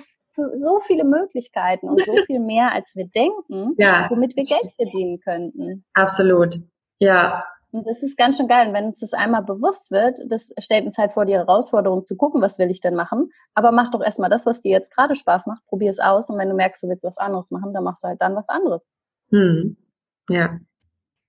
so 0.54 0.80
viele 0.80 1.04
Möglichkeiten 1.04 1.88
und 1.88 2.00
so 2.04 2.14
viel 2.26 2.38
mehr, 2.38 2.72
als 2.72 2.94
wir 2.94 3.08
denken, 3.08 3.74
ja. 3.76 4.06
womit 4.08 4.36
wir 4.36 4.44
Geld 4.44 4.72
verdienen 4.76 5.18
könnten. 5.20 5.84
Absolut. 5.94 6.54
Ja, 7.00 7.44
und 7.70 7.86
das 7.86 8.02
ist 8.02 8.16
ganz 8.16 8.36
schön 8.38 8.48
geil. 8.48 8.68
Und 8.68 8.74
wenn 8.74 8.86
uns 8.86 9.00
das 9.00 9.12
einmal 9.12 9.42
bewusst 9.42 9.90
wird, 9.90 10.18
das 10.26 10.52
stellt 10.58 10.86
uns 10.86 10.96
halt 10.96 11.12
vor 11.12 11.26
die 11.26 11.34
Herausforderung 11.34 12.04
zu 12.06 12.16
gucken, 12.16 12.40
was 12.40 12.58
will 12.58 12.70
ich 12.70 12.80
denn 12.80 12.94
machen. 12.94 13.30
Aber 13.54 13.72
mach 13.72 13.90
doch 13.90 14.02
erstmal 14.02 14.30
das, 14.30 14.46
was 14.46 14.62
dir 14.62 14.70
jetzt 14.70 14.94
gerade 14.94 15.14
Spaß 15.14 15.46
macht. 15.46 15.64
Probier 15.66 15.90
es 15.90 15.98
aus. 15.98 16.30
Und 16.30 16.38
wenn 16.38 16.48
du 16.48 16.54
merkst, 16.54 16.82
du 16.82 16.88
willst 16.88 17.04
was 17.04 17.18
anderes 17.18 17.50
machen, 17.50 17.74
dann 17.74 17.84
machst 17.84 18.02
du 18.02 18.08
halt 18.08 18.22
dann 18.22 18.34
was 18.34 18.48
anderes. 18.48 18.90
Hm. 19.30 19.76
Ja. 20.30 20.58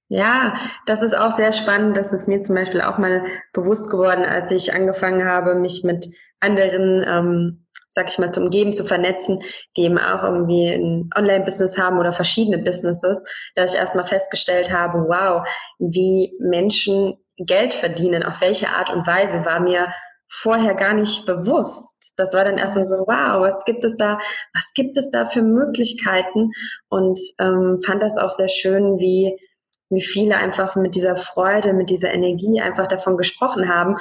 Ja, 0.07 0.57
das 0.85 1.03
ist 1.03 1.17
auch 1.17 1.31
sehr 1.31 1.51
spannend. 1.51 1.97
Das 1.97 2.13
ist 2.13 2.27
mir 2.27 2.39
zum 2.39 2.55
Beispiel 2.55 2.81
auch 2.81 2.97
mal 2.97 3.23
bewusst 3.53 3.91
geworden, 3.91 4.23
als 4.23 4.49
ich 4.51 4.73
angefangen 4.73 5.25
habe, 5.25 5.55
mich 5.55 5.83
mit 5.83 6.09
anderen 6.39 7.05
ähm, 7.05 7.65
sag 7.89 8.09
ich 8.09 8.17
mal, 8.19 8.29
zu 8.29 8.41
umgeben, 8.41 8.71
zu 8.71 8.85
vernetzen, 8.85 9.41
die 9.75 9.81
eben 9.81 9.97
auch 9.97 10.23
irgendwie 10.23 10.69
ein 10.69 11.09
Online-Business 11.15 11.77
haben 11.77 11.97
oder 11.99 12.11
verschiedene 12.11 12.59
Businesses, 12.59 13.23
dass 13.55 13.73
ich 13.73 13.79
erstmal 13.79 14.05
festgestellt 14.05 14.71
habe, 14.71 14.99
wow, 15.07 15.45
wie 15.79 16.33
Menschen 16.39 17.17
Geld 17.37 17.73
verdienen, 17.73 18.23
auf 18.23 18.41
welche 18.41 18.69
Art 18.69 18.91
und 18.91 19.07
Weise 19.07 19.43
war 19.45 19.59
mir 19.59 19.87
vorher 20.31 20.75
gar 20.75 20.93
nicht 20.93 21.25
bewusst. 21.25 22.13
Das 22.17 22.33
war 22.33 22.45
dann 22.45 22.59
erstmal 22.59 22.85
so, 22.85 22.95
wow, 23.07 23.41
was 23.41 23.65
gibt 23.65 23.83
es 23.83 23.97
da, 23.97 24.19
was 24.53 24.71
gibt 24.75 24.95
es 24.95 25.09
da 25.09 25.25
für 25.25 25.41
Möglichkeiten? 25.41 26.51
Und 26.89 27.19
ähm, 27.39 27.79
fand 27.83 28.03
das 28.03 28.17
auch 28.17 28.29
sehr 28.29 28.49
schön, 28.49 28.99
wie 28.99 29.35
wie 29.89 30.01
viele 30.01 30.37
einfach 30.37 30.75
mit 30.75 30.95
dieser 30.95 31.15
Freude, 31.15 31.73
mit 31.73 31.89
dieser 31.89 32.13
Energie 32.13 32.61
einfach 32.61 32.87
davon 32.87 33.17
gesprochen 33.17 33.67
haben, 33.73 33.97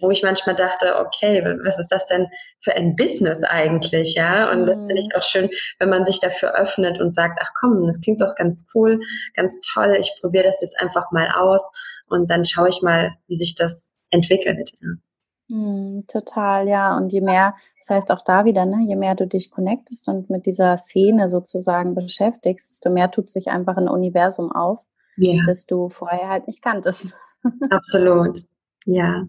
wo 0.00 0.10
ich 0.10 0.22
manchmal 0.22 0.56
dachte, 0.56 0.96
okay, 0.98 1.42
was 1.64 1.78
ist 1.78 1.90
das 1.90 2.06
denn 2.06 2.26
für 2.60 2.74
ein 2.74 2.96
Business 2.96 3.44
eigentlich, 3.44 4.14
ja? 4.14 4.50
Und 4.50 4.66
das 4.66 4.76
finde 4.76 5.00
ich 5.00 5.08
mhm. 5.12 5.18
auch 5.18 5.22
schön, 5.22 5.50
wenn 5.78 5.90
man 5.90 6.04
sich 6.04 6.20
dafür 6.20 6.54
öffnet 6.54 7.00
und 7.00 7.12
sagt, 7.12 7.38
ach 7.42 7.50
komm, 7.58 7.86
das 7.86 8.00
klingt 8.00 8.20
doch 8.20 8.34
ganz 8.36 8.66
cool, 8.74 9.00
ganz 9.34 9.60
toll, 9.60 9.96
ich 9.98 10.16
probiere 10.20 10.44
das 10.44 10.60
jetzt 10.62 10.80
einfach 10.80 11.10
mal 11.12 11.28
aus 11.34 11.70
und 12.08 12.30
dann 12.30 12.44
schaue 12.44 12.68
ich 12.68 12.82
mal, 12.82 13.12
wie 13.26 13.36
sich 13.36 13.54
das 13.54 13.96
entwickelt. 14.10 14.70
Ja. 14.80 14.88
Mm, 15.48 16.06
total, 16.06 16.66
ja. 16.68 16.96
Und 16.96 17.12
je 17.12 17.20
mehr, 17.20 17.54
das 17.78 17.90
heißt 17.90 18.10
auch 18.10 18.22
da 18.24 18.44
wieder, 18.44 18.64
ne, 18.64 18.84
je 18.86 18.96
mehr 18.96 19.14
du 19.14 19.26
dich 19.26 19.50
connectest 19.50 20.08
und 20.08 20.30
mit 20.30 20.46
dieser 20.46 20.76
Szene 20.76 21.28
sozusagen 21.28 21.94
beschäftigst, 21.94 22.70
desto 22.70 22.90
mehr 22.90 23.10
tut 23.10 23.28
sich 23.28 23.48
einfach 23.48 23.76
ein 23.76 23.88
Universum 23.88 24.50
auf, 24.50 24.80
ja. 25.16 25.42
das 25.46 25.66
du 25.66 25.88
vorher 25.88 26.28
halt 26.28 26.46
nicht 26.46 26.62
kanntest. 26.62 27.14
Absolut, 27.70 28.38
ja. 28.86 29.26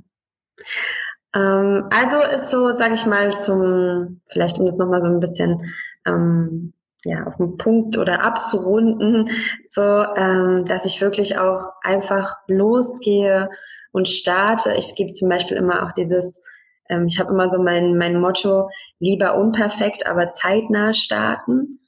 Ähm, 1.35 1.87
also 1.91 2.19
ist 2.19 2.51
so, 2.51 2.73
sage 2.73 2.93
ich 2.93 3.05
mal, 3.05 3.31
zum, 3.37 4.21
vielleicht 4.29 4.59
um 4.59 4.65
das 4.65 4.77
nochmal 4.77 5.01
so 5.01 5.07
ein 5.07 5.19
bisschen 5.19 5.73
ähm, 6.05 6.73
ja, 7.05 7.25
auf 7.25 7.35
den 7.37 7.57
Punkt 7.57 7.97
oder 7.97 8.23
abzurunden, 8.23 9.29
so, 9.67 9.81
ähm, 9.81 10.63
dass 10.65 10.85
ich 10.85 11.01
wirklich 11.01 11.37
auch 11.37 11.67
einfach 11.81 12.35
losgehe 12.47 13.49
und 13.91 14.07
starte. 14.07 14.73
Ich 14.75 14.95
gebe 14.95 15.11
zum 15.11 15.29
Beispiel 15.29 15.57
immer 15.57 15.85
auch 15.85 15.91
dieses, 15.91 16.41
ähm, 16.89 17.07
ich 17.07 17.19
habe 17.19 17.31
immer 17.33 17.49
so 17.49 17.61
mein, 17.61 17.97
mein 17.97 18.19
Motto, 18.19 18.69
lieber 18.99 19.35
unperfekt, 19.35 20.07
aber 20.07 20.29
zeitnah 20.29 20.93
starten. 20.93 21.79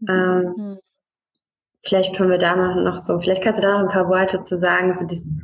Mhm. 0.00 0.08
Ähm, 0.08 0.54
mhm. 0.56 0.78
Vielleicht 1.82 2.14
können 2.16 2.30
wir 2.30 2.38
da 2.38 2.54
noch 2.56 2.98
so, 2.98 3.18
vielleicht 3.20 3.42
kannst 3.42 3.60
du 3.60 3.66
da 3.66 3.72
noch 3.72 3.88
ein 3.88 3.94
paar 3.94 4.10
Worte 4.10 4.38
zu 4.40 4.58
sagen, 4.58 4.94
so 4.94 5.06
dieses 5.06 5.40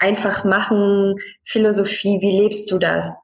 einfach 0.00 0.44
machen, 0.44 1.16
Philosophie, 1.44 2.20
wie 2.20 2.40
lebst 2.40 2.70
du 2.70 2.78
das? 2.78 3.14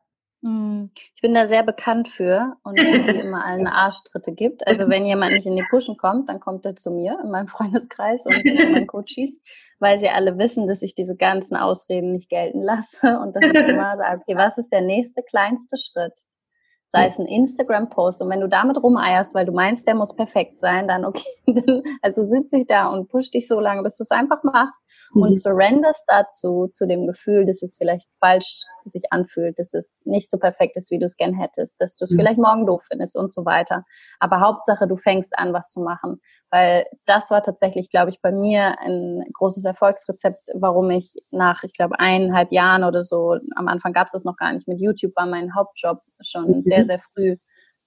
Hm, 0.43 0.91
ich 1.15 1.23
bin 1.23 1.35
da 1.35 1.47
sehr 1.47 1.65
bekannt 1.65 2.09
für 2.09 2.57
und 2.63 2.79
die 2.79 2.85
immer 2.85 3.45
allen 3.45 3.67
Arschtritte 3.67 4.33
gibt. 4.33 4.67
Also 4.67 4.89
wenn 4.89 5.07
jemand 5.07 5.33
nicht 5.33 5.47
in 5.47 5.57
die 5.57 5.65
Pushen 5.69 5.97
kommt, 5.97 6.29
dann 6.29 6.41
kommt 6.41 6.65
er 6.65 6.77
zu 6.77 6.91
mir 6.91 7.19
in 7.25 7.31
meinem 7.31 7.49
Freundeskreis 7.49 8.27
und 8.27 8.35
zu 8.35 8.67
meinen 8.69 8.87
Coaches, 8.87 9.41
weil 9.79 9.99
sie 9.99 10.09
alle 10.09 10.39
wissen, 10.39 10.67
dass 10.67 10.83
ich 10.83 10.95
diese 10.95 11.17
ganzen 11.17 11.57
Ausreden 11.57 12.13
nicht 12.13 12.29
gelten 12.29 12.63
lasse 12.63 13.19
und 13.19 13.35
dass 13.35 13.47
ich 13.47 13.55
immer 13.55 13.97
sage, 13.97 14.21
okay, 14.23 14.37
was 14.37 14.59
ist 14.59 14.71
der 14.71 14.83
nächste 14.83 15.23
kleinste 15.23 15.77
Schritt? 15.79 16.15
Sei 16.97 17.07
es 17.07 17.19
ein 17.19 17.27
Instagram-Post 17.27 18.23
und 18.23 18.31
wenn 18.31 18.41
du 18.41 18.49
damit 18.49 18.83
rumeierst, 18.83 19.35
weil 19.35 19.47
du 19.47 19.53
meinst, 19.53 19.87
der 19.87 19.95
muss 19.95 20.15
perfekt 20.15 20.59
sein, 20.59 20.89
dann 20.89 21.05
okay, 21.05 21.29
also 22.03 22.25
sitze 22.25 22.59
ich 22.59 22.67
da 22.67 22.89
und 22.89 23.09
push 23.09 23.31
dich 23.31 23.47
so 23.49 23.61
lange, 23.61 23.83
bis 23.83 23.97
du 23.97 24.03
es 24.03 24.11
einfach 24.11 24.43
machst 24.43 24.81
mhm. 25.13 25.23
und 25.23 25.41
surrenderst 25.41 26.05
dazu, 26.07 26.69
zu 26.69 26.87
dem 26.87 27.07
Gefühl, 27.07 27.45
dass 27.45 27.63
es 27.63 27.77
vielleicht 27.77 28.09
falsch 28.21 28.63
sich 28.91 29.13
anfühlt, 29.13 29.59
dass 29.59 29.75
es 29.75 30.03
nicht 30.05 30.31
so 30.31 30.39
perfekt 30.39 30.77
ist, 30.77 30.91
wie 30.91 30.99
du 30.99 31.07
es 31.07 31.17
gern 31.17 31.35
hättest, 31.35 31.81
dass 31.81 31.97
du 31.97 32.05
es 32.05 32.11
mhm. 32.11 32.17
vielleicht 32.17 32.39
morgen 32.39 32.67
doof 32.67 32.85
findest 32.89 33.17
und 33.17 33.33
so 33.33 33.45
weiter. 33.45 33.85
Aber 34.19 34.41
Hauptsache, 34.41 34.87
du 34.87 34.97
fängst 34.97 35.39
an, 35.39 35.53
was 35.53 35.71
zu 35.71 35.81
machen, 35.81 36.21
weil 36.51 36.87
das 37.07 37.31
war 37.31 37.43
tatsächlich, 37.43 37.91
glaube 37.91 38.11
ich, 38.11 38.21
bei 38.21 38.33
mir 38.33 38.79
ein 38.81 39.25
großes 39.33 39.65
Erfolgsrezept, 39.65 40.49
warum 40.55 40.91
ich 40.91 41.15
nach, 41.31 41.63
ich 41.63 41.73
glaube, 41.73 41.99
eineinhalb 41.99 42.53
Jahren 42.53 42.85
oder 42.85 43.03
so, 43.03 43.37
am 43.55 43.69
Anfang 43.69 43.93
gab 43.93 44.07
es 44.07 44.13
das 44.13 44.25
noch 44.25 44.37
gar 44.37 44.53
nicht, 44.53 44.69
mit 44.69 44.81
YouTube 44.81 45.15
war 45.17 45.27
mein 45.27 45.55
Hauptjob 45.55 46.01
schon 46.21 46.59
mhm. 46.59 46.63
sehr, 46.63 46.85
sehr 46.85 46.99
früh, 46.99 47.37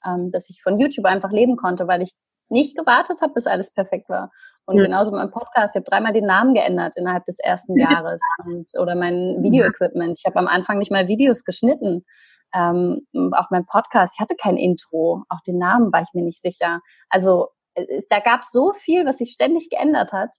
ähm, 0.06 0.32
dass 0.32 0.50
ich 0.50 0.62
von 0.62 0.80
YouTube 0.80 1.06
einfach 1.06 1.32
leben 1.32 1.56
konnte, 1.56 1.88
weil 1.88 2.02
ich 2.02 2.12
nicht 2.50 2.78
gewartet 2.78 3.22
habe, 3.22 3.34
bis 3.34 3.48
alles 3.48 3.74
perfekt 3.74 4.10
war. 4.10 4.32
Und 4.66 4.78
ja. 4.78 4.84
genauso 4.84 5.12
mein 5.12 5.32
Podcast, 5.32 5.76
ich 5.76 5.80
habe 5.80 5.90
dreimal 5.90 6.14
den 6.14 6.26
Namen 6.26 6.54
geändert 6.54 6.96
innerhalb 6.98 7.26
des 7.26 7.40
ersten 7.40 7.78
Jahres 7.78 8.22
und, 8.46 8.70
oder 8.80 8.96
mein 8.96 9.42
Videoequipment. 9.42 10.18
Ich 10.20 10.26
habe 10.26 10.40
am 10.40 10.48
Anfang 10.48 10.78
nicht 10.78 10.92
mal 10.92 11.08
Videos 11.08 11.44
geschnitten. 11.44 12.06
Ähm, 12.54 13.08
auch 13.34 13.52
mein 13.52 13.66
Podcast, 13.66 14.16
ich 14.16 14.20
hatte 14.20 14.36
kein 14.36 14.58
Intro, 14.58 15.24
auch 15.30 15.42
den 15.46 15.60
Namen 15.60 15.94
war 15.94 16.02
ich 16.02 16.10
mir 16.14 16.24
nicht 16.24 16.42
sicher. 16.42 16.82
Also 17.10 17.50
äh, 17.76 18.02
da 18.10 18.20
gab 18.20 18.42
es 18.42 18.52
so 18.52 18.74
viel, 18.74 19.06
was 19.06 19.20
sich 19.20 19.32
ständig 19.32 19.70
geändert 19.70 20.14
hat. 20.14 20.32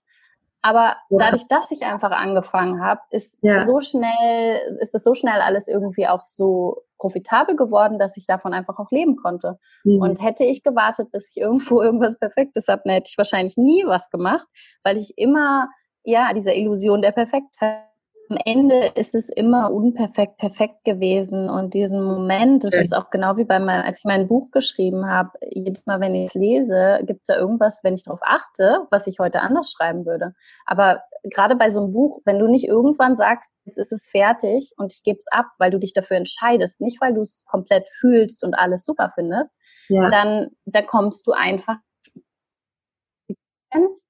Aber 0.61 0.97
dadurch, 1.09 1.47
dass 1.47 1.71
ich 1.71 1.81
einfach 1.83 2.11
angefangen 2.11 2.83
habe, 2.83 3.01
ist 3.09 3.39
ja. 3.41 3.65
so 3.65 3.81
schnell, 3.81 4.59
ist 4.79 4.93
das 4.93 5.03
so 5.03 5.15
schnell 5.15 5.41
alles 5.41 5.67
irgendwie 5.67 6.07
auch 6.07 6.21
so 6.21 6.83
profitabel 7.01 7.55
geworden, 7.55 7.99
dass 7.99 8.15
ich 8.15 8.27
davon 8.27 8.53
einfach 8.53 8.79
auch 8.79 8.91
leben 8.91 9.17
konnte. 9.17 9.57
Mhm. 9.83 10.01
Und 10.01 10.21
hätte 10.21 10.45
ich 10.45 10.63
gewartet, 10.63 11.11
bis 11.11 11.31
ich 11.31 11.41
irgendwo 11.41 11.81
irgendwas 11.83 12.17
Perfektes 12.17 12.67
habe, 12.67 12.83
dann 12.85 12.93
hätte 12.93 13.09
ich 13.09 13.17
wahrscheinlich 13.17 13.57
nie 13.57 13.83
was 13.85 14.09
gemacht, 14.09 14.47
weil 14.83 14.97
ich 14.97 15.17
immer, 15.17 15.67
ja, 16.03 16.33
dieser 16.33 16.55
Illusion 16.55 17.01
der 17.01 17.11
Perfektheit 17.11 17.81
am 18.29 18.37
Ende 18.45 18.93
ist 18.95 19.13
es 19.13 19.27
immer 19.27 19.73
unperfekt 19.73 20.37
perfekt 20.37 20.85
gewesen 20.85 21.49
und 21.49 21.73
diesen 21.73 22.01
Moment, 22.01 22.63
das 22.63 22.73
okay. 22.73 22.83
ist 22.83 22.95
auch 22.95 23.09
genau 23.09 23.35
wie 23.35 23.43
bei 23.43 23.59
meinem, 23.59 23.85
als 23.85 23.99
ich 23.99 24.05
mein 24.05 24.29
Buch 24.29 24.51
geschrieben 24.51 25.05
habe, 25.05 25.31
jedes 25.49 25.85
Mal, 25.85 25.99
wenn 25.99 26.15
ich 26.15 26.29
es 26.29 26.33
lese, 26.35 27.01
gibt 27.03 27.19
es 27.19 27.27
da 27.27 27.35
irgendwas, 27.35 27.83
wenn 27.83 27.93
ich 27.93 28.05
darauf 28.05 28.21
achte, 28.23 28.87
was 28.89 29.07
ich 29.07 29.19
heute 29.19 29.41
anders 29.41 29.73
schreiben 29.75 30.05
würde. 30.05 30.33
Aber 30.65 31.01
gerade 31.23 31.55
bei 31.55 31.69
so 31.69 31.81
einem 31.81 31.93
Buch, 31.93 32.21
wenn 32.25 32.39
du 32.39 32.47
nicht 32.47 32.67
irgendwann 32.67 33.15
sagst, 33.15 33.59
jetzt 33.65 33.77
ist 33.77 33.91
es 33.91 34.09
fertig 34.09 34.73
und 34.77 34.91
ich 34.91 35.03
gebe 35.03 35.17
es 35.17 35.27
ab, 35.31 35.47
weil 35.59 35.71
du 35.71 35.77
dich 35.77 35.93
dafür 35.93 36.17
entscheidest, 36.17 36.81
nicht 36.81 36.99
weil 37.01 37.13
du 37.13 37.21
es 37.21 37.43
komplett 37.45 37.87
fühlst 37.99 38.43
und 38.43 38.55
alles 38.55 38.83
super 38.83 39.11
findest, 39.13 39.55
ja. 39.89 40.09
dann 40.09 40.49
da 40.65 40.81
kommst 40.81 41.27
du 41.27 41.31
einfach 41.31 41.77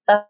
dass 0.07 0.25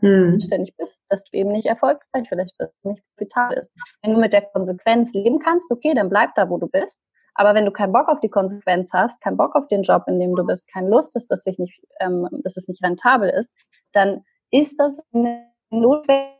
hm. 0.00 0.40
ständig 0.40 0.74
bist, 0.76 1.04
dass 1.08 1.24
du 1.24 1.36
eben 1.36 1.52
nicht 1.52 1.66
erfolgreich 1.66 2.28
vielleicht 2.28 2.56
bist, 2.56 2.72
nicht 2.84 3.02
vital 3.18 3.52
ist. 3.52 3.72
Wenn 4.02 4.14
du 4.14 4.20
mit 4.20 4.32
der 4.32 4.42
Konsequenz 4.42 5.12
leben 5.12 5.38
kannst, 5.40 5.70
okay, 5.70 5.92
dann 5.94 6.08
bleib 6.08 6.34
da, 6.34 6.48
wo 6.48 6.58
du 6.58 6.68
bist. 6.68 7.02
Aber 7.34 7.54
wenn 7.54 7.64
du 7.64 7.70
keinen 7.70 7.92
Bock 7.92 8.08
auf 8.08 8.20
die 8.20 8.28
Konsequenz 8.28 8.92
hast, 8.92 9.20
keinen 9.20 9.36
Bock 9.36 9.54
auf 9.54 9.68
den 9.68 9.82
Job, 9.82 10.04
in 10.06 10.18
dem 10.18 10.34
du 10.34 10.44
bist, 10.44 10.70
keine 10.72 10.88
Lust 10.88 11.14
dass, 11.14 11.26
sich 11.26 11.58
nicht, 11.58 11.80
ähm, 12.00 12.26
dass 12.42 12.56
es 12.56 12.66
nicht 12.66 12.82
rentabel 12.82 13.28
ist, 13.28 13.54
dann 13.92 14.24
ist 14.50 14.80
das 14.80 15.00
notwendig, 15.70 16.36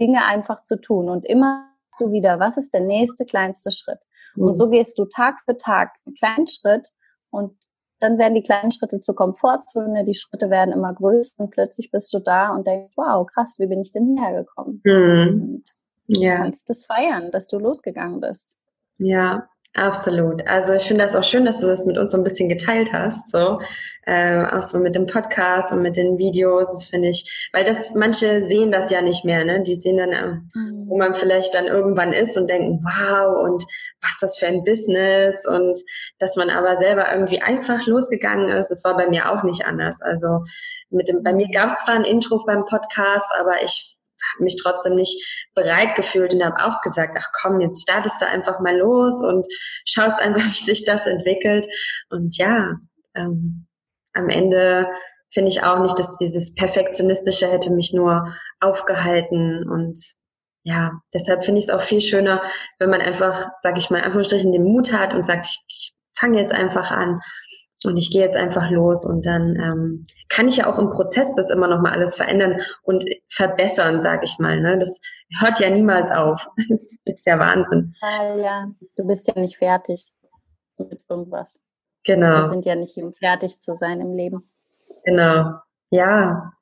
Dinge 0.00 0.24
einfach 0.24 0.62
zu 0.62 0.80
tun. 0.80 1.08
Und 1.08 1.24
immer 1.24 1.68
du 1.98 2.10
wieder, 2.10 2.40
was 2.40 2.56
ist 2.56 2.74
der 2.74 2.80
nächste 2.80 3.24
kleinste 3.24 3.70
Schritt? 3.70 4.00
Mhm. 4.34 4.48
Und 4.48 4.56
so 4.56 4.68
gehst 4.68 4.98
du 4.98 5.04
Tag 5.04 5.40
für 5.44 5.56
Tag 5.56 5.92
einen 6.04 6.14
kleinen 6.14 6.46
Schritt 6.48 6.88
und 7.30 7.56
dann 8.00 8.18
werden 8.18 8.34
die 8.34 8.42
kleinen 8.42 8.70
Schritte 8.70 9.00
zur 9.00 9.14
Komfortzone, 9.14 10.04
die 10.04 10.14
Schritte 10.14 10.50
werden 10.50 10.72
immer 10.72 10.92
größer 10.92 11.32
und 11.38 11.50
plötzlich 11.50 11.90
bist 11.90 12.12
du 12.12 12.18
da 12.18 12.50
und 12.54 12.66
denkst, 12.66 12.92
wow, 12.96 13.26
krass, 13.26 13.56
wie 13.58 13.66
bin 13.66 13.80
ich 13.80 13.92
denn 13.92 14.16
hierher 14.16 14.42
gekommen? 14.42 14.82
Mhm. 14.84 15.40
Und 15.40 15.74
ja. 16.08 16.36
kannst 16.36 16.68
das 16.68 16.84
feiern, 16.84 17.30
dass 17.30 17.46
du 17.46 17.58
losgegangen 17.58 18.20
bist. 18.20 18.58
Ja, 18.98 19.48
Absolut. 19.76 20.46
Also 20.46 20.72
ich 20.72 20.84
finde 20.84 21.02
das 21.02 21.16
auch 21.16 21.24
schön, 21.24 21.44
dass 21.44 21.60
du 21.60 21.66
das 21.66 21.84
mit 21.84 21.98
uns 21.98 22.12
so 22.12 22.16
ein 22.16 22.22
bisschen 22.22 22.48
geteilt 22.48 22.92
hast, 22.92 23.28
so 23.30 23.60
äh, 24.06 24.44
auch 24.44 24.62
so 24.62 24.78
mit 24.78 24.94
dem 24.94 25.06
Podcast 25.06 25.72
und 25.72 25.82
mit 25.82 25.96
den 25.96 26.16
Videos. 26.16 26.70
Das 26.72 26.88
finde 26.88 27.08
ich, 27.08 27.48
weil 27.52 27.64
das 27.64 27.92
manche 27.96 28.44
sehen 28.44 28.70
das 28.70 28.90
ja 28.92 29.02
nicht 29.02 29.24
mehr, 29.24 29.44
ne? 29.44 29.62
Die 29.62 29.74
sehen 29.74 29.96
dann, 29.96 30.12
ähm, 30.12 30.50
mhm. 30.54 30.84
wo 30.86 30.96
man 30.96 31.12
vielleicht 31.14 31.54
dann 31.54 31.66
irgendwann 31.66 32.12
ist 32.12 32.36
und 32.36 32.48
denken, 32.48 32.84
wow 32.84 33.42
und 33.42 33.64
was 34.00 34.18
das 34.20 34.38
für 34.38 34.46
ein 34.46 34.62
Business 34.62 35.44
und 35.46 35.76
dass 36.18 36.36
man 36.36 36.50
aber 36.50 36.76
selber 36.76 37.12
irgendwie 37.12 37.42
einfach 37.42 37.84
losgegangen 37.86 38.50
ist. 38.50 38.68
Das 38.68 38.84
war 38.84 38.96
bei 38.96 39.08
mir 39.08 39.32
auch 39.32 39.42
nicht 39.42 39.66
anders. 39.66 40.00
Also 40.02 40.44
mit 40.90 41.08
dem, 41.08 41.24
bei 41.24 41.32
mir 41.32 41.48
gab 41.48 41.70
es 41.70 41.84
zwar 41.84 41.96
ein 41.96 42.04
Intro 42.04 42.44
beim 42.46 42.64
Podcast, 42.64 43.32
aber 43.40 43.62
ich 43.62 43.93
habe 44.34 44.44
mich 44.44 44.56
trotzdem 44.62 44.94
nicht 44.94 45.48
bereit 45.54 45.94
gefühlt 45.96 46.32
und 46.32 46.44
habe 46.44 46.64
auch 46.64 46.80
gesagt, 46.82 47.16
ach 47.18 47.30
komm, 47.40 47.60
jetzt 47.60 47.82
startest 47.82 48.20
du 48.20 48.26
einfach 48.26 48.60
mal 48.60 48.76
los 48.76 49.22
und 49.22 49.46
schaust 49.86 50.20
einfach, 50.20 50.40
wie 50.44 50.64
sich 50.64 50.84
das 50.84 51.06
entwickelt. 51.06 51.66
Und 52.10 52.36
ja, 52.38 52.76
ähm, 53.14 53.66
am 54.14 54.28
Ende 54.28 54.86
finde 55.32 55.50
ich 55.50 55.62
auch 55.62 55.80
nicht, 55.80 55.98
dass 55.98 56.18
dieses 56.18 56.54
Perfektionistische 56.54 57.50
hätte 57.50 57.72
mich 57.72 57.92
nur 57.92 58.34
aufgehalten 58.60 59.68
und 59.68 59.98
ja, 60.66 60.92
deshalb 61.12 61.44
finde 61.44 61.58
ich 61.58 61.66
es 61.66 61.70
auch 61.70 61.82
viel 61.82 62.00
schöner, 62.00 62.40
wenn 62.78 62.88
man 62.88 63.02
einfach, 63.02 63.48
sage 63.60 63.78
ich 63.78 63.90
mal, 63.90 64.00
einfach 64.00 64.22
den 64.26 64.62
Mut 64.62 64.94
hat 64.94 65.12
und 65.12 65.26
sagt, 65.26 65.44
ich, 65.44 65.62
ich 65.68 65.92
fange 66.18 66.38
jetzt 66.38 66.54
einfach 66.54 66.90
an 66.90 67.20
und 67.86 67.96
ich 67.96 68.10
gehe 68.10 68.22
jetzt 68.22 68.36
einfach 68.36 68.70
los 68.70 69.04
und 69.04 69.24
dann 69.26 69.56
ähm, 69.56 70.04
kann 70.28 70.48
ich 70.48 70.58
ja 70.58 70.66
auch 70.66 70.78
im 70.78 70.90
Prozess 70.90 71.34
das 71.36 71.50
immer 71.50 71.68
noch 71.68 71.80
mal 71.80 71.92
alles 71.92 72.14
verändern 72.14 72.60
und 72.82 73.04
verbessern, 73.28 74.00
sag 74.00 74.24
ich 74.24 74.38
mal. 74.38 74.60
Ne? 74.60 74.78
Das 74.78 75.00
hört 75.38 75.60
ja 75.60 75.70
niemals 75.70 76.10
auf. 76.10 76.46
Das 76.68 76.96
ist 77.04 77.26
ja 77.26 77.38
Wahnsinn. 77.38 77.94
Ja, 78.00 78.36
ja, 78.36 78.70
du 78.96 79.06
bist 79.06 79.28
ja 79.28 79.38
nicht 79.38 79.58
fertig 79.58 80.12
mit 80.78 81.00
irgendwas. 81.08 81.60
Genau. 82.04 82.42
Wir 82.42 82.48
sind 82.48 82.64
ja 82.64 82.74
nicht 82.74 83.00
fertig 83.18 83.60
zu 83.60 83.74
sein 83.74 84.00
im 84.00 84.12
Leben. 84.12 84.50
Genau. 85.04 85.54
Ja. 85.90 86.52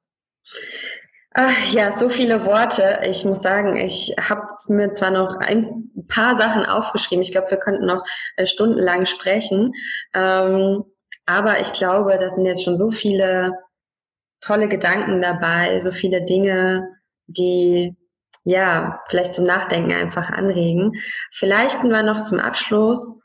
Ach, 1.35 1.73
ja, 1.73 1.91
so 1.91 2.09
viele 2.09 2.45
Worte. 2.45 3.01
Ich 3.09 3.25
muss 3.25 3.41
sagen, 3.41 3.77
ich 3.77 4.15
habe 4.21 4.49
mir 4.69 4.93
zwar 4.93 5.11
noch 5.11 5.37
ein 5.37 5.91
paar 6.07 6.37
Sachen 6.37 6.67
aufgeschrieben. 6.67 7.23
Ich 7.23 7.33
glaube, 7.33 7.51
wir 7.51 7.59
könnten 7.59 7.87
noch 7.87 8.05
äh, 8.37 8.45
stundenlang 8.45 9.07
sprechen. 9.07 9.73
Ähm, 10.15 10.85
aber 11.27 11.61
ich 11.61 11.73
glaube, 11.73 12.19
da 12.19 12.31
sind 12.31 12.45
jetzt 12.45 12.65
schon 12.65 12.77
so 12.77 12.91
viele 12.91 13.53
tolle 14.41 14.69
Gedanken 14.69 15.23
dabei, 15.23 15.79
so 15.81 15.91
viele 15.91 16.25
Dinge, 16.25 16.89
die 17.27 17.97
ja 18.45 19.01
vielleicht 19.09 19.35
zum 19.35 19.47
Nachdenken 19.47 19.93
einfach 19.93 20.31
anregen. 20.31 20.93
Vielleicht 21.33 21.85
nur 21.85 22.03
noch 22.03 22.21
zum 22.23 22.41
Abschluss. 22.41 23.23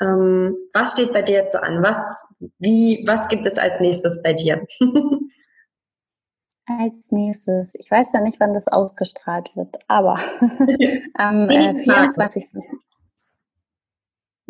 Ähm, 0.00 0.56
was 0.72 0.92
steht 0.92 1.12
bei 1.12 1.22
dir 1.22 1.36
jetzt 1.36 1.52
so 1.52 1.58
an? 1.58 1.82
Was, 1.82 2.26
wie, 2.58 3.04
was 3.06 3.28
gibt 3.28 3.46
es 3.46 3.58
als 3.58 3.80
nächstes 3.80 4.20
bei 4.22 4.32
dir? 4.32 4.66
Als 6.66 7.10
nächstes, 7.10 7.74
ich 7.74 7.90
weiß 7.90 8.14
ja 8.14 8.22
nicht, 8.22 8.40
wann 8.40 8.54
das 8.54 8.68
ausgestrahlt 8.68 9.54
wird, 9.54 9.76
aber 9.86 10.18
am 11.12 11.50
äh, 11.50 11.74
24. 11.74 12.42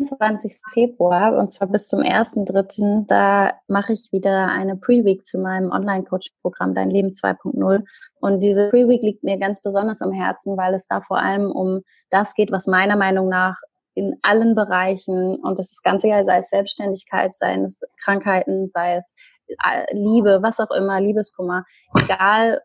20. 0.03 0.61
Februar 0.73 1.37
und 1.37 1.51
zwar 1.51 1.67
bis 1.67 1.87
zum 1.87 2.01
1.3. 2.01 3.07
Da 3.07 3.53
mache 3.67 3.93
ich 3.93 4.11
wieder 4.11 4.47
eine 4.47 4.75
Pre-Week 4.75 5.25
zu 5.25 5.39
meinem 5.39 5.71
Online-Coaching-Programm 5.71 6.73
Dein 6.73 6.89
Leben 6.89 7.09
2.0. 7.09 7.83
Und 8.19 8.39
diese 8.41 8.69
Pre-Week 8.69 9.01
liegt 9.01 9.23
mir 9.23 9.37
ganz 9.37 9.61
besonders 9.61 10.01
am 10.01 10.11
Herzen, 10.11 10.57
weil 10.57 10.73
es 10.73 10.87
da 10.87 11.01
vor 11.01 11.19
allem 11.19 11.51
um 11.51 11.81
das 12.09 12.35
geht, 12.35 12.51
was 12.51 12.67
meiner 12.67 12.97
Meinung 12.97 13.29
nach 13.29 13.55
in 13.95 14.17
allen 14.21 14.55
Bereichen 14.55 15.37
und 15.37 15.57
das 15.57 15.71
ist 15.71 15.81
ganz 15.81 16.03
egal, 16.03 16.25
sei 16.25 16.39
es 16.39 16.49
Selbstständigkeit, 16.49 17.31
sei 17.33 17.55
es 17.55 17.79
Krankheiten, 18.03 18.67
sei 18.67 18.97
es 18.97 19.13
äh, 19.47 19.85
Liebe, 19.93 20.39
was 20.41 20.59
auch 20.59 20.71
immer, 20.71 20.99
Liebeskummer, 20.99 21.63
egal 21.97 22.61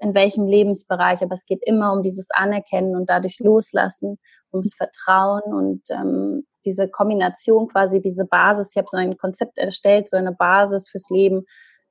in 0.00 0.14
welchem 0.14 0.46
Lebensbereich, 0.46 1.22
aber 1.22 1.34
es 1.34 1.46
geht 1.46 1.62
immer 1.64 1.92
um 1.92 2.02
dieses 2.02 2.28
Anerkennen 2.30 2.96
und 2.96 3.08
dadurch 3.08 3.38
loslassen, 3.40 4.18
ums 4.52 4.74
Vertrauen 4.74 5.42
und 5.52 5.82
ähm, 5.90 6.46
diese 6.64 6.88
Kombination 6.88 7.68
quasi, 7.68 8.00
diese 8.00 8.24
Basis. 8.24 8.70
Ich 8.72 8.76
habe 8.76 8.88
so 8.90 8.96
ein 8.96 9.16
Konzept 9.16 9.58
erstellt, 9.58 10.08
so 10.08 10.16
eine 10.16 10.32
Basis 10.32 10.88
fürs 10.88 11.08
Leben, 11.10 11.44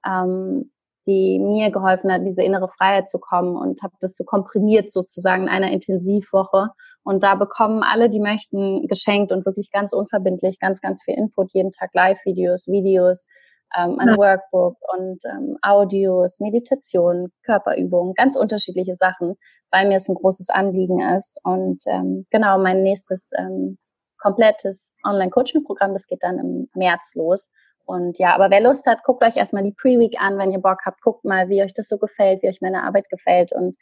ähm, 0.05 0.71
die 1.07 1.39
mir 1.39 1.71
geholfen 1.71 2.11
hat, 2.11 2.25
diese 2.25 2.43
innere 2.43 2.67
Freiheit 2.67 3.09
zu 3.09 3.19
kommen 3.19 3.55
und 3.55 3.81
habe 3.83 3.93
das 4.01 4.15
so 4.15 4.23
komprimiert 4.23 4.91
sozusagen 4.91 5.43
in 5.43 5.49
einer 5.49 5.71
Intensivwoche. 5.71 6.69
Und 7.03 7.23
da 7.23 7.35
bekommen 7.35 7.83
alle, 7.83 8.09
die 8.09 8.19
möchten, 8.19 8.87
geschenkt 8.87 9.31
und 9.31 9.45
wirklich 9.45 9.71
ganz 9.71 9.93
unverbindlich, 9.93 10.59
ganz, 10.59 10.81
ganz 10.81 11.03
viel 11.03 11.15
Input, 11.15 11.53
jeden 11.53 11.71
Tag 11.71 11.91
Live-Videos, 11.93 12.67
Videos, 12.67 13.27
ähm, 13.75 13.99
ein 13.99 14.09
ja. 14.09 14.17
Workbook 14.17 14.77
und 14.93 15.19
ähm, 15.25 15.57
Audios, 15.61 16.39
Meditation, 16.39 17.31
Körperübungen, 17.43 18.13
ganz 18.13 18.35
unterschiedliche 18.35 18.95
Sachen, 18.95 19.35
weil 19.71 19.87
mir 19.87 19.97
es 19.97 20.09
ein 20.09 20.15
großes 20.15 20.49
Anliegen 20.49 20.99
ist. 21.01 21.39
Und 21.43 21.83
ähm, 21.87 22.25
genau, 22.29 22.57
mein 22.57 22.83
nächstes 22.83 23.31
ähm, 23.37 23.77
komplettes 24.17 24.95
Online-Coaching-Programm, 25.05 25.93
das 25.93 26.07
geht 26.07 26.23
dann 26.23 26.39
im 26.39 26.69
März 26.73 27.13
los. 27.15 27.51
Und 27.85 28.17
ja, 28.17 28.33
aber 28.33 28.49
wer 28.49 28.61
Lust 28.61 28.87
hat, 28.87 29.03
guckt 29.03 29.23
euch 29.23 29.37
erstmal 29.37 29.63
die 29.63 29.73
Pre-Week 29.73 30.15
an, 30.19 30.39
wenn 30.39 30.51
ihr 30.51 30.59
Bock 30.59 30.79
habt, 30.85 31.01
guckt 31.01 31.23
mal, 31.23 31.49
wie 31.49 31.61
euch 31.61 31.73
das 31.73 31.87
so 31.87 31.97
gefällt, 31.99 32.41
wie 32.41 32.47
euch 32.47 32.59
meine 32.59 32.83
Arbeit 32.83 33.09
gefällt. 33.09 33.51
Und 33.53 33.77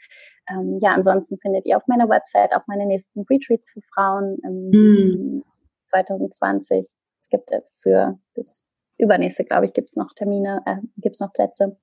ähm, 0.49 0.77
ja, 0.81 0.91
ansonsten 0.91 1.37
findet 1.37 1.65
ihr 1.65 1.77
auf 1.77 1.87
meiner 1.87 2.09
Website 2.09 2.53
auch 2.53 2.67
meine 2.67 2.85
nächsten 2.85 3.21
Retreats 3.21 3.69
für 3.69 3.79
Frauen 3.93 4.37
im 4.43 5.37
mm. 5.37 5.43
2020. 5.89 6.85
Es 7.21 7.29
gibt 7.29 7.49
äh, 7.51 7.61
für 7.81 8.19
bis 8.33 8.72
übernächste, 8.97 9.43
glaube 9.43 9.65
ich, 9.65 9.73
gibt's 9.73 9.95
noch 9.95 10.13
Termine, 10.13 10.61
äh, 10.65 10.77
gibt's 10.97 11.19
noch 11.19 11.33
Plätze. 11.33 11.77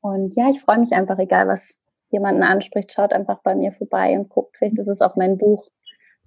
Und 0.00 0.34
ja, 0.36 0.50
ich 0.50 0.60
freue 0.60 0.78
mich 0.78 0.92
einfach, 0.92 1.18
egal 1.18 1.48
was 1.48 1.80
jemanden 2.10 2.42
anspricht, 2.42 2.92
schaut 2.92 3.12
einfach 3.12 3.42
bei 3.42 3.54
mir 3.54 3.72
vorbei 3.72 4.18
und 4.18 4.28
guckt. 4.28 4.56
Vielleicht 4.56 4.78
ist 4.78 4.88
es 4.88 5.00
auch 5.00 5.16
mein 5.16 5.38
Buch, 5.38 5.68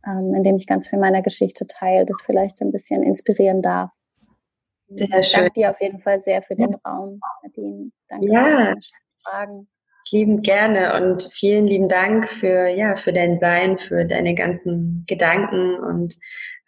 ähm, 0.05 0.33
in 0.35 0.43
dem 0.43 0.57
ich 0.57 0.67
ganz 0.67 0.87
viel 0.87 0.99
meiner 0.99 1.21
Geschichte 1.21 1.67
teile, 1.67 2.05
das 2.05 2.21
vielleicht 2.25 2.61
ein 2.61 2.71
bisschen 2.71 3.03
inspirieren 3.03 3.61
darf. 3.61 3.91
Sehr 4.89 5.23
schön. 5.23 5.41
Danke 5.41 5.53
dir 5.53 5.71
auf 5.71 5.81
jeden 5.81 5.99
Fall 5.99 6.19
sehr 6.19 6.41
für 6.41 6.55
den 6.55 6.75
Raum, 6.85 7.19
Nadine. 7.43 7.91
Danke 8.09 8.27
ja. 8.27 8.73
für 8.73 8.75
Fragen. 9.23 9.67
Lieben 10.11 10.41
gerne 10.41 10.95
und 10.95 11.29
vielen 11.31 11.67
lieben 11.67 11.87
Dank 11.87 12.27
für 12.27 12.67
ja 12.67 12.95
für 12.97 13.13
dein 13.13 13.37
Sein, 13.37 13.77
für 13.77 14.03
deine 14.03 14.35
ganzen 14.35 15.05
Gedanken 15.07 15.79
und 15.79 16.17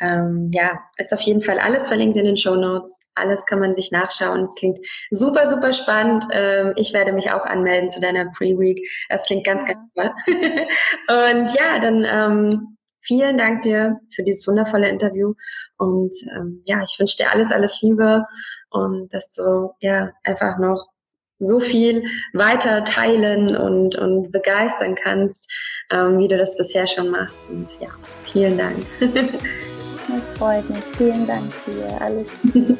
ähm, 0.06 0.52
ja, 0.54 0.80
ist 0.98 1.14
auf 1.14 1.22
jeden 1.22 1.42
Fall 1.42 1.60
alles 1.60 1.88
verlinkt 1.88 2.18
in 2.18 2.26
den 2.26 2.38
Show 2.38 2.56
Notes. 2.56 3.00
Alles 3.16 3.46
kann 3.46 3.60
man 3.60 3.76
sich 3.76 3.92
nachschauen. 3.92 4.44
Es 4.44 4.56
klingt 4.56 4.80
super, 5.12 5.48
super 5.48 5.72
spannend. 5.72 6.26
Ähm, 6.32 6.74
ich 6.76 6.94
werde 6.94 7.14
mich 7.14 7.32
auch 7.32 7.46
anmelden 7.46 7.90
zu 7.90 8.00
deiner 8.00 8.26
Pre-Week. 8.38 8.80
Es 9.10 9.24
klingt 9.26 9.46
ganz, 9.46 9.64
ganz 9.66 9.80
toll. 9.94 10.12
und 10.28 11.54
ja, 11.54 11.80
dann 11.80 12.06
ähm, 12.08 12.78
vielen 13.02 13.38
Dank 13.38 13.62
dir 13.62 14.00
für 14.14 14.24
dieses 14.24 14.48
wundervolle 14.48 14.90
Interview. 14.90 15.34
Und 15.78 16.14
ähm, 16.36 16.64
ja, 16.66 16.82
ich 16.84 16.98
wünsche 17.00 17.18
dir 17.18 17.32
alles, 17.32 17.52
alles 17.52 17.82
Liebe 17.82 18.26
und 18.70 19.14
dass 19.14 19.34
du 19.34 19.72
ja 19.82 20.12
einfach 20.24 20.58
noch 20.58 20.88
so 21.40 21.60
viel 21.60 22.04
weiter 22.34 22.84
teilen 22.84 23.56
und, 23.56 23.98
und 23.98 24.32
begeistern 24.32 24.96
kannst, 24.96 25.52
ähm, 25.92 26.18
wie 26.20 26.28
du 26.28 26.38
das 26.38 26.58
bisher 26.58 26.88
schon 26.88 27.10
machst. 27.10 27.50
Und 27.50 27.68
ja, 27.80 27.90
vielen 28.24 28.58
Dank. 28.58 28.78
Es 30.10 30.38
freut 30.38 30.70
mich. 30.70 30.84
Vielen 30.98 31.26
Dank 31.28 31.52
dir. 31.66 32.02
Alles 32.02 32.28
Gute. 32.42 32.78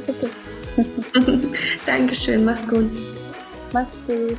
Dankeschön. 1.86 2.46
Mach's 2.46 2.68
gut. 2.68 2.90
Mach's 3.72 3.98
gut. 4.08 4.38